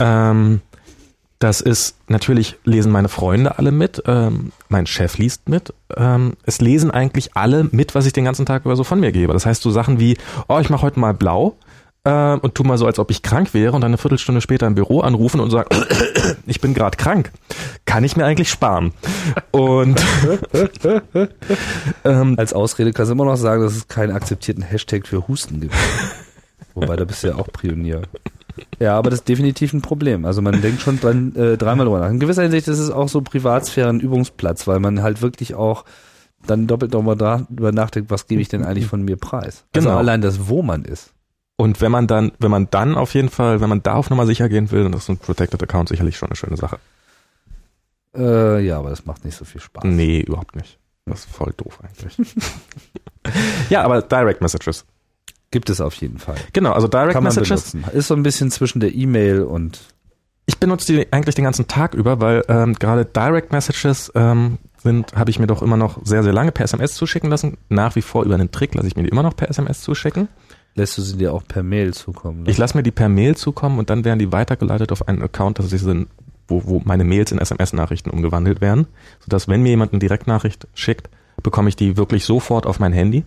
Ähm, 0.00 0.62
das 1.38 1.60
ist, 1.60 1.96
natürlich 2.08 2.56
lesen 2.64 2.90
meine 2.90 3.08
Freunde 3.08 3.58
alle 3.58 3.70
mit, 3.70 4.02
ähm, 4.06 4.50
mein 4.68 4.86
Chef 4.86 5.18
liest 5.18 5.48
mit. 5.48 5.74
Ähm, 5.96 6.32
es 6.44 6.60
lesen 6.60 6.90
eigentlich 6.90 7.36
alle 7.36 7.68
mit, 7.70 7.94
was 7.94 8.06
ich 8.06 8.12
den 8.12 8.24
ganzen 8.24 8.46
Tag 8.46 8.64
über 8.64 8.74
so 8.74 8.82
von 8.82 8.98
mir 8.98 9.12
gebe. 9.12 9.32
Das 9.32 9.46
heißt 9.46 9.62
so 9.62 9.70
Sachen 9.70 10.00
wie, 10.00 10.16
oh, 10.48 10.58
ich 10.58 10.70
mache 10.70 10.82
heute 10.82 10.98
mal 10.98 11.14
blau 11.14 11.54
äh, 12.04 12.34
und 12.36 12.54
tu 12.54 12.62
mal 12.64 12.78
so, 12.78 12.86
als 12.86 12.98
ob 12.98 13.10
ich 13.10 13.22
krank 13.22 13.54
wäre 13.54 13.72
und 13.72 13.80
dann 13.80 13.90
eine 13.90 13.98
Viertelstunde 13.98 14.40
später 14.40 14.66
im 14.66 14.74
Büro 14.74 15.00
anrufen 15.00 15.40
und 15.40 15.50
sagen, 15.50 15.68
ich 16.46 16.60
bin 16.60 16.74
gerade 16.74 16.96
krank. 16.96 17.32
Kann 17.86 18.04
ich 18.04 18.16
mir 18.16 18.24
eigentlich 18.24 18.50
sparen. 18.50 18.92
Und 19.50 20.02
ähm, 22.04 22.34
Als 22.38 22.52
Ausrede 22.52 22.92
kannst 22.92 23.10
du 23.10 23.14
immer 23.14 23.24
noch 23.24 23.36
sagen, 23.36 23.62
dass 23.62 23.74
es 23.76 23.88
keinen 23.88 24.12
akzeptierten 24.12 24.62
Hashtag 24.62 25.06
für 25.06 25.26
Husten 25.28 25.60
gibt. 25.60 25.74
Wobei, 26.74 26.96
da 26.96 27.04
bist 27.04 27.22
du 27.22 27.28
ja 27.28 27.34
auch 27.36 27.48
Pionier. 27.48 28.02
Ja, 28.78 28.96
aber 28.98 29.10
das 29.10 29.20
ist 29.20 29.28
definitiv 29.28 29.72
ein 29.72 29.82
Problem. 29.82 30.24
Also 30.24 30.42
man 30.42 30.60
denkt 30.60 30.80
schon 30.82 31.00
dran, 31.00 31.34
äh, 31.36 31.56
dreimal 31.56 31.86
drüber 31.86 32.00
nach. 32.00 32.10
In 32.10 32.20
gewisser 32.20 32.42
Hinsicht 32.42 32.68
ist 32.68 32.78
es 32.78 32.90
auch 32.90 33.08
so 33.08 33.20
Privatsphären-Übungsplatz, 33.20 34.66
weil 34.66 34.80
man 34.80 35.02
halt 35.02 35.22
wirklich 35.22 35.54
auch 35.54 35.84
dann 36.46 36.66
doppelt 36.66 36.92
darüber 36.92 37.16
da- 37.16 37.46
drüber 37.48 37.72
nachdenkt, 37.72 38.10
was 38.10 38.26
gebe 38.26 38.42
ich 38.42 38.48
denn 38.48 38.64
eigentlich 38.64 38.86
von 38.86 39.02
mir 39.02 39.16
preis? 39.16 39.64
Also 39.74 39.88
Genau. 39.88 39.98
allein 39.98 40.20
das, 40.20 40.48
wo 40.48 40.62
man 40.62 40.84
ist. 40.84 41.13
Und 41.56 41.80
wenn 41.80 41.92
man 41.92 42.06
dann, 42.06 42.32
wenn 42.38 42.50
man 42.50 42.68
dann 42.70 42.96
auf 42.96 43.14
jeden 43.14 43.28
Fall, 43.28 43.60
wenn 43.60 43.68
man 43.68 43.82
da 43.82 43.94
auf 43.94 44.10
Nummer 44.10 44.26
sicher 44.26 44.48
gehen 44.48 44.70
will, 44.70 44.82
dann 44.82 44.92
ist 44.92 45.08
ein 45.08 45.18
Protected 45.18 45.62
Account 45.62 45.88
sicherlich 45.88 46.16
schon 46.16 46.28
eine 46.28 46.36
schöne 46.36 46.56
Sache. 46.56 46.78
Äh, 48.16 48.60
ja, 48.64 48.78
aber 48.78 48.90
das 48.90 49.06
macht 49.06 49.24
nicht 49.24 49.36
so 49.36 49.44
viel 49.44 49.60
Spaß. 49.60 49.84
Nee, 49.84 50.20
überhaupt 50.20 50.56
nicht. 50.56 50.78
Das 51.06 51.20
ist 51.20 51.30
voll 51.30 51.52
doof 51.56 51.80
eigentlich. 51.82 52.16
ja, 53.70 53.82
aber 53.82 54.02
Direct 54.02 54.40
Messages. 54.40 54.84
Gibt 55.50 55.70
es 55.70 55.80
auf 55.80 55.94
jeden 55.96 56.18
Fall. 56.18 56.36
Genau, 56.52 56.72
also 56.72 56.88
Direct 56.88 57.12
Kann 57.12 57.22
man 57.22 57.34
Messages. 57.34 57.72
benutzen. 57.72 57.96
Ist 57.96 58.08
so 58.08 58.14
ein 58.14 58.22
bisschen 58.24 58.50
zwischen 58.50 58.80
der 58.80 58.94
E-Mail 58.94 59.42
und 59.42 59.80
Ich 60.46 60.58
benutze 60.58 60.92
die 60.92 61.12
eigentlich 61.12 61.36
den 61.36 61.44
ganzen 61.44 61.68
Tag 61.68 61.94
über, 61.94 62.20
weil 62.20 62.42
ähm, 62.48 62.74
gerade 62.74 63.04
Direct 63.04 63.52
Messages 63.52 64.10
ähm, 64.16 64.58
sind, 64.82 65.14
habe 65.14 65.30
ich 65.30 65.38
mir 65.38 65.46
doch 65.46 65.62
immer 65.62 65.76
noch 65.76 66.04
sehr, 66.04 66.22
sehr 66.24 66.32
lange 66.32 66.50
per 66.52 66.64
SMS 66.64 66.94
zuschicken 66.94 67.30
lassen. 67.30 67.58
Nach 67.68 67.94
wie 67.94 68.02
vor 68.02 68.24
über 68.24 68.34
einen 68.34 68.50
Trick 68.50 68.74
lasse 68.74 68.88
ich 68.88 68.96
mir 68.96 69.04
die 69.04 69.10
immer 69.10 69.22
noch 69.22 69.36
per 69.36 69.48
SMS 69.48 69.82
zuschicken. 69.82 70.28
Lässt 70.74 70.98
du 70.98 71.02
sie 71.02 71.16
dir 71.16 71.32
auch 71.32 71.44
per 71.46 71.62
Mail 71.62 71.94
zukommen. 71.94 72.42
ne? 72.42 72.50
Ich 72.50 72.58
lasse 72.58 72.76
mir 72.76 72.82
die 72.82 72.90
per 72.90 73.08
Mail 73.08 73.36
zukommen 73.36 73.78
und 73.78 73.90
dann 73.90 74.04
werden 74.04 74.18
die 74.18 74.32
weitergeleitet 74.32 74.92
auf 74.92 75.08
einen 75.08 75.22
Account, 75.22 75.58
dass 75.58 75.70
sie 75.70 75.78
sind, 75.78 76.08
wo, 76.48 76.64
wo 76.64 76.82
meine 76.84 77.04
Mails 77.04 77.32
in 77.32 77.38
SMS-Nachrichten 77.38 78.10
umgewandelt 78.10 78.60
werden, 78.60 78.86
sodass 79.20 79.48
wenn 79.48 79.62
mir 79.62 79.70
jemand 79.70 79.92
eine 79.92 80.00
Direktnachricht 80.00 80.66
schickt, 80.74 81.08
bekomme 81.42 81.68
ich 81.68 81.76
die 81.76 81.96
wirklich 81.96 82.24
sofort 82.24 82.66
auf 82.66 82.80
mein 82.80 82.92
Handy. 82.92 83.24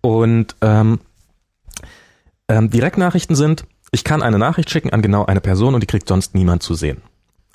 Und 0.00 0.56
ähm, 0.60 1.00
ähm, 2.48 2.70
Direktnachrichten 2.70 3.36
sind, 3.36 3.64
ich 3.92 4.04
kann 4.04 4.22
eine 4.22 4.38
Nachricht 4.38 4.70
schicken 4.70 4.90
an 4.90 5.02
genau 5.02 5.26
eine 5.26 5.40
Person 5.40 5.74
und 5.74 5.82
die 5.82 5.86
kriegt 5.86 6.08
sonst 6.08 6.34
niemand 6.34 6.62
zu 6.62 6.74
sehen. 6.74 7.02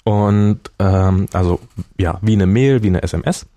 Und 0.03 0.59
ähm, 0.78 1.28
also 1.34 1.59
ja, 1.97 2.20
wie 2.22 2.34
eine 2.34 2.45
Mail, 2.45 2.84
wie 2.84 2.88
eine 2.88 3.01
SMS. 3.01 3.47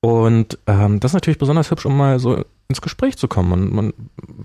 Und 0.00 0.58
ähm, 0.66 1.00
das 1.00 1.10
ist 1.10 1.14
natürlich 1.14 1.38
besonders 1.38 1.70
hübsch, 1.70 1.86
um 1.86 1.96
mal 1.96 2.18
so 2.18 2.44
ins 2.68 2.80
Gespräch 2.80 3.16
zu 3.16 3.28
kommen. 3.28 3.50
Man, 3.50 3.74
man 3.74 3.94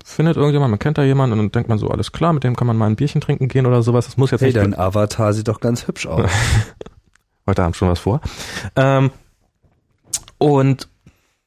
findet 0.04 0.36
irgendjemand, 0.36 0.70
man 0.70 0.78
kennt 0.78 0.98
da 0.98 1.02
jemanden 1.02 1.32
und 1.32 1.38
dann 1.38 1.52
denkt 1.52 1.68
man 1.68 1.78
so, 1.78 1.88
alles 1.88 2.12
klar, 2.12 2.32
mit 2.32 2.44
dem 2.44 2.56
kann 2.56 2.66
man 2.66 2.76
mal 2.76 2.86
ein 2.86 2.96
Bierchen 2.96 3.20
trinken 3.20 3.48
gehen 3.48 3.66
oder 3.66 3.82
sowas. 3.82 4.06
Das 4.06 4.16
muss 4.16 4.30
jetzt 4.30 4.40
Hey, 4.40 4.48
nicht 4.48 4.56
dein 4.56 4.78
Avatar 4.78 5.32
sieht 5.32 5.48
doch 5.48 5.60
ganz 5.60 5.86
hübsch 5.86 6.06
aus. 6.06 6.30
heute 7.46 7.62
Abend 7.62 7.76
schon 7.76 7.88
was 7.88 8.00
vor. 8.00 8.20
Ähm, 8.76 9.10
und 10.38 10.88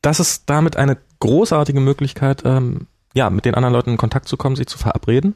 das 0.01 0.19
ist 0.19 0.43
damit 0.49 0.75
eine 0.77 0.97
großartige 1.19 1.79
Möglichkeit, 1.79 2.43
ähm, 2.45 2.87
ja, 3.13 3.29
mit 3.29 3.45
den 3.45 3.55
anderen 3.55 3.73
Leuten 3.73 3.91
in 3.91 3.97
Kontakt 3.97 4.27
zu 4.27 4.37
kommen, 4.37 4.55
sich 4.55 4.67
zu 4.67 4.77
verabreden. 4.77 5.35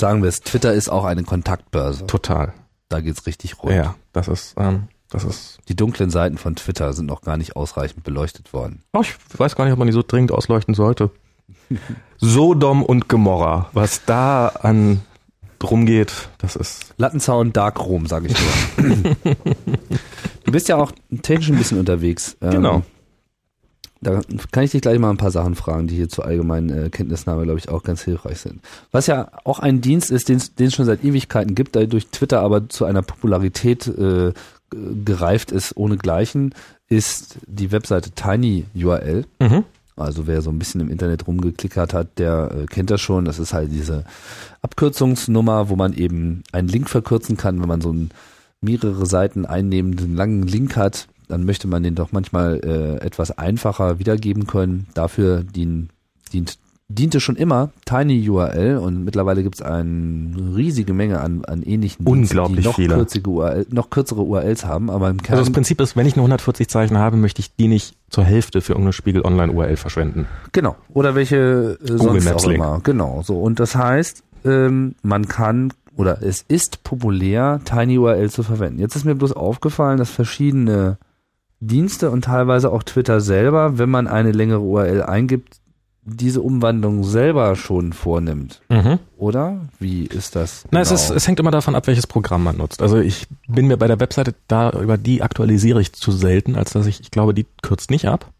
Sagen 0.00 0.22
wir 0.22 0.28
es, 0.28 0.40
Twitter 0.40 0.72
ist 0.72 0.88
auch 0.88 1.04
eine 1.04 1.24
Kontaktbörse. 1.24 2.06
Total. 2.06 2.52
Da 2.88 3.00
geht's 3.00 3.26
richtig 3.26 3.62
rund. 3.62 3.74
Ja, 3.74 3.96
das 4.12 4.28
ist, 4.28 4.54
ähm, 4.58 4.88
das 5.16 5.24
ist. 5.24 5.58
Die 5.68 5.76
dunklen 5.76 6.10
Seiten 6.10 6.38
von 6.38 6.56
Twitter 6.56 6.92
sind 6.92 7.06
noch 7.06 7.22
gar 7.22 7.36
nicht 7.36 7.56
ausreichend 7.56 8.04
beleuchtet 8.04 8.52
worden. 8.52 8.82
Oh, 8.92 9.00
ich 9.00 9.14
weiß 9.36 9.56
gar 9.56 9.64
nicht, 9.64 9.72
ob 9.72 9.78
man 9.78 9.88
die 9.88 9.94
so 9.94 10.02
dringend 10.06 10.30
ausleuchten 10.30 10.74
sollte. 10.74 11.10
Sodom 12.18 12.82
und 12.82 13.08
Gomorra, 13.08 13.70
was 13.72 14.04
da 14.04 14.48
an 14.48 15.00
rumgeht, 15.62 16.28
das 16.38 16.54
ist. 16.54 16.94
Lattenzaun 16.98 17.52
Darkroom, 17.52 18.06
sage 18.06 18.28
ich 18.28 18.36
nur. 18.76 19.16
du 20.44 20.52
bist 20.52 20.68
ja 20.68 20.76
auch 20.76 20.92
technisch 21.22 21.48
ein 21.48 21.58
bisschen 21.58 21.80
unterwegs. 21.80 22.36
Ähm, 22.40 22.50
Genau. 22.50 22.82
Da 24.02 24.20
kann 24.52 24.62
ich 24.62 24.72
dich 24.72 24.82
gleich 24.82 24.98
mal 24.98 25.10
ein 25.10 25.16
paar 25.16 25.30
Sachen 25.30 25.54
fragen, 25.54 25.86
die 25.86 25.96
hier 25.96 26.08
zur 26.08 26.26
allgemeinen 26.26 26.68
äh, 26.68 26.90
Kenntnisnahme, 26.90 27.44
glaube 27.44 27.58
ich, 27.58 27.70
auch 27.70 27.82
ganz 27.82 28.02
hilfreich 28.02 28.38
sind. 28.38 28.60
Was 28.92 29.06
ja 29.06 29.30
auch 29.44 29.58
ein 29.58 29.80
Dienst 29.80 30.10
ist, 30.10 30.28
den 30.28 30.36
es 30.36 30.74
schon 30.74 30.84
seit 30.84 31.02
Ewigkeiten 31.02 31.54
gibt, 31.54 31.74
der 31.74 31.86
durch 31.86 32.08
Twitter 32.08 32.40
aber 32.42 32.68
zu 32.68 32.84
einer 32.84 33.02
Popularität 33.02 33.86
äh, 33.88 34.32
gereift 34.70 35.52
ist 35.52 35.76
ohnegleichen, 35.76 36.54
ist 36.88 37.38
die 37.46 37.72
Webseite 37.72 38.10
TinyURL. 38.10 39.24
Mhm. 39.40 39.64
Also 39.96 40.26
wer 40.26 40.42
so 40.42 40.50
ein 40.50 40.58
bisschen 40.58 40.82
im 40.82 40.90
Internet 40.90 41.26
rumgeklickert 41.26 41.94
hat, 41.94 42.18
der 42.18 42.50
äh, 42.52 42.66
kennt 42.66 42.90
das 42.90 43.00
schon. 43.00 43.24
Das 43.24 43.38
ist 43.38 43.54
halt 43.54 43.72
diese 43.72 44.04
Abkürzungsnummer, 44.60 45.70
wo 45.70 45.76
man 45.76 45.94
eben 45.94 46.42
einen 46.52 46.68
Link 46.68 46.90
verkürzen 46.90 47.38
kann, 47.38 47.60
wenn 47.60 47.68
man 47.68 47.80
so 47.80 47.90
einen 47.90 48.10
mehrere 48.60 49.06
Seiten 49.06 49.46
einnehmenden 49.46 50.14
langen 50.14 50.42
Link 50.42 50.76
hat, 50.76 51.08
dann 51.28 51.44
möchte 51.44 51.66
man 51.66 51.82
den 51.82 51.94
doch 51.94 52.12
manchmal 52.12 52.60
äh, 52.62 53.04
etwas 53.04 53.36
einfacher 53.36 53.98
wiedergeben 53.98 54.46
können. 54.46 54.86
Dafür 54.94 55.42
dien, 55.42 55.90
dient, 56.32 56.58
diente 56.88 57.20
schon 57.20 57.36
immer 57.36 57.70
TinyURL 57.84 58.78
und 58.78 59.04
mittlerweile 59.04 59.42
gibt 59.42 59.56
es 59.56 59.62
eine 59.62 60.54
riesige 60.54 60.92
Menge 60.92 61.20
an, 61.20 61.44
an 61.44 61.62
ähnlichen 61.62 62.04
Diensten, 62.04 62.38
Unglaublich 62.38 62.74
die 62.76 62.86
noch, 62.88 62.96
kürzige 62.96 63.30
URL, 63.30 63.66
noch 63.70 63.90
kürzere 63.90 64.22
URLs 64.22 64.64
haben, 64.64 64.88
aber 64.90 65.10
im 65.10 65.20
Kern 65.20 65.38
Also 65.38 65.50
das 65.50 65.52
Prinzip 65.52 65.80
ist, 65.80 65.96
wenn 65.96 66.06
ich 66.06 66.14
nur 66.14 66.24
140 66.24 66.68
Zeichen 66.68 66.98
habe, 66.98 67.16
möchte 67.16 67.40
ich 67.40 67.54
die 67.56 67.66
nicht 67.66 67.96
zur 68.08 68.24
Hälfte 68.24 68.60
für 68.60 68.72
irgendeine 68.72 68.92
Spiegel 68.92 69.22
Online 69.22 69.52
URL 69.52 69.76
verschwenden. 69.76 70.26
Genau. 70.52 70.76
Oder 70.92 71.16
welche 71.16 71.78
äh, 71.82 71.98
sonst 71.98 72.24
Maps 72.24 72.44
auch 72.44 72.48
Link. 72.48 72.62
immer. 72.62 72.80
Genau. 72.84 73.22
So. 73.24 73.40
Und 73.40 73.58
das 73.58 73.74
heißt, 73.74 74.22
ähm, 74.44 74.94
man 75.02 75.26
kann 75.26 75.72
oder 75.96 76.22
es 76.22 76.44
ist 76.46 76.84
populär, 76.84 77.60
TinyURL 77.64 78.30
zu 78.30 78.42
verwenden. 78.42 78.78
Jetzt 78.78 78.96
ist 78.96 79.04
mir 79.04 79.14
bloß 79.14 79.32
aufgefallen, 79.32 79.98
dass 79.98 80.10
verschiedene 80.10 80.98
Dienste 81.58 82.10
und 82.10 82.26
teilweise 82.26 82.70
auch 82.70 82.82
Twitter 82.82 83.20
selber, 83.20 83.78
wenn 83.78 83.88
man 83.88 84.06
eine 84.06 84.30
längere 84.30 84.60
URL 84.60 85.02
eingibt, 85.02 85.58
diese 86.06 86.40
Umwandlung 86.40 87.02
selber 87.02 87.56
schon 87.56 87.92
vornimmt. 87.92 88.62
Mhm. 88.68 89.00
Oder? 89.18 89.60
Wie 89.80 90.04
ist 90.04 90.36
das? 90.36 90.64
Na, 90.70 90.80
es, 90.80 90.88
genau? 90.88 91.00
ist, 91.00 91.10
es 91.10 91.28
hängt 91.28 91.40
immer 91.40 91.50
davon 91.50 91.74
ab, 91.74 91.86
welches 91.88 92.06
Programm 92.06 92.44
man 92.44 92.56
nutzt. 92.56 92.80
Also 92.80 92.98
ich 92.98 93.26
bin 93.48 93.66
mir 93.66 93.76
bei 93.76 93.88
der 93.88 93.98
Webseite 93.98 94.34
da, 94.46 94.70
über 94.70 94.96
die 94.96 95.22
aktualisiere 95.22 95.80
ich 95.80 95.92
zu 95.92 96.12
selten, 96.12 96.54
als 96.54 96.70
dass 96.70 96.86
ich, 96.86 97.00
ich 97.00 97.10
glaube, 97.10 97.34
die 97.34 97.46
kürzt 97.60 97.90
nicht 97.90 98.06
ab. 98.06 98.30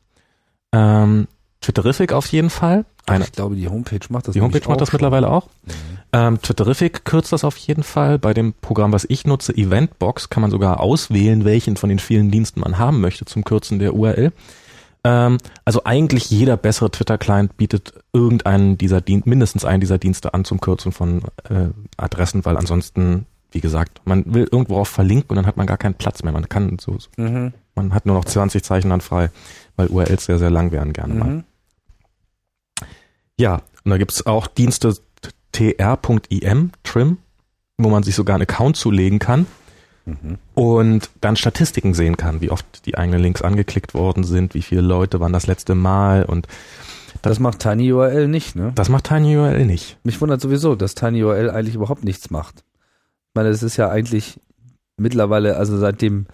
Ähm, 0.73 1.27
Twitterific 1.61 2.12
auf 2.12 2.27
jeden 2.29 2.51
Fall. 2.51 2.85
Eine, 3.07 3.25
ich 3.25 3.33
glaube, 3.33 3.57
die 3.57 3.69
Homepage 3.69 4.01
macht 4.09 4.29
das 4.29 4.35
die 4.35 4.41
Homepage 4.41 4.69
macht 4.69 4.81
das 4.81 4.89
auch 4.89 4.93
mittlerweile 4.93 5.29
auch. 5.29 5.49
schon. 5.67 5.97
Ähm, 6.12 6.41
Twitterific 6.41 7.05
kürzt 7.05 7.33
das 7.33 7.45
auf 7.45 7.57
jeden 7.57 7.83
Fall. 7.83 8.19
Bei 8.19 8.33
dem 8.33 8.53
Programm, 8.53 8.93
was 8.93 9.05
ich 9.09 9.27
nutze, 9.27 9.57
Eventbox, 9.57 10.31
kann 10.31 10.41
man 10.41 10.51
sogar 10.51 10.81
auswählen, 10.81 11.45
welchen 11.45 11.77
von 11.77 11.89
den 11.89 11.99
vielen 11.99 12.31
Diensten 12.31 12.61
man 12.61 12.79
haben 12.79 13.01
möchte 13.01 13.25
zum 13.25 13.45
Kürzen 13.45 13.79
der 13.81 13.95
URL. 13.95 14.33
Ähm, 15.07 15.38
also 15.64 15.82
eigentlich 15.84 16.30
jeder 16.30 16.57
bessere 16.57 16.90
Twitter-Client 16.90 17.57
bietet 17.57 17.94
irgendeinen 18.12 18.76
dieser 18.76 19.00
Dienste, 19.00 19.28
mindestens 19.28 19.64
einen 19.64 19.80
dieser 19.80 19.98
Dienste 19.98 20.34
an 20.34 20.44
zum 20.44 20.61
Kürzen 20.61 20.90
von 20.90 21.22
äh, 21.48 21.68
Adressen, 21.96 22.44
weil 22.44 22.57
ansonsten, 22.57 23.26
wie 23.52 23.61
gesagt, 23.61 24.00
man 24.04 24.34
will 24.34 24.48
irgendwo 24.50 24.78
auf 24.78 24.88
verlinken 24.88 25.30
und 25.30 25.36
dann 25.36 25.46
hat 25.46 25.57
man 25.57 25.66
gar 25.68 25.76
keinen 25.78 25.94
Platz 25.94 26.24
mehr. 26.24 26.32
Man 26.32 26.48
kann 26.48 26.78
so, 26.80 26.98
Mhm. 27.16 27.52
man 27.76 27.94
hat 27.94 28.04
nur 28.04 28.16
noch 28.16 28.24
20 28.24 28.64
Zeichen 28.64 28.90
dann 28.90 29.00
frei, 29.00 29.30
weil 29.76 29.86
URLs 29.86 30.24
sehr, 30.24 30.40
sehr 30.40 30.50
lang 30.50 30.72
wären 30.72 30.92
gerne 30.92 31.14
mal. 31.14 31.28
Mhm. 31.28 31.44
Ja, 33.38 33.62
und 33.84 33.90
da 33.90 33.98
gibt's 33.98 34.26
auch 34.26 34.48
Dienste 34.48 34.96
tr.im, 35.52 36.72
Trim, 36.82 37.18
wo 37.78 37.88
man 37.90 38.02
sich 38.02 38.14
sogar 38.16 38.34
einen 38.34 38.42
Account 38.42 38.76
zulegen 38.76 39.18
kann. 39.20 39.46
Mhm. 40.07 40.38
und 40.54 41.11
dann 41.20 41.36
Statistiken 41.36 41.92
sehen 41.92 42.16
kann, 42.16 42.40
wie 42.40 42.50
oft 42.50 42.86
die 42.86 42.96
eigenen 42.96 43.20
Links 43.20 43.42
angeklickt 43.42 43.92
worden 43.92 44.24
sind, 44.24 44.54
wie 44.54 44.62
viele 44.62 44.80
Leute 44.80 45.20
waren 45.20 45.32
das 45.32 45.46
letzte 45.46 45.74
Mal 45.74 46.24
und 46.24 46.46
das, 47.22 47.32
das 47.32 47.40
macht 47.40 47.59
TinyURL 47.61 48.28
nicht, 48.28 48.57
ne? 48.57 48.72
Das 48.74 48.88
macht 48.88 49.04
TinyURL 49.04 49.64
nicht. 49.66 49.98
Mich 50.04 50.20
wundert 50.20 50.40
sowieso, 50.40 50.74
dass 50.74 50.94
TinyURL 50.94 51.50
eigentlich 51.50 51.74
überhaupt 51.74 52.04
nichts 52.04 52.30
macht. 52.30 52.59
Ich 52.59 53.34
meine, 53.34 53.48
es 53.48 53.62
ist 53.62 53.76
ja 53.76 53.90
eigentlich 53.90 54.40
mittlerweile, 54.96 55.57
also 55.57 55.76
seitdem 55.78 56.26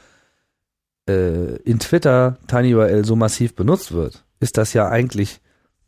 äh, 1.09 1.57
in 1.63 1.79
Twitter 1.79 2.39
TinyURL 2.47 3.05
so 3.05 3.17
massiv 3.17 3.55
benutzt 3.55 3.93
wird, 3.93 4.25
ist 4.41 4.57
das 4.59 4.73
ja 4.73 4.89
eigentlich 4.89 5.41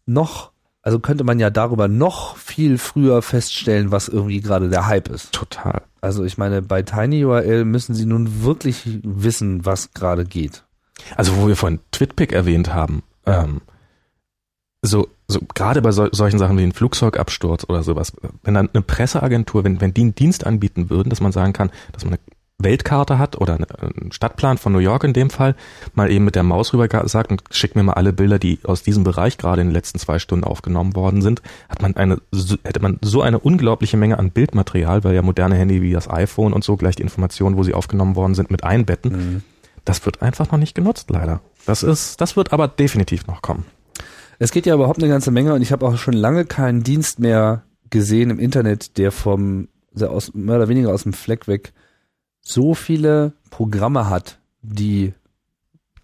noch, 0.06 0.52
also 0.84 0.98
könnte 0.98 1.24
man 1.24 1.40
ja 1.40 1.48
darüber 1.48 1.88
noch 1.88 2.36
viel 2.36 2.76
früher 2.76 3.22
feststellen, 3.22 3.90
was 3.90 4.08
irgendwie 4.08 4.42
gerade 4.42 4.68
der 4.68 4.86
Hype 4.86 5.08
ist. 5.08 5.32
Total. 5.32 5.82
Also 6.02 6.24
ich 6.24 6.36
meine, 6.36 6.60
bei 6.60 6.82
TinyURL 6.82 7.64
müssen 7.64 7.94
sie 7.94 8.04
nun 8.04 8.44
wirklich 8.44 8.82
wissen, 9.02 9.64
was 9.64 9.94
gerade 9.94 10.26
geht. 10.26 10.62
Also 11.16 11.36
wo 11.38 11.48
wir 11.48 11.56
vorhin 11.56 11.80
TwitPic 11.90 12.32
erwähnt 12.32 12.74
haben, 12.74 13.02
ja. 13.26 13.44
ähm, 13.44 13.62
so, 14.82 15.08
so 15.26 15.40
gerade 15.54 15.80
bei 15.80 15.90
so, 15.90 16.08
solchen 16.12 16.38
Sachen 16.38 16.58
wie 16.58 16.62
ein 16.62 16.72
Flugzeugabsturz 16.72 17.64
oder 17.66 17.82
sowas, 17.82 18.12
wenn 18.42 18.52
dann 18.52 18.68
eine 18.68 18.82
Presseagentur, 18.82 19.64
wenn, 19.64 19.80
wenn 19.80 19.94
die 19.94 20.02
einen 20.02 20.14
Dienst 20.14 20.44
anbieten 20.44 20.90
würden, 20.90 21.08
dass 21.08 21.22
man 21.22 21.32
sagen 21.32 21.54
kann, 21.54 21.70
dass 21.92 22.04
man 22.04 22.12
eine 22.12 22.20
Weltkarte 22.58 23.18
hat 23.18 23.40
oder 23.40 23.54
einen 23.54 24.12
Stadtplan 24.12 24.58
von 24.58 24.72
New 24.72 24.78
York 24.78 25.04
in 25.04 25.12
dem 25.12 25.28
Fall, 25.28 25.56
mal 25.94 26.10
eben 26.10 26.24
mit 26.24 26.34
der 26.34 26.44
Maus 26.44 26.72
rüber 26.72 26.88
sagt 27.08 27.30
und 27.30 27.42
schickt 27.50 27.74
mir 27.74 27.82
mal 27.82 27.94
alle 27.94 28.12
Bilder, 28.12 28.38
die 28.38 28.60
aus 28.64 28.82
diesem 28.82 29.04
Bereich 29.04 29.38
gerade 29.38 29.60
in 29.60 29.68
den 29.68 29.74
letzten 29.74 29.98
zwei 29.98 30.18
Stunden 30.18 30.44
aufgenommen 30.44 30.94
worden 30.94 31.20
sind, 31.20 31.42
hat 31.68 31.82
man 31.82 31.96
eine, 31.96 32.20
hätte 32.64 32.80
man 32.80 32.98
so 33.02 33.22
eine 33.22 33.40
unglaubliche 33.40 33.96
Menge 33.96 34.18
an 34.18 34.30
Bildmaterial, 34.30 35.04
weil 35.04 35.14
ja 35.14 35.22
moderne 35.22 35.56
Handy 35.56 35.82
wie 35.82 35.92
das 35.92 36.08
iPhone 36.08 36.52
und 36.52 36.64
so 36.64 36.76
gleich 36.76 36.96
die 36.96 37.02
Informationen, 37.02 37.56
wo 37.56 37.64
sie 37.64 37.74
aufgenommen 37.74 38.16
worden 38.16 38.34
sind, 38.34 38.50
mit 38.50 38.62
einbetten. 38.62 39.12
Mhm. 39.12 39.42
Das 39.84 40.04
wird 40.06 40.22
einfach 40.22 40.50
noch 40.50 40.58
nicht 40.58 40.74
genutzt, 40.74 41.10
leider. 41.10 41.40
Das 41.66 41.82
ist, 41.82 42.20
das 42.20 42.36
wird 42.36 42.52
aber 42.52 42.68
definitiv 42.68 43.26
noch 43.26 43.42
kommen. 43.42 43.64
Es 44.38 44.50
geht 44.50 44.66
ja 44.66 44.74
überhaupt 44.74 44.98
eine 44.98 45.08
ganze 45.08 45.30
Menge 45.30 45.54
und 45.54 45.62
ich 45.62 45.72
habe 45.72 45.86
auch 45.86 45.96
schon 45.96 46.14
lange 46.14 46.44
keinen 46.44 46.82
Dienst 46.82 47.18
mehr 47.18 47.62
gesehen 47.90 48.30
im 48.30 48.38
Internet, 48.38 48.96
der 48.96 49.12
vom, 49.12 49.68
der 49.92 50.10
aus, 50.10 50.34
mehr 50.34 50.56
oder 50.56 50.68
weniger 50.68 50.92
aus 50.92 51.02
dem 51.02 51.12
Fleck 51.12 51.46
weg 51.46 51.72
so 52.44 52.74
viele 52.74 53.32
Programme 53.50 54.08
hat, 54.08 54.38
die 54.62 55.12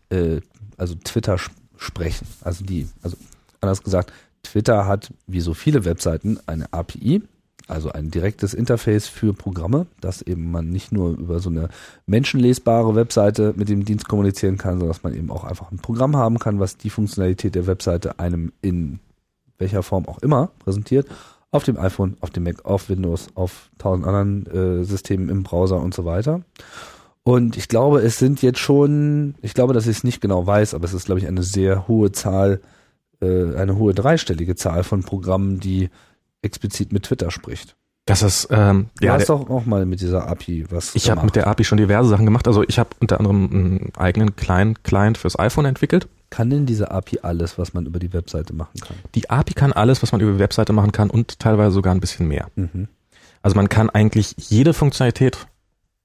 äh, 0.08 0.40
also 0.76 0.94
Twitter 0.96 1.36
sprechen. 1.76 2.26
Also 2.40 2.64
die, 2.64 2.88
also 3.02 3.16
anders 3.60 3.82
gesagt, 3.82 4.12
Twitter 4.42 4.86
hat 4.86 5.12
wie 5.26 5.40
so 5.40 5.54
viele 5.54 5.84
Webseiten 5.84 6.38
eine 6.46 6.72
API, 6.72 7.22
also 7.68 7.92
ein 7.92 8.10
direktes 8.10 8.54
Interface 8.54 9.06
für 9.06 9.32
Programme, 9.32 9.86
dass 10.00 10.22
eben 10.22 10.50
man 10.50 10.70
nicht 10.70 10.90
nur 10.92 11.10
über 11.10 11.38
so 11.38 11.50
eine 11.50 11.68
menschenlesbare 12.06 12.96
Webseite 12.96 13.52
mit 13.56 13.68
dem 13.68 13.84
Dienst 13.84 14.08
kommunizieren 14.08 14.58
kann, 14.58 14.72
sondern 14.72 14.88
dass 14.88 15.02
man 15.02 15.14
eben 15.14 15.30
auch 15.30 15.44
einfach 15.44 15.70
ein 15.70 15.78
Programm 15.78 16.16
haben 16.16 16.38
kann, 16.38 16.58
was 16.58 16.78
die 16.78 16.90
Funktionalität 16.90 17.54
der 17.54 17.66
Webseite 17.66 18.18
einem 18.18 18.52
in 18.62 18.98
welcher 19.58 19.82
Form 19.82 20.08
auch 20.08 20.18
immer 20.18 20.50
präsentiert. 20.58 21.06
Auf 21.52 21.64
dem 21.64 21.78
iPhone, 21.78 22.16
auf 22.20 22.30
dem 22.30 22.44
Mac, 22.44 22.64
auf 22.64 22.88
Windows, 22.88 23.28
auf 23.34 23.70
tausend 23.78 24.06
anderen 24.06 24.46
äh, 24.46 24.84
Systemen 24.84 25.28
im 25.28 25.42
Browser 25.42 25.80
und 25.80 25.94
so 25.94 26.04
weiter. 26.04 26.42
Und 27.22 27.56
ich 27.56 27.68
glaube, 27.68 28.00
es 28.00 28.18
sind 28.18 28.40
jetzt 28.42 28.60
schon, 28.60 29.34
ich 29.42 29.54
glaube, 29.54 29.74
dass 29.74 29.86
ich 29.86 29.98
es 29.98 30.04
nicht 30.04 30.20
genau 30.20 30.46
weiß, 30.46 30.74
aber 30.74 30.84
es 30.84 30.94
ist, 30.94 31.06
glaube 31.06 31.20
ich, 31.20 31.26
eine 31.26 31.42
sehr 31.42 31.86
hohe 31.88 32.12
Zahl, 32.12 32.60
äh, 33.20 33.54
eine 33.56 33.76
hohe 33.76 33.94
dreistellige 33.94 34.54
Zahl 34.54 34.84
von 34.84 35.02
Programmen, 35.02 35.60
die 35.60 35.90
explizit 36.42 36.92
mit 36.92 37.04
Twitter 37.04 37.30
spricht. 37.30 37.76
Das 38.10 38.22
ist 38.22 38.48
ähm, 38.50 38.86
du 39.00 39.06
ja, 39.06 39.12
hast 39.14 39.28
doch 39.28 39.48
auch 39.48 39.66
mal 39.66 39.86
mit 39.86 40.00
dieser 40.00 40.26
API 40.28 40.66
was. 40.70 40.94
Ich 40.94 41.10
habe 41.10 41.24
mit 41.24 41.36
der 41.36 41.46
API 41.46 41.64
schon 41.64 41.78
diverse 41.78 42.08
Sachen 42.08 42.24
gemacht. 42.24 42.48
Also 42.48 42.64
ich 42.66 42.78
habe 42.78 42.90
unter 42.98 43.18
anderem 43.18 43.48
einen 43.52 43.92
eigenen 43.96 44.34
kleinen 44.34 44.82
Client 44.82 45.16
fürs 45.16 45.38
iPhone 45.38 45.64
entwickelt. 45.64 46.08
Kann 46.28 46.50
denn 46.50 46.66
diese 46.66 46.90
API 46.90 47.20
alles, 47.22 47.58
was 47.58 47.72
man 47.72 47.86
über 47.86 47.98
die 47.98 48.12
Webseite 48.12 48.52
machen 48.52 48.80
kann? 48.80 48.96
Die 49.14 49.30
API 49.30 49.54
kann 49.54 49.72
alles, 49.72 50.02
was 50.02 50.12
man 50.12 50.20
über 50.20 50.32
die 50.32 50.38
Webseite 50.38 50.72
machen 50.72 50.92
kann 50.92 51.10
und 51.10 51.38
teilweise 51.38 51.72
sogar 51.72 51.94
ein 51.94 52.00
bisschen 52.00 52.26
mehr. 52.26 52.48
Mhm. 52.56 52.88
Also 53.42 53.56
man 53.56 53.68
kann 53.68 53.90
eigentlich 53.90 54.34
jede 54.36 54.74
Funktionalität 54.74 55.46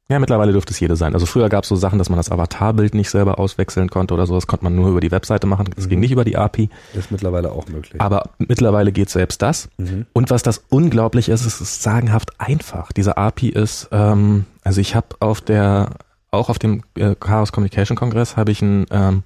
ja, 0.08 0.20
mittlerweile 0.20 0.52
dürfte 0.52 0.72
es 0.72 0.80
jede 0.80 0.96
sein. 0.96 1.16
Also 1.16 1.26
früher 1.26 1.50
gab 1.50 1.64
es 1.64 1.70
so 1.70 1.76
Sachen, 1.76 1.98
dass 1.98 2.10
man 2.10 2.18
das 2.18 2.32
Avatarbild 2.32 2.94
nicht 2.94 3.10
selber 3.10 3.40
auswechseln 3.40 3.90
konnte 3.90 4.14
oder 4.14 4.28
so. 4.28 4.36
Das 4.36 4.46
konnte 4.46 4.64
man 4.64 4.76
nur 4.76 4.90
über 4.90 5.02
die 5.02 5.10
Webseite 5.10 5.48
machen. 5.48 5.66
Das 5.76 5.86
mhm. 5.86 5.90
ging 5.90 6.00
nicht 6.00 6.12
über 6.12 6.24
die 6.24 6.38
API. 6.38 6.70
Ist 6.94 7.12
mittlerweile 7.12 7.52
auch 7.52 7.68
möglich. 7.68 8.00
Aber 8.00 8.30
mittlerweile 8.38 8.92
geht 8.92 9.10
selbst 9.10 9.42
das. 9.42 9.68
Mhm. 9.78 10.06
Und 10.14 10.30
was 10.30 10.44
das 10.44 10.64
unglaublich 10.70 11.28
ist, 11.28 11.48
ist 11.48 11.60
es 11.60 11.82
sagenhaft 11.82 12.40
einfach. 12.40 12.92
Diese 12.92 13.18
API 13.18 13.50
ist, 13.50 13.90
ähm, 13.92 14.46
also 14.64 14.80
ich 14.80 14.96
habe 14.96 15.08
auf 15.22 15.42
der, 15.42 15.90
auch 16.30 16.50
auf 16.50 16.60
dem 16.60 16.84
äh, 16.96 17.16
Chaos 17.20 17.52
Communication 17.52 17.98
Kongress 17.98 18.38
habe 18.38 18.52
ich 18.52 18.62
ein, 18.62 18.86
ähm, 18.92 19.24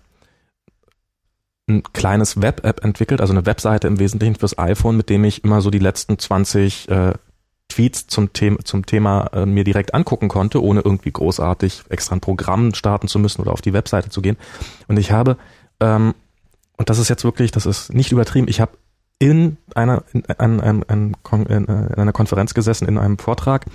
ein 1.68 1.84
kleines 1.92 2.42
Web-App 2.42 2.86
entwickelt, 2.86 3.20
also 3.20 3.34
eine 3.34 3.46
Webseite 3.46 3.88
im 3.88 4.00
Wesentlichen 4.00 4.36
fürs 4.36 4.58
iPhone, 4.58 4.96
mit 4.96 5.10
dem 5.10 5.26
ich 5.26 5.44
immer 5.44 5.60
so 5.60 5.72
die 5.72 5.80
letzten 5.80 6.18
20 6.18 6.88
äh, 6.88 7.14
Tweets 7.70 8.08
zum 8.08 8.34
Thema, 8.34 8.60
zum 8.66 8.86
Thema 8.86 9.30
äh, 9.34 9.46
mir 9.46 9.64
direkt 9.64 9.94
angucken 9.94 10.28
konnte, 10.28 10.62
ohne 10.62 10.82
irgendwie 10.82 11.12
großartig 11.12 11.84
extra 11.90 12.16
ein 12.16 12.22
Programm 12.22 12.74
starten 12.74 13.08
zu 13.08 13.20
müssen 13.20 13.42
oder 13.42 13.54
auf 13.54 13.62
die 13.62 13.74
Webseite 13.74 14.10
zu 14.10 14.22
gehen. 14.22 14.38
Und 14.88 14.98
ich 14.98 15.12
habe, 15.12 15.38
ähm, 15.80 16.14
und 16.78 16.90
das 16.90 17.00
ist 17.00 17.10
jetzt 17.10 17.24
wirklich, 17.24 17.52
das 17.52 17.66
ist 17.66 17.94
nicht 17.94 18.12
übertrieben, 18.12 18.48
ich 18.48 18.60
habe 18.60 18.72
in 19.20 19.58
einer, 19.76 20.04
in, 20.14 20.24
in, 20.24 20.84
in, 20.90 21.46
in, 21.48 21.68
einer 21.68 22.14
Konferenz 22.14 22.54
gesessen, 22.54 22.88
in 22.88 22.98
einem 22.98 23.18
Vortrag, 23.18 23.66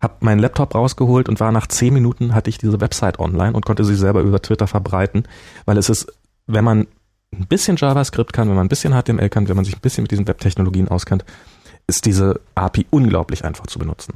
habe 0.00 0.14
meinen 0.20 0.38
Laptop 0.40 0.74
rausgeholt 0.74 1.28
und 1.28 1.38
war 1.38 1.52
nach 1.52 1.66
zehn 1.66 1.94
Minuten 1.94 2.34
hatte 2.34 2.50
ich 2.50 2.58
diese 2.58 2.80
Website 2.80 3.18
online 3.18 3.52
und 3.52 3.64
konnte 3.64 3.84
sie 3.84 3.94
selber 3.94 4.20
über 4.22 4.42
Twitter 4.42 4.66
verbreiten, 4.66 5.24
weil 5.66 5.78
es 5.78 5.88
ist, 5.88 6.12
wenn 6.46 6.64
man 6.64 6.86
ein 7.32 7.46
bisschen 7.46 7.76
JavaScript 7.76 8.32
kann, 8.32 8.48
wenn 8.48 8.56
man 8.56 8.66
ein 8.66 8.70
bisschen 8.70 8.92
HTML 8.92 9.28
kann, 9.28 9.48
wenn 9.48 9.56
man 9.56 9.64
sich 9.64 9.76
ein 9.76 9.80
bisschen 9.80 10.02
mit 10.02 10.10
diesen 10.10 10.26
Webtechnologien 10.26 10.88
auskennt, 10.88 11.24
ist 11.86 12.06
diese 12.06 12.40
API 12.54 12.86
unglaublich 12.90 13.44
einfach 13.44 13.66
zu 13.66 13.78
benutzen. 13.78 14.14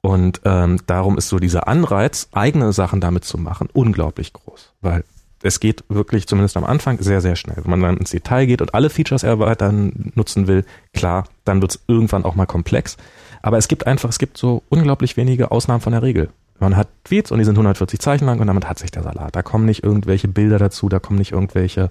Und 0.00 0.42
ähm, 0.44 0.78
darum 0.86 1.16
ist 1.16 1.28
so 1.28 1.38
dieser 1.38 1.66
Anreiz, 1.66 2.28
eigene 2.32 2.72
Sachen 2.72 3.00
damit 3.00 3.24
zu 3.24 3.38
machen, 3.38 3.68
unglaublich 3.72 4.32
groß. 4.32 4.72
Weil 4.82 5.04
es 5.42 5.60
geht 5.60 5.84
wirklich, 5.88 6.26
zumindest 6.26 6.56
am 6.56 6.64
Anfang, 6.64 6.98
sehr, 7.00 7.20
sehr 7.20 7.36
schnell. 7.36 7.56
Wenn 7.62 7.70
man 7.70 7.82
dann 7.82 7.96
ins 7.98 8.10
Detail 8.10 8.46
geht 8.46 8.60
und 8.62 8.74
alle 8.74 8.90
Features 8.90 9.22
erweitern 9.22 10.12
nutzen 10.14 10.46
will, 10.46 10.64
klar, 10.92 11.24
dann 11.44 11.60
wird 11.60 11.72
es 11.72 11.80
irgendwann 11.86 12.24
auch 12.24 12.34
mal 12.34 12.46
komplex. 12.46 12.96
Aber 13.42 13.58
es 13.58 13.68
gibt 13.68 13.86
einfach, 13.86 14.08
es 14.08 14.18
gibt 14.18 14.38
so 14.38 14.62
unglaublich 14.70 15.16
wenige 15.16 15.50
Ausnahmen 15.50 15.82
von 15.82 15.92
der 15.92 16.02
Regel. 16.02 16.30
Man 16.60 16.76
hat 16.76 16.88
Tweets 17.04 17.30
und 17.30 17.38
die 17.38 17.44
sind 17.44 17.56
140 17.56 18.00
Zeichen 18.00 18.26
lang 18.26 18.40
und 18.40 18.46
damit 18.46 18.68
hat 18.68 18.78
sich 18.78 18.90
der 18.90 19.02
Salat. 19.02 19.36
Da 19.36 19.42
kommen 19.42 19.66
nicht 19.66 19.84
irgendwelche 19.84 20.28
Bilder 20.28 20.58
dazu, 20.58 20.88
da 20.88 20.98
kommen 20.98 21.18
nicht 21.18 21.32
irgendwelche 21.32 21.90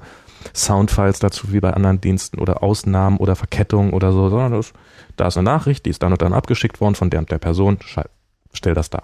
Soundfiles 0.53 1.19
dazu 1.19 1.51
wie 1.51 1.59
bei 1.59 1.71
anderen 1.71 2.01
Diensten 2.01 2.39
oder 2.39 2.63
Ausnahmen 2.63 3.17
oder 3.17 3.35
Verkettungen 3.35 3.93
oder 3.93 4.11
so, 4.11 4.29
sondern 4.29 4.53
das 4.53 4.73
da 5.15 5.27
ist 5.27 5.37
eine 5.37 5.45
Nachricht, 5.45 5.85
die 5.85 5.89
ist 5.89 6.01
dann 6.01 6.11
und 6.11 6.21
dann 6.21 6.33
abgeschickt 6.33 6.81
worden 6.81 6.95
von 6.95 7.09
der 7.09 7.19
und 7.19 7.31
der 7.31 7.37
Person, 7.37 7.77
stell 8.51 8.73
das 8.73 8.89
da. 8.89 9.03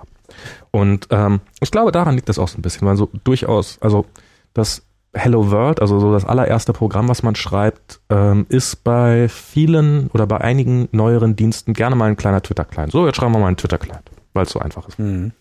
Und 0.71 1.07
ähm, 1.11 1.41
ich 1.59 1.71
glaube, 1.71 1.91
daran 1.91 2.15
liegt 2.15 2.29
das 2.29 2.39
auch 2.39 2.47
so 2.47 2.57
ein 2.57 2.61
bisschen, 2.61 2.87
weil 2.87 2.95
so 2.95 3.09
durchaus, 3.23 3.77
also 3.81 4.05
das 4.53 4.83
Hello 5.13 5.49
World, 5.49 5.81
also 5.81 5.99
so 5.99 6.11
das 6.13 6.25
allererste 6.25 6.71
Programm, 6.71 7.09
was 7.09 7.23
man 7.23 7.33
schreibt, 7.33 7.99
ähm, 8.09 8.45
ist 8.49 8.83
bei 8.83 9.27
vielen 9.27 10.07
oder 10.09 10.27
bei 10.27 10.39
einigen 10.39 10.87
neueren 10.91 11.35
Diensten 11.35 11.73
gerne 11.73 11.95
mal 11.95 12.09
ein 12.09 12.17
kleiner 12.17 12.43
Twitter-Client. 12.43 12.91
So, 12.91 13.07
jetzt 13.07 13.15
schreiben 13.15 13.33
wir 13.33 13.39
mal 13.39 13.47
einen 13.47 13.57
Twitter-Client, 13.57 14.03
weil 14.33 14.43
es 14.43 14.51
so 14.51 14.59
einfach 14.59 14.87
ist. 14.87 14.99
Mhm. 14.99 15.31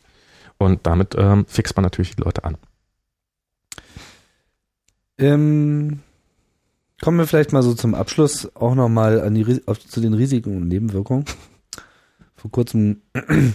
Und 0.57 0.87
damit 0.87 1.15
ähm, 1.19 1.45
fixt 1.47 1.77
man 1.77 1.83
natürlich 1.85 2.17
die 2.17 2.23
Leute 2.23 2.45
an. 2.45 2.57
Ähm, 5.19 6.01
Kommen 7.01 7.19
wir 7.19 7.27
vielleicht 7.27 7.53
mal 7.53 7.63
so 7.63 7.75
zum 7.75 7.95
Abschluss 7.95 8.51
auch 8.57 8.75
nochmal 8.75 9.23
zu 9.87 10.01
den 10.01 10.15
Risiken 10.15 10.57
und 10.57 10.69
Nebenwirkungen. 10.69 11.25
Vor 12.35 12.51
kurzem, 12.51 13.03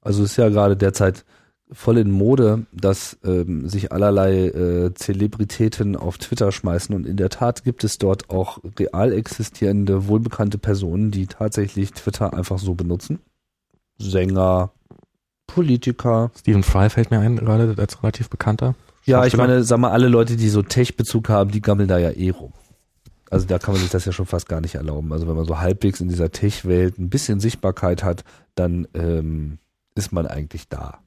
also 0.00 0.22
ist 0.22 0.36
ja 0.36 0.48
gerade 0.48 0.76
derzeit 0.76 1.24
voll 1.72 1.98
in 1.98 2.12
Mode, 2.12 2.66
dass 2.72 3.18
ähm, 3.24 3.68
sich 3.68 3.90
allerlei 3.90 4.46
äh, 4.46 4.94
Zelebritäten 4.94 5.96
auf 5.96 6.18
Twitter 6.18 6.52
schmeißen 6.52 6.94
und 6.94 7.06
in 7.06 7.16
der 7.16 7.28
Tat 7.28 7.64
gibt 7.64 7.82
es 7.82 7.98
dort 7.98 8.30
auch 8.30 8.58
real 8.78 9.12
existierende, 9.12 10.06
wohlbekannte 10.06 10.58
Personen, 10.58 11.10
die 11.10 11.26
tatsächlich 11.26 11.92
Twitter 11.92 12.34
einfach 12.34 12.60
so 12.60 12.74
benutzen. 12.74 13.18
Sänger, 13.98 14.70
Politiker. 15.48 16.30
Stephen 16.38 16.62
Fry 16.62 16.88
fällt 16.88 17.10
mir 17.10 17.18
ein, 17.18 17.36
gerade 17.36 17.74
als 17.78 18.00
relativ 18.00 18.30
bekannter. 18.30 18.76
Ja, 19.06 19.24
ich 19.24 19.36
meine, 19.36 19.62
sag 19.64 19.78
mal, 19.78 19.90
alle 19.90 20.08
Leute, 20.08 20.36
die 20.36 20.48
so 20.48 20.62
Tech-Bezug 20.62 21.28
haben, 21.28 21.50
die 21.50 21.60
gammeln 21.60 21.88
da 21.88 21.98
ja 21.98 22.10
eh 22.10 22.30
rum 22.30 22.52
also 23.30 23.46
da 23.46 23.58
kann 23.58 23.74
man 23.74 23.80
sich 23.80 23.90
das 23.90 24.04
ja 24.04 24.12
schon 24.12 24.26
fast 24.26 24.48
gar 24.48 24.60
nicht 24.60 24.74
erlauben. 24.74 25.12
Also 25.12 25.26
wenn 25.26 25.36
man 25.36 25.44
so 25.44 25.58
halbwegs 25.58 26.00
in 26.00 26.08
dieser 26.08 26.30
Tech-Welt 26.30 26.98
ein 26.98 27.10
bisschen 27.10 27.40
Sichtbarkeit 27.40 28.02
hat, 28.04 28.24
dann 28.54 28.86
ähm, 28.94 29.58
ist 29.94 30.12
man 30.12 30.26
eigentlich 30.26 30.68
da. 30.68 30.98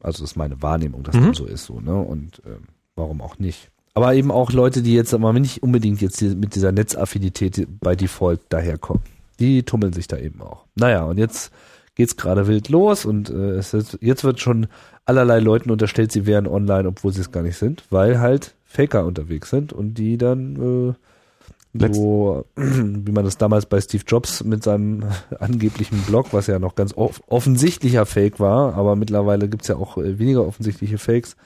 Also 0.00 0.22
das 0.22 0.32
ist 0.32 0.36
meine 0.36 0.60
Wahrnehmung, 0.62 1.02
dass 1.02 1.16
mhm. 1.16 1.24
dem 1.24 1.34
so 1.34 1.46
ist 1.46 1.64
so, 1.64 1.80
ne? 1.80 1.96
Und 1.96 2.42
ähm, 2.46 2.64
warum 2.94 3.20
auch 3.20 3.38
nicht? 3.38 3.70
Aber 3.94 4.14
eben 4.14 4.30
auch 4.30 4.52
Leute, 4.52 4.82
die 4.82 4.94
jetzt 4.94 5.14
aber 5.14 5.32
nicht 5.32 5.62
unbedingt 5.62 6.00
jetzt 6.00 6.22
mit 6.22 6.54
dieser 6.54 6.72
Netzaffinität 6.72 7.66
bei 7.80 7.96
Default 7.96 8.40
daherkommen. 8.48 9.02
Die 9.40 9.62
tummeln 9.62 9.92
sich 9.92 10.06
da 10.06 10.18
eben 10.18 10.40
auch. 10.42 10.66
Naja, 10.76 11.04
und 11.04 11.18
jetzt 11.18 11.50
geht's 11.98 12.16
gerade 12.16 12.46
wild 12.46 12.68
los 12.68 13.04
und 13.04 13.28
äh, 13.28 13.56
es 13.56 13.74
ist, 13.74 13.98
jetzt 14.00 14.24
wird 14.24 14.40
schon 14.40 14.68
allerlei 15.04 15.40
Leuten 15.40 15.70
unterstellt, 15.70 16.12
sie 16.12 16.26
wären 16.26 16.46
online, 16.46 16.88
obwohl 16.88 17.12
sie 17.12 17.20
es 17.20 17.32
gar 17.32 17.42
nicht 17.42 17.58
sind, 17.58 17.82
weil 17.90 18.20
halt 18.20 18.54
Faker 18.64 19.04
unterwegs 19.04 19.50
sind 19.50 19.72
und 19.72 19.94
die 19.94 20.16
dann 20.16 20.94
äh, 20.94 21.88
so, 21.92 22.44
wie 22.56 23.12
man 23.12 23.24
das 23.24 23.36
damals 23.36 23.66
bei 23.66 23.80
Steve 23.80 24.04
Jobs 24.06 24.44
mit 24.44 24.62
seinem 24.62 25.04
angeblichen 25.40 25.98
Blog, 26.02 26.28
was 26.30 26.46
ja 26.46 26.60
noch 26.60 26.76
ganz 26.76 26.96
off 26.96 27.20
offensichtlicher 27.26 28.06
Fake 28.06 28.38
war, 28.38 28.74
aber 28.74 28.94
mittlerweile 28.94 29.48
gibt's 29.48 29.66
ja 29.66 29.76
auch 29.76 29.98
äh, 29.98 30.20
weniger 30.20 30.46
offensichtliche 30.46 30.98
Fakes. 30.98 31.36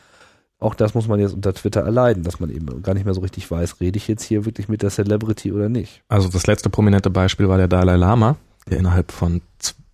Auch 0.59 0.75
das 0.75 0.95
muss 0.95 1.09
man 1.09 1.19
jetzt 1.19 1.35
unter 1.35 1.55
Twitter 1.55 1.81
erleiden, 1.81 2.25
dass 2.25 2.41
man 2.41 2.51
eben 2.51 2.83
gar 2.83 2.93
nicht 2.93 3.05
mehr 3.05 3.15
so 3.15 3.23
richtig 3.23 3.51
weiß, 3.51 3.81
rede 3.81 3.97
ich 3.97 4.07
jetzt 4.07 4.23
hier 4.23 4.45
wirklich 4.45 4.69
mit 4.69 4.83
der 4.83 4.91
Celebrity 4.91 5.51
oder 5.51 5.71
nicht. 5.71 6.03
Also 6.09 6.29
das 6.29 6.47
letzte 6.47 6.69
prominente 6.69 7.11
Beispiel 7.11 7.49
war 7.49 7.57
der 7.57 7.69
Dalai 7.69 7.97
Lama, 7.97 8.37
der 8.71 8.79
innerhalb 8.79 9.11
von, 9.11 9.41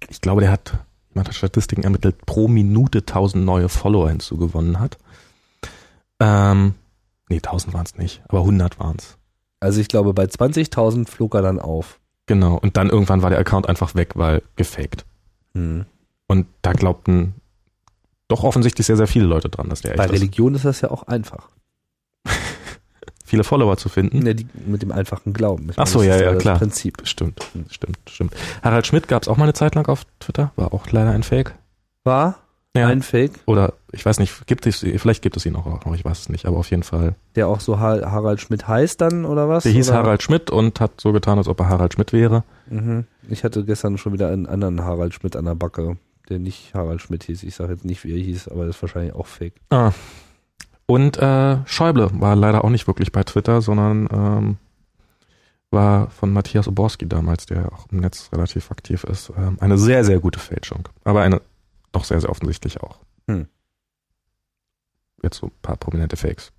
ich 0.08 0.20
glaube, 0.20 0.40
der 0.40 0.50
hat, 0.50 0.78
man 1.14 1.26
hat 1.26 1.34
Statistiken 1.34 1.82
ermittelt, 1.82 2.24
pro 2.26 2.48
Minute 2.48 2.98
1000 3.00 3.44
neue 3.44 3.68
Follower 3.68 4.08
hinzugewonnen 4.08 4.78
hat. 4.78 4.98
Ähm, 6.20 6.74
nee, 7.28 7.36
1000 7.36 7.74
waren 7.74 7.86
es 7.86 7.96
nicht, 7.96 8.22
aber 8.28 8.40
100 8.40 8.78
waren 8.78 8.96
es. 8.98 9.16
Also 9.60 9.80
ich 9.80 9.88
glaube, 9.88 10.14
bei 10.14 10.24
20.000 10.24 11.08
flog 11.08 11.34
er 11.34 11.42
dann 11.42 11.60
auf. 11.60 11.98
Genau, 12.26 12.56
und 12.56 12.76
dann 12.76 12.90
irgendwann 12.90 13.22
war 13.22 13.30
der 13.30 13.38
Account 13.38 13.68
einfach 13.68 13.94
weg, 13.94 14.12
weil 14.14 14.42
gefaked. 14.56 15.04
Hm. 15.54 15.86
Und 16.26 16.46
da 16.62 16.72
glaubten 16.72 17.34
doch 18.28 18.44
offensichtlich 18.44 18.86
sehr, 18.86 18.98
sehr 18.98 19.06
viele 19.06 19.24
Leute 19.24 19.48
dran, 19.48 19.70
dass 19.70 19.80
der 19.80 19.92
echt 19.92 19.98
Bei 19.98 20.04
ist. 20.04 20.12
Religion 20.12 20.54
ist 20.54 20.64
das 20.64 20.82
ja 20.82 20.90
auch 20.90 21.04
einfach. 21.04 21.48
Viele 23.28 23.44
Follower 23.44 23.76
zu 23.76 23.88
finden. 23.88 24.26
Ja, 24.26 24.32
die, 24.34 24.46
mit 24.66 24.82
dem 24.82 24.90
einfachen 24.90 25.32
Glauben. 25.32 25.68
Ich 25.70 25.78
Ach 25.78 25.86
so, 25.86 25.98
das 25.98 26.06
ja, 26.08 26.16
ja, 26.20 26.32
das 26.32 26.42
klar. 26.42 26.58
Prinzip. 26.58 26.96
Stimmt, 27.04 27.46
stimmt, 27.68 27.98
stimmt. 28.08 28.34
Harald 28.62 28.86
Schmidt 28.86 29.06
gab 29.06 29.22
es 29.22 29.28
auch 29.28 29.36
mal 29.36 29.44
eine 29.44 29.52
Zeit 29.54 29.74
lang 29.74 29.86
auf 29.88 30.04
Twitter, 30.18 30.50
war 30.56 30.72
auch 30.72 30.90
leider 30.90 31.10
ein 31.10 31.22
Fake. 31.22 31.54
War 32.04 32.38
ein 32.74 33.02
Fake, 33.02 33.32
Oder 33.46 33.72
ich 33.90 34.06
weiß 34.06 34.20
nicht, 34.20 34.46
gibt 34.46 34.64
es, 34.64 34.78
vielleicht 34.78 35.20
gibt 35.20 35.36
es 35.36 35.44
ihn 35.44 35.56
auch 35.56 35.66
noch, 35.66 35.94
ich 35.96 36.04
weiß 36.04 36.20
es 36.20 36.28
nicht, 36.28 36.46
aber 36.46 36.58
auf 36.58 36.70
jeden 36.70 36.84
Fall. 36.84 37.16
der 37.34 37.48
auch 37.48 37.58
so 37.58 37.80
Ha- 37.80 38.08
Harald 38.12 38.40
Schmidt 38.40 38.68
heißt 38.68 39.00
dann 39.00 39.24
oder 39.24 39.48
was? 39.48 39.64
Der 39.64 39.72
hieß 39.72 39.88
oder? 39.88 39.98
Harald 39.98 40.22
Schmidt 40.22 40.48
und 40.50 40.78
hat 40.80 40.92
so 41.00 41.10
getan, 41.12 41.38
als 41.38 41.48
ob 41.48 41.58
er 41.58 41.68
Harald 41.70 41.94
Schmidt 41.94 42.12
wäre. 42.12 42.44
Mhm. 42.70 43.04
Ich 43.28 43.42
hatte 43.42 43.64
gestern 43.64 43.98
schon 43.98 44.12
wieder 44.12 44.28
einen 44.28 44.46
anderen 44.46 44.84
Harald 44.84 45.12
Schmidt 45.12 45.34
an 45.34 45.46
der 45.46 45.56
Backe, 45.56 45.96
der 46.28 46.38
nicht 46.38 46.72
Harald 46.72 47.02
Schmidt 47.02 47.24
hieß. 47.24 47.42
Ich 47.42 47.56
sage 47.56 47.72
jetzt 47.72 47.84
nicht, 47.84 48.04
wie 48.04 48.12
er 48.12 48.22
hieß, 48.22 48.46
aber 48.46 48.64
das 48.66 48.76
ist 48.76 48.82
wahrscheinlich 48.82 49.12
auch 49.14 49.26
Fake. 49.26 49.54
Ah. 49.70 49.90
Und 50.90 51.18
äh, 51.18 51.58
Schäuble 51.66 52.08
war 52.14 52.34
leider 52.34 52.64
auch 52.64 52.70
nicht 52.70 52.86
wirklich 52.86 53.12
bei 53.12 53.22
Twitter, 53.22 53.60
sondern 53.60 54.08
ähm, 54.10 54.56
war 55.70 56.08
von 56.08 56.32
Matthias 56.32 56.66
Oborski 56.66 57.06
damals, 57.06 57.44
der 57.44 57.70
auch 57.72 57.86
im 57.92 57.98
Netz 57.98 58.30
relativ 58.32 58.70
aktiv 58.70 59.04
ist. 59.04 59.30
Ähm, 59.36 59.58
eine 59.60 59.76
sehr, 59.76 60.02
sehr 60.02 60.18
gute 60.18 60.38
Fälschung. 60.38 60.88
Aber 61.04 61.20
eine 61.20 61.42
doch 61.92 62.04
sehr, 62.04 62.20
sehr 62.20 62.30
offensichtlich 62.30 62.80
auch. 62.80 63.00
Hm. 63.28 63.48
Jetzt 65.22 65.38
so 65.38 65.48
ein 65.48 65.52
paar 65.60 65.76
prominente 65.76 66.16
Fakes. 66.16 66.52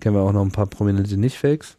Kennen 0.00 0.14
wir 0.14 0.22
auch 0.22 0.32
noch 0.32 0.44
ein 0.44 0.52
paar 0.52 0.66
prominente 0.66 1.16
Nicht-Fakes? 1.16 1.78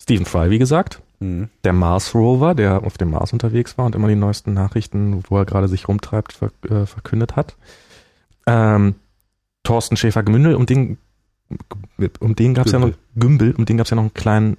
Stephen 0.00 0.26
Fry, 0.26 0.50
wie 0.50 0.58
gesagt. 0.58 1.02
Mhm. 1.18 1.50
der 1.62 1.72
Mars 1.72 2.16
Rover, 2.16 2.54
der 2.54 2.82
auf 2.82 2.98
dem 2.98 3.10
Mars 3.10 3.32
unterwegs 3.32 3.78
war 3.78 3.86
und 3.86 3.94
immer 3.94 4.08
die 4.08 4.16
neuesten 4.16 4.52
Nachrichten, 4.54 5.22
wo 5.28 5.38
er 5.38 5.44
gerade 5.44 5.68
sich 5.68 5.86
rumtreibt, 5.86 6.36
äh, 6.68 6.84
verkündet 6.84 7.36
hat. 7.36 7.56
Ähm, 8.46 8.96
Thorsten 9.62 9.96
Schäfer-Gmündel, 9.96 10.54
um 10.54 10.66
den, 10.66 10.98
um 12.20 12.34
den 12.34 12.54
gab 12.54 12.66
es 12.66 12.72
ja 12.72 12.78
noch, 12.78 12.90
Gümbel, 13.14 13.54
um 13.56 13.64
den 13.64 13.76
gab 13.76 13.86
es 13.86 13.90
ja 13.90 13.96
noch 13.96 14.02
einen 14.02 14.14
kleinen 14.14 14.56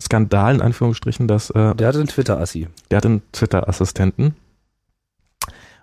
Skandal, 0.00 0.54
in 0.56 0.62
Anführungsstrichen, 0.62 1.28
dass 1.28 1.50
äh, 1.50 1.74
Der 1.74 1.88
hatte 1.88 1.98
einen 1.98 2.08
Twitter-Assi. 2.08 2.68
der 2.90 2.96
hat 2.98 3.06
einen 3.06 3.22
Twitter-Assistenten 3.32 4.34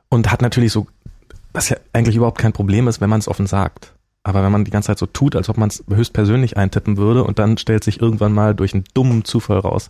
und 0.09 0.31
hat 0.31 0.41
natürlich 0.41 0.71
so, 0.71 0.87
was 1.53 1.69
ja 1.69 1.77
eigentlich 1.93 2.15
überhaupt 2.15 2.37
kein 2.39 2.53
Problem 2.53 2.87
ist, 2.87 3.01
wenn 3.01 3.09
man 3.09 3.19
es 3.19 3.27
offen 3.27 3.47
sagt. 3.47 3.93
Aber 4.23 4.43
wenn 4.43 4.51
man 4.51 4.65
die 4.65 4.71
ganze 4.71 4.87
Zeit 4.87 4.99
so 4.99 5.05
tut, 5.05 5.35
als 5.35 5.49
ob 5.49 5.57
man 5.57 5.69
es 5.69 5.83
höchstpersönlich 5.89 6.57
eintippen 6.57 6.97
würde 6.97 7.23
und 7.23 7.39
dann 7.39 7.57
stellt 7.57 7.83
sich 7.83 8.01
irgendwann 8.01 8.33
mal 8.33 8.53
durch 8.53 8.73
einen 8.73 8.83
dummen 8.93 9.23
Zufall 9.23 9.59
raus, 9.59 9.89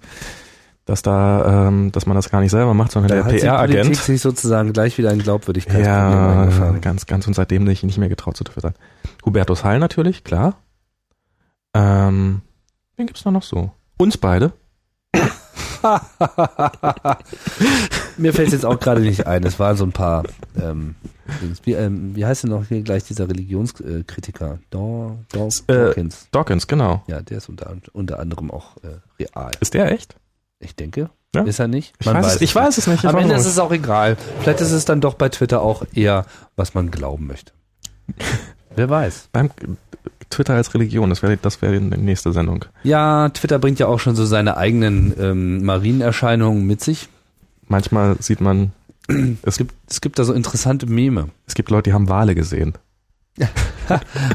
dass 0.90 1.04
da, 1.04 1.68
ähm, 1.68 1.92
dass 1.92 2.06
man 2.08 2.16
das 2.16 2.30
gar 2.32 2.42
nicht 2.42 2.50
selber 2.52 2.74
macht, 2.74 2.92
sondern 2.92 3.10
Da 3.24 3.30
der 3.30 3.38
PR-Agent. 3.40 3.96
sich 3.96 4.20
sozusagen 4.22 4.74
gleich 4.74 4.98
wieder 4.98 5.12
ein 5.12 5.20
Glaubwürdigkeitsproblem 5.20 6.50
Ja, 6.74 6.80
ganz, 6.80 7.06
ganz 7.06 7.28
und 7.28 7.36
seitdem 7.36 7.64
bin 7.66 7.72
ich 7.72 7.84
nicht 7.84 8.00
mehr 8.00 8.10
getraut 8.10 8.36
zu 8.36 8.44
twittern. 8.44 8.74
Hubertus 9.26 9.64
Heil 9.64 9.78
natürlich, 9.80 10.24
klar. 10.24 10.56
Ähm, 11.76 12.42
wen 12.98 13.06
gibt's 13.06 13.22
da 13.24 13.30
noch 13.32 13.44
so? 13.44 13.72
Uns 13.98 14.18
beide. 14.18 14.52
Mir 18.18 18.34
fällt 18.34 18.52
jetzt 18.52 18.66
auch 18.66 18.80
gerade 18.80 19.02
nicht 19.02 19.28
ein. 19.28 19.44
Es 19.44 19.60
waren 19.60 19.78
so 19.78 19.86
ein 19.86 19.92
paar. 19.92 20.24
Ähm, 20.60 20.96
wie, 21.64 21.74
ähm, 21.74 22.16
wie 22.16 22.26
heißt 22.26 22.44
denn 22.44 22.50
noch 22.52 22.66
hier 22.66 22.82
gleich 22.82 23.04
dieser 23.06 23.30
Religionskritiker? 23.30 24.60
Daw, 24.72 25.18
Daw, 25.32 25.48
Äh, 25.68 25.74
Dawkins. 25.86 26.28
Dawkins, 26.32 26.68
genau. 26.68 27.04
Ja, 27.08 27.22
der 27.22 27.38
ist 27.38 27.48
unter, 27.50 27.74
unter 27.94 28.20
anderem 28.20 28.52
auch 28.52 28.76
äh, 28.84 28.98
real. 29.24 29.52
Ist 29.62 29.74
der 29.74 29.92
echt? 29.92 30.16
Ich 30.60 30.76
denke. 30.76 31.10
Ja? 31.34 31.44
Ist 31.44 31.60
er 31.60 31.68
nicht? 31.68 31.94
Ich 32.00 32.08
weiß, 32.08 32.36
es, 32.36 32.42
ich 32.42 32.56
weiß 32.56 32.78
es 32.78 32.88
nicht. 32.88 33.04
Ich 33.04 33.10
Am 33.10 33.16
weiß 33.16 33.24
Ende 33.24 33.36
ist 33.36 33.46
es 33.46 33.60
auch 33.60 33.72
egal. 33.72 34.18
Vielleicht 34.40 34.62
ist 34.62 34.72
es 34.72 34.86
dann 34.86 35.00
doch 35.00 35.14
bei 35.14 35.30
Twitter 35.30 35.62
auch 35.62 35.84
eher, 35.94 36.26
was 36.56 36.74
man 36.74 36.92
glauben 36.92 37.28
möchte. 37.28 37.54
Wer 38.76 38.90
weiß. 38.90 39.30
Beim 39.32 39.52
Twitter 40.30 40.56
als 40.56 40.74
Religion, 40.74 41.10
das 41.10 41.22
wäre 41.22 41.38
das 41.38 41.62
wäre 41.62 41.80
die 41.80 41.98
nächste 41.98 42.32
Sendung. 42.34 42.66
Ja, 42.84 43.30
Twitter 43.30 43.60
bringt 43.60 43.80
ja 43.80 43.88
auch 43.88 44.00
schon 44.00 44.16
so 44.16 44.26
seine 44.26 44.58
eigenen 44.58 45.14
ähm, 45.20 45.66
Marienerscheinungen 45.66 46.66
mit 46.66 46.82
sich. 46.82 47.10
Manchmal 47.68 48.16
sieht 48.20 48.42
man, 48.42 48.72
es 49.08 49.16
Es 49.44 49.58
gibt, 49.58 49.76
es 49.88 50.02
gibt 50.02 50.20
da 50.20 50.24
so 50.24 50.34
interessante 50.34 50.86
Meme. 50.86 51.30
Es 51.46 51.56
gibt 51.56 51.70
Leute, 51.70 51.90
die 51.90 51.94
haben 51.94 52.10
Wale 52.10 52.36
gesehen. 52.36 52.74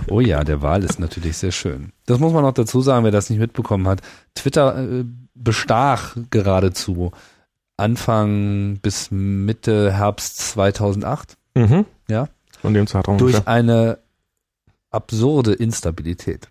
Oh 0.09 0.18
ja, 0.18 0.43
der 0.43 0.62
Wahl 0.62 0.83
ist 0.83 0.99
natürlich 0.99 1.37
sehr 1.37 1.53
schön. 1.53 1.93
Das 2.07 2.18
muss 2.18 2.33
man 2.33 2.43
noch 2.43 2.55
dazu 2.55 2.81
sagen, 2.81 3.05
wer 3.05 3.12
das 3.12 3.31
nicht 3.31 3.39
mitbekommen 3.39 3.87
hat. 3.87 4.01
Twitter 4.35 4.77
äh, 4.77 5.05
bestach 5.35 6.16
geradezu 6.30 7.12
Anfang 7.76 8.78
bis 8.82 9.11
Mitte 9.11 9.93
Herbst 9.93 10.39
2008 10.39 11.37
Mhm. 11.57 11.87
Ja. 12.09 12.28
Von 12.61 12.74
dem 12.74 12.87
Zeitraum. 12.87 13.18
durch 13.18 13.35
ungefähr. 13.35 13.53
eine 13.53 13.99
absurde 14.91 15.53
Instabilität. 15.53 16.49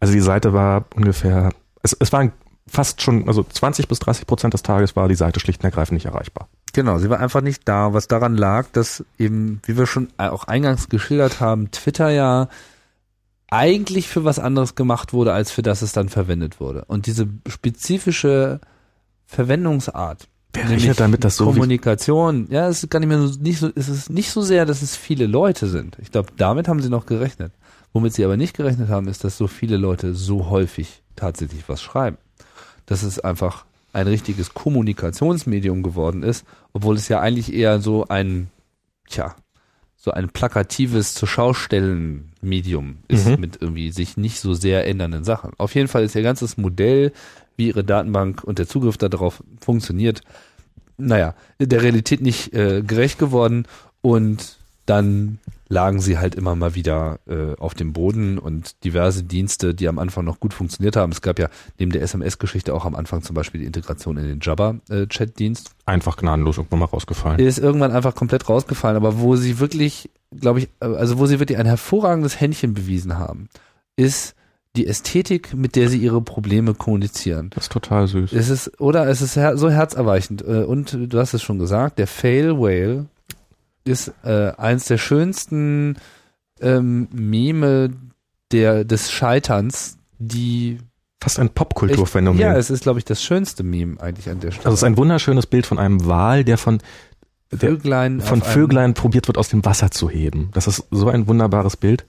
Also 0.00 0.12
die 0.14 0.20
Seite 0.20 0.52
war 0.52 0.84
ungefähr, 0.96 1.50
es, 1.82 1.96
es 1.98 2.12
waren 2.12 2.32
fast 2.66 3.02
schon, 3.02 3.28
also 3.28 3.42
20 3.44 3.86
bis 3.88 3.98
30 4.00 4.26
Prozent 4.26 4.54
des 4.54 4.62
Tages 4.62 4.96
war 4.96 5.08
die 5.08 5.14
Seite 5.14 5.40
schlicht 5.40 5.60
und 5.60 5.64
ergreifend 5.64 5.94
nicht 5.94 6.06
erreichbar. 6.06 6.48
Genau, 6.72 6.98
sie 6.98 7.10
war 7.10 7.20
einfach 7.20 7.40
nicht 7.40 7.68
da, 7.68 7.92
was 7.92 8.08
daran 8.08 8.36
lag, 8.36 8.66
dass 8.72 9.04
eben, 9.18 9.60
wie 9.64 9.76
wir 9.76 9.86
schon 9.86 10.08
auch 10.16 10.44
eingangs 10.44 10.88
geschildert 10.88 11.40
haben, 11.40 11.70
Twitter 11.70 12.10
ja 12.10 12.48
eigentlich 13.52 14.08
für 14.08 14.24
was 14.24 14.38
anderes 14.38 14.74
gemacht 14.74 15.12
wurde, 15.12 15.34
als 15.34 15.50
für 15.50 15.60
das 15.60 15.82
es 15.82 15.92
dann 15.92 16.08
verwendet 16.08 16.58
wurde. 16.58 16.86
Und 16.86 17.06
diese 17.06 17.28
spezifische 17.46 18.60
Verwendungsart, 19.26 20.26
Wer 20.54 20.70
rechnet 20.70 21.00
damit, 21.00 21.22
dass 21.24 21.36
so 21.36 21.44
Kommunikation, 21.46 22.46
ja, 22.50 22.68
es 22.68 22.82
ist 22.82 22.90
gar 22.90 23.00
nicht 23.00 23.08
mehr 23.08 23.26
so, 23.26 23.38
nicht 23.40 23.58
so, 23.58 23.70
es 23.74 23.88
ist 23.88 24.10
nicht 24.10 24.30
so 24.30 24.40
sehr, 24.40 24.64
dass 24.64 24.80
es 24.80 24.96
viele 24.96 25.26
Leute 25.26 25.66
sind. 25.66 25.98
Ich 26.00 26.10
glaube, 26.10 26.30
damit 26.36 26.66
haben 26.66 26.80
sie 26.80 26.88
noch 26.88 27.04
gerechnet. 27.04 27.52
Womit 27.92 28.14
sie 28.14 28.24
aber 28.24 28.38
nicht 28.38 28.56
gerechnet 28.56 28.88
haben, 28.88 29.06
ist, 29.06 29.22
dass 29.22 29.36
so 29.36 29.46
viele 29.46 29.76
Leute 29.76 30.14
so 30.14 30.48
häufig 30.48 31.02
tatsächlich 31.14 31.68
was 31.68 31.82
schreiben. 31.82 32.16
Dass 32.86 33.02
es 33.02 33.18
einfach 33.18 33.66
ein 33.92 34.06
richtiges 34.08 34.54
Kommunikationsmedium 34.54 35.82
geworden 35.82 36.22
ist, 36.22 36.46
obwohl 36.72 36.96
es 36.96 37.08
ja 37.08 37.20
eigentlich 37.20 37.52
eher 37.52 37.80
so 37.80 38.06
ein, 38.08 38.48
tja, 39.08 39.36
so 40.04 40.10
ein 40.10 40.30
plakatives 40.30 41.14
zur 41.14 41.28
Schaustellen 41.28 42.32
Medium 42.40 42.98
ist 43.06 43.28
Mhm. 43.28 43.36
mit 43.40 43.62
irgendwie 43.62 43.92
sich 43.92 44.16
nicht 44.16 44.40
so 44.40 44.52
sehr 44.52 44.84
ändernden 44.88 45.22
Sachen. 45.22 45.52
Auf 45.58 45.76
jeden 45.76 45.86
Fall 45.86 46.02
ist 46.02 46.16
ihr 46.16 46.22
ganzes 46.22 46.56
Modell, 46.56 47.12
wie 47.56 47.68
ihre 47.68 47.84
Datenbank 47.84 48.42
und 48.42 48.58
der 48.58 48.66
Zugriff 48.66 48.96
darauf 48.96 49.44
funktioniert, 49.60 50.22
naja, 50.98 51.36
der 51.60 51.82
Realität 51.82 52.20
nicht 52.20 52.52
äh, 52.52 52.82
gerecht 52.82 53.20
geworden 53.20 53.64
und 54.00 54.56
dann 54.86 55.38
lagen 55.72 56.00
sie 56.00 56.18
halt 56.18 56.34
immer 56.34 56.54
mal 56.54 56.74
wieder 56.74 57.18
äh, 57.26 57.54
auf 57.58 57.72
dem 57.72 57.94
Boden 57.94 58.38
und 58.38 58.84
diverse 58.84 59.22
Dienste, 59.24 59.74
die 59.74 59.88
am 59.88 59.98
Anfang 59.98 60.24
noch 60.26 60.38
gut 60.38 60.52
funktioniert 60.52 60.96
haben. 60.96 61.12
Es 61.12 61.22
gab 61.22 61.38
ja 61.38 61.48
neben 61.78 61.90
der 61.92 62.02
SMS-Geschichte 62.02 62.74
auch 62.74 62.84
am 62.84 62.94
Anfang 62.94 63.22
zum 63.22 63.34
Beispiel 63.34 63.60
die 63.62 63.66
Integration 63.66 64.18
in 64.18 64.26
den 64.26 64.40
Jabba-Chat-Dienst. 64.40 65.70
einfach 65.86 66.16
gnadenlos 66.18 66.58
irgendwann 66.58 66.80
mal 66.80 66.84
rausgefallen. 66.86 67.38
ist 67.40 67.58
irgendwann 67.58 67.90
einfach 67.92 68.14
komplett 68.14 68.48
rausgefallen, 68.48 68.96
aber 68.96 69.18
wo 69.20 69.34
sie 69.36 69.58
wirklich, 69.60 70.10
glaube 70.38 70.60
ich, 70.60 70.68
äh, 70.80 70.84
also 70.86 71.18
wo 71.18 71.26
sie 71.26 71.40
wirklich 71.40 71.58
ein 71.58 71.66
hervorragendes 71.66 72.38
Händchen 72.38 72.74
bewiesen 72.74 73.18
haben, 73.18 73.48
ist 73.96 74.34
die 74.76 74.86
Ästhetik, 74.86 75.54
mit 75.54 75.74
der 75.76 75.88
sie 75.88 75.98
ihre 75.98 76.20
Probleme 76.22 76.74
kommunizieren. 76.74 77.50
Das 77.54 77.64
ist 77.64 77.72
total 77.72 78.06
süß. 78.08 78.32
Es 78.32 78.48
ist, 78.48 78.78
oder 78.80 79.06
es 79.08 79.20
ist 79.22 79.36
her 79.36 79.56
so 79.56 79.70
herzerweichend. 79.70 80.42
Äh, 80.42 80.64
Und 80.64 80.96
du 80.98 81.18
hast 81.18 81.34
es 81.34 81.42
schon 81.42 81.58
gesagt, 81.58 81.98
der 81.98 82.06
Fail 82.06 82.58
Whale 82.58 83.06
ist 83.84 84.12
äh, 84.24 84.52
eins 84.56 84.86
der 84.86 84.98
schönsten 84.98 85.96
ähm, 86.60 87.08
Meme 87.12 87.90
der, 88.52 88.84
des 88.84 89.10
Scheiterns, 89.10 89.98
die 90.18 90.78
Fast 91.22 91.38
ein 91.38 91.50
Popkulturphänomen. 91.50 92.40
Ja, 92.40 92.56
es 92.56 92.68
ist, 92.68 92.82
glaube 92.82 92.98
ich, 92.98 93.04
das 93.04 93.22
schönste 93.22 93.62
Meme 93.62 94.00
eigentlich 94.00 94.28
an 94.28 94.40
der 94.40 94.50
Stelle. 94.50 94.66
Also 94.66 94.74
es 94.74 94.80
ist 94.80 94.84
ein 94.84 94.96
wunderschönes 94.96 95.46
Bild 95.46 95.66
von 95.66 95.78
einem 95.78 96.04
Wal, 96.06 96.42
der 96.42 96.58
von 96.58 96.78
der 97.52 97.60
Vöglein 97.60 98.20
von 98.20 98.42
Vöglein 98.42 98.94
probiert 98.94 99.28
wird, 99.28 99.38
aus 99.38 99.48
dem 99.48 99.64
Wasser 99.64 99.92
zu 99.92 100.10
heben. 100.10 100.50
Das 100.52 100.66
ist 100.66 100.84
so 100.90 101.08
ein 101.08 101.28
wunderbares 101.28 101.76
Bild. 101.76 102.06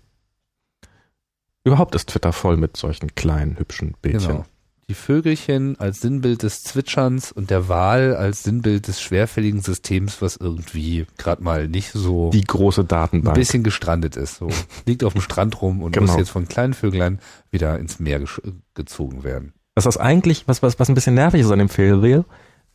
Überhaupt 1.64 1.94
ist 1.94 2.10
Twitter 2.10 2.34
voll 2.34 2.58
mit 2.58 2.76
solchen 2.76 3.14
kleinen, 3.14 3.60
hübschen 3.60 3.94
Bildchen. 4.02 4.30
Genau. 4.30 4.46
Die 4.90 4.94
Vögelchen 4.96 5.80
als 5.80 6.02
Sinnbild 6.02 6.44
des 6.44 6.64
Zwitscherns 6.64 7.32
und 7.32 7.50
der 7.50 7.70
Wal 7.70 8.16
als 8.16 8.44
Sinnbild 8.44 8.88
des 8.88 9.02
schwerfälligen 9.02 9.62
Systems, 9.62 10.22
was 10.22 10.36
irgendwie 10.36 11.06
gerade 11.18 11.42
mal 11.42 11.68
nicht 11.70 11.92
so 11.94 12.30
Die 12.32 12.44
große 12.44 12.82
ein 12.82 12.88
Datenbank. 12.90 13.36
bisschen 13.36 13.64
gestrandet 13.64 14.18
ist. 14.18 14.36
So 14.38 14.50
liegt 14.86 15.04
auf 15.06 15.14
dem 15.14 15.22
Strand 15.22 15.62
rum 15.62 15.82
und 15.82 15.94
Genau. 15.94 16.08
muss 16.12 16.18
jetzt 16.20 16.30
von 16.32 16.48
kleinen 16.50 16.74
Vöglein 16.74 17.20
wieder 17.50 17.80
ins 17.80 18.00
Meer 18.00 18.20
gesch- 18.22 18.42
gezogen 18.76 19.24
werden. 19.24 19.54
Das 19.76 19.86
ist 19.86 19.98
eigentlich, 19.98 20.48
was, 20.48 20.62
was, 20.62 20.80
was 20.80 20.90
ein 20.90 20.96
bisschen 20.96 21.16
nervig 21.16 21.42
ist 21.42 21.52
an 21.52 21.60
dem 21.60 21.70
Failwheel. 21.70 22.26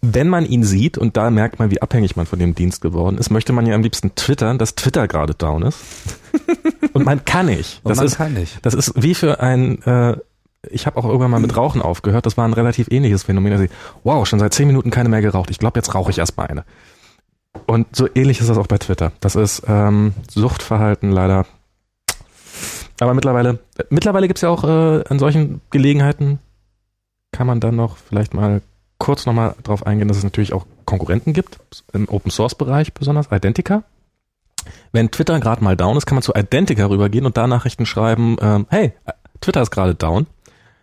Wenn 0.01 0.29
man 0.29 0.47
ihn 0.47 0.63
sieht, 0.65 0.97
und 0.97 1.17
da 1.17 1.29
merkt 1.29 1.59
man, 1.59 1.71
wie 1.73 1.83
abhängig 1.83 2.15
man 2.17 2.25
von 2.25 2.39
dem 2.39 2.55
Dienst 2.55 2.81
geworden 2.81 3.19
ist, 3.19 3.31
möchte 3.31 3.53
man 3.53 3.67
ja 3.67 3.75
am 3.75 3.83
liebsten 3.83 4.15
twittern, 4.15 4.57
dass 4.57 4.77
Twitter 4.77 5.09
gerade 5.09 5.35
down 5.35 5.63
ist. 5.63 5.79
und 6.93 7.05
man 7.05 7.25
kann 7.25 7.47
nicht. 7.47 7.81
Und 7.83 7.91
Das 7.91 7.99
man 7.99 8.07
ist, 8.07 8.17
kann 8.17 8.33
nicht. 8.35 8.59
das 8.65 8.75
ist 8.75 8.93
wie 9.01 9.15
für 9.15 9.41
ein, 9.41 9.83
äh, 9.83 10.17
ich 10.69 10.87
habe 10.87 10.97
auch 10.97 11.05
irgendwann 11.05 11.31
mal 11.31 11.41
mit 11.41 11.57
Rauchen 11.57 11.83
aufgehört, 11.83 12.27
das 12.27 12.37
war 12.37 12.47
ein 12.47 12.53
relativ 12.53 12.89
ähnliches 12.91 13.25
Phänomen. 13.25 13.53
Also, 13.53 13.67
wow, 14.05 14.27
schon 14.27 14.39
seit 14.39 14.55
zehn 14.55 14.67
Minuten 14.67 14.91
keine 14.91 15.09
mehr 15.09 15.21
geraucht. 15.21 15.51
Ich 15.51 15.59
glaube, 15.59 15.79
jetzt 15.79 15.95
rauche 15.95 16.11
ich 16.11 16.19
erstmal 16.19 16.49
eine. 16.49 16.65
Und 17.67 17.95
so 17.95 18.09
ähnlich 18.15 18.41
ist 18.41 18.51
das 18.51 18.59
auch 18.59 18.67
bei 18.67 18.79
Twitter. 18.79 19.13
Das 19.21 19.37
ist 19.37 19.63
ähm, 19.67 20.15
Suchtverhalten 20.31 21.11
leider. 21.11 21.47
Aber 23.01 23.15
mittlerweile, 23.15 23.61
äh, 23.79 23.85
mittlerweile 23.91 24.27
gibt's 24.27 24.43
ja 24.43 24.49
auch 24.49 24.65
äh, 24.65 25.05
an 25.09 25.19
solchen 25.19 25.61
Gelegenheiten, 25.71 26.41
kann 27.33 27.47
man 27.47 27.61
dann 27.61 27.77
noch 27.77 27.97
vielleicht 27.97 28.35
mal 28.35 28.63
kurz 28.99 29.27
nochmal 29.27 29.55
drauf 29.63 29.87
eingehen, 29.87 30.09
dass 30.09 30.17
es 30.17 30.25
natürlich 30.25 30.53
auch 30.53 30.67
Konkurrenten 30.85 31.33
gibt, 31.33 31.59
im 31.93 32.09
Open 32.09 32.31
Source 32.31 32.57
Bereich 32.57 32.93
besonders, 32.93 33.31
Identica. 33.31 33.85
Wenn 34.93 35.11
Twitter 35.11 35.39
gerade 35.39 35.63
mal 35.63 35.77
down 35.77 35.97
ist, 35.97 36.07
kann 36.07 36.17
man 36.17 36.23
zu 36.23 36.35
Identica 36.35 36.87
rübergehen 36.87 37.25
und 37.25 37.37
da 37.37 37.47
Nachrichten 37.47 37.87
schreiben, 37.87 38.37
ähm, 38.41 38.67
hey, 38.71 38.93
Twitter 39.41 39.63
ist 39.63 39.71
gerade 39.71 39.95
down, 39.95 40.27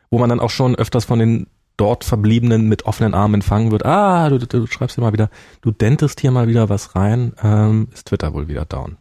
wo 0.09 0.19
man 0.19 0.29
dann 0.29 0.39
auch 0.39 0.49
schon 0.49 0.75
öfters 0.75 1.05
von 1.05 1.19
den 1.19 1.47
dort 1.77 2.03
Verbliebenen 2.03 2.69
mit 2.69 2.85
offenen 2.85 3.13
Armen 3.13 3.35
empfangen 3.35 3.71
wird. 3.71 3.85
Ah, 3.85 4.29
du, 4.29 4.39
du, 4.39 4.45
du 4.45 4.67
schreibst 4.67 4.95
hier 4.95 5.03
mal 5.03 5.13
wieder, 5.13 5.29
du 5.61 5.71
dentest 5.71 6.21
hier 6.21 6.31
mal 6.31 6.47
wieder 6.47 6.69
was 6.69 6.95
rein, 6.95 7.33
ähm, 7.43 7.89
ist 7.93 8.07
Twitter 8.07 8.33
wohl 8.33 8.47
wieder 8.47 8.65
down. 8.65 8.97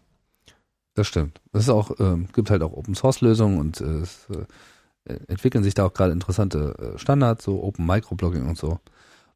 Das 0.95 1.07
stimmt. 1.07 1.41
Es 1.53 1.69
ist 1.69 2.01
ähm, 2.01 2.29
gibt 2.33 2.51
halt 2.51 2.63
auch 2.63 2.73
Open 2.73 2.95
Source 2.95 3.21
Lösungen 3.21 3.59
und 3.59 3.81
äh, 3.81 3.85
es 3.85 4.29
äh, 4.31 5.15
entwickeln 5.29 5.65
sich 5.65 5.75
da 5.75 5.85
auch 5.85 5.93
gerade 5.93 6.13
interessante 6.13 6.95
äh, 6.95 6.99
Standards, 6.99 7.45
so 7.45 7.63
Open 7.63 7.87
Microblogging 7.87 8.49
und 8.49 8.57
so. 8.57 8.79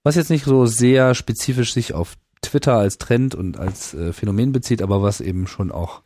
Was 0.02 0.14
jetzt 0.14 0.30
nicht 0.30 0.44
so 0.44 0.66
sehr 0.66 1.14
spezifisch 1.14 1.72
sich 1.72 1.94
auf 1.94 2.14
Twitter 2.42 2.76
als 2.76 2.98
Trend 2.98 3.34
und 3.34 3.58
als 3.58 3.94
äh, 3.94 4.12
Phänomen 4.12 4.52
bezieht, 4.52 4.82
aber 4.82 5.02
was 5.02 5.20
eben 5.20 5.46
schon 5.46 5.72
auch 5.72 6.02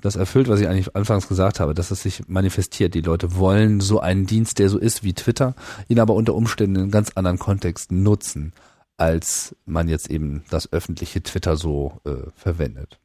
das 0.00 0.14
erfüllt, 0.14 0.48
was 0.48 0.60
ich 0.60 0.68
eigentlich 0.68 0.94
anfangs 0.94 1.26
gesagt 1.26 1.58
habe, 1.58 1.74
dass 1.74 1.90
es 1.90 2.02
sich 2.02 2.28
manifestiert. 2.28 2.94
Die 2.94 3.00
Leute 3.00 3.34
wollen 3.36 3.80
so 3.80 3.98
einen 3.98 4.26
Dienst, 4.26 4.60
der 4.60 4.68
so 4.68 4.78
ist 4.78 5.02
wie 5.02 5.12
Twitter, 5.12 5.54
ihn 5.88 5.98
aber 5.98 6.14
unter 6.14 6.34
Umständen 6.34 6.76
in 6.84 6.90
ganz 6.92 7.10
anderen 7.16 7.38
Kontexten 7.40 8.02
nutzen, 8.04 8.52
als 8.96 9.56
man 9.66 9.88
jetzt 9.88 10.08
eben 10.08 10.44
das 10.50 10.72
öffentliche 10.72 11.22
Twitter 11.22 11.56
so 11.56 12.00
äh, 12.04 12.30
verwendet. 12.36 13.00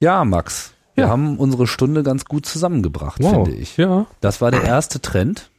Ja, 0.00 0.24
Max, 0.24 0.72
wir 0.94 1.04
Ja. 1.04 1.10
haben 1.10 1.38
unsere 1.38 1.66
Stunde 1.66 2.02
ganz 2.02 2.24
gut 2.24 2.46
zusammengebracht, 2.46 3.22
finde 3.22 3.52
ich. 3.52 3.76
Ja. 3.76 4.06
Das 4.20 4.40
war 4.40 4.50
der 4.50 4.64
erste 4.64 5.00
Trend 5.00 5.50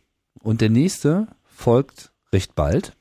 und 0.41 0.61
der 0.61 0.69
nächste 0.69 1.27
folgt 1.45 2.11
recht 2.33 2.55
bald, 2.55 2.93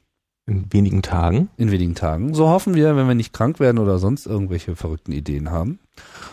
In 0.47 0.71
wenigen 0.73 1.01
Tagen. 1.03 1.49
in 1.57 1.71
wenigen 1.71 1.95
Tagen. 1.95 2.35
So 2.35 2.49
hoffen 2.49 2.75
wir, 2.75 2.97
wenn 2.97 3.09
wir 3.09 3.15
nicht 3.15 3.33
krank 3.33 3.61
werden 3.61 3.79
oder 3.79 3.99
sonst 3.99 4.27
irgendwelche 4.27 4.77
verrückten 4.77 5.13
Ideen 5.13 5.51
haben. 5.51 5.79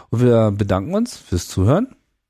Und 0.09 0.21
wir 0.21 0.51
bedanken 0.51 0.93
uns 0.93 1.15
fürs 1.17 1.47
Zuhören. 1.47 1.87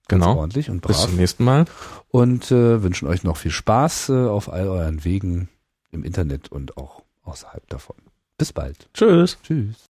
Ganz 0.08 0.24
Genau. 0.26 0.38
ordentlich 0.38 0.70
und 0.70 0.82
Bis 0.86 0.98
brav. 0.98 1.06
zum 1.08 1.16
nächsten 1.18 1.44
Mal. 1.44 1.66
Und 2.10 2.52
äh, 2.52 2.84
wünschen 2.84 3.08
euch 3.08 3.24
noch 3.24 3.38
viel 3.38 3.52
Spaß 3.52 4.10
äh, 4.10 4.26
auf 4.28 4.52
all 4.52 4.68
euren 4.68 5.04
Wegen 5.06 5.50
im 5.92 6.04
Internet 6.04 6.52
und 6.52 6.78
auch 6.78 7.02
außerhalb 7.24 7.68
davon. 7.70 7.96
Bis 8.38 8.54
bald. 8.54 8.90
Tschüss. 8.94 9.38
Tschüss. 9.44 9.76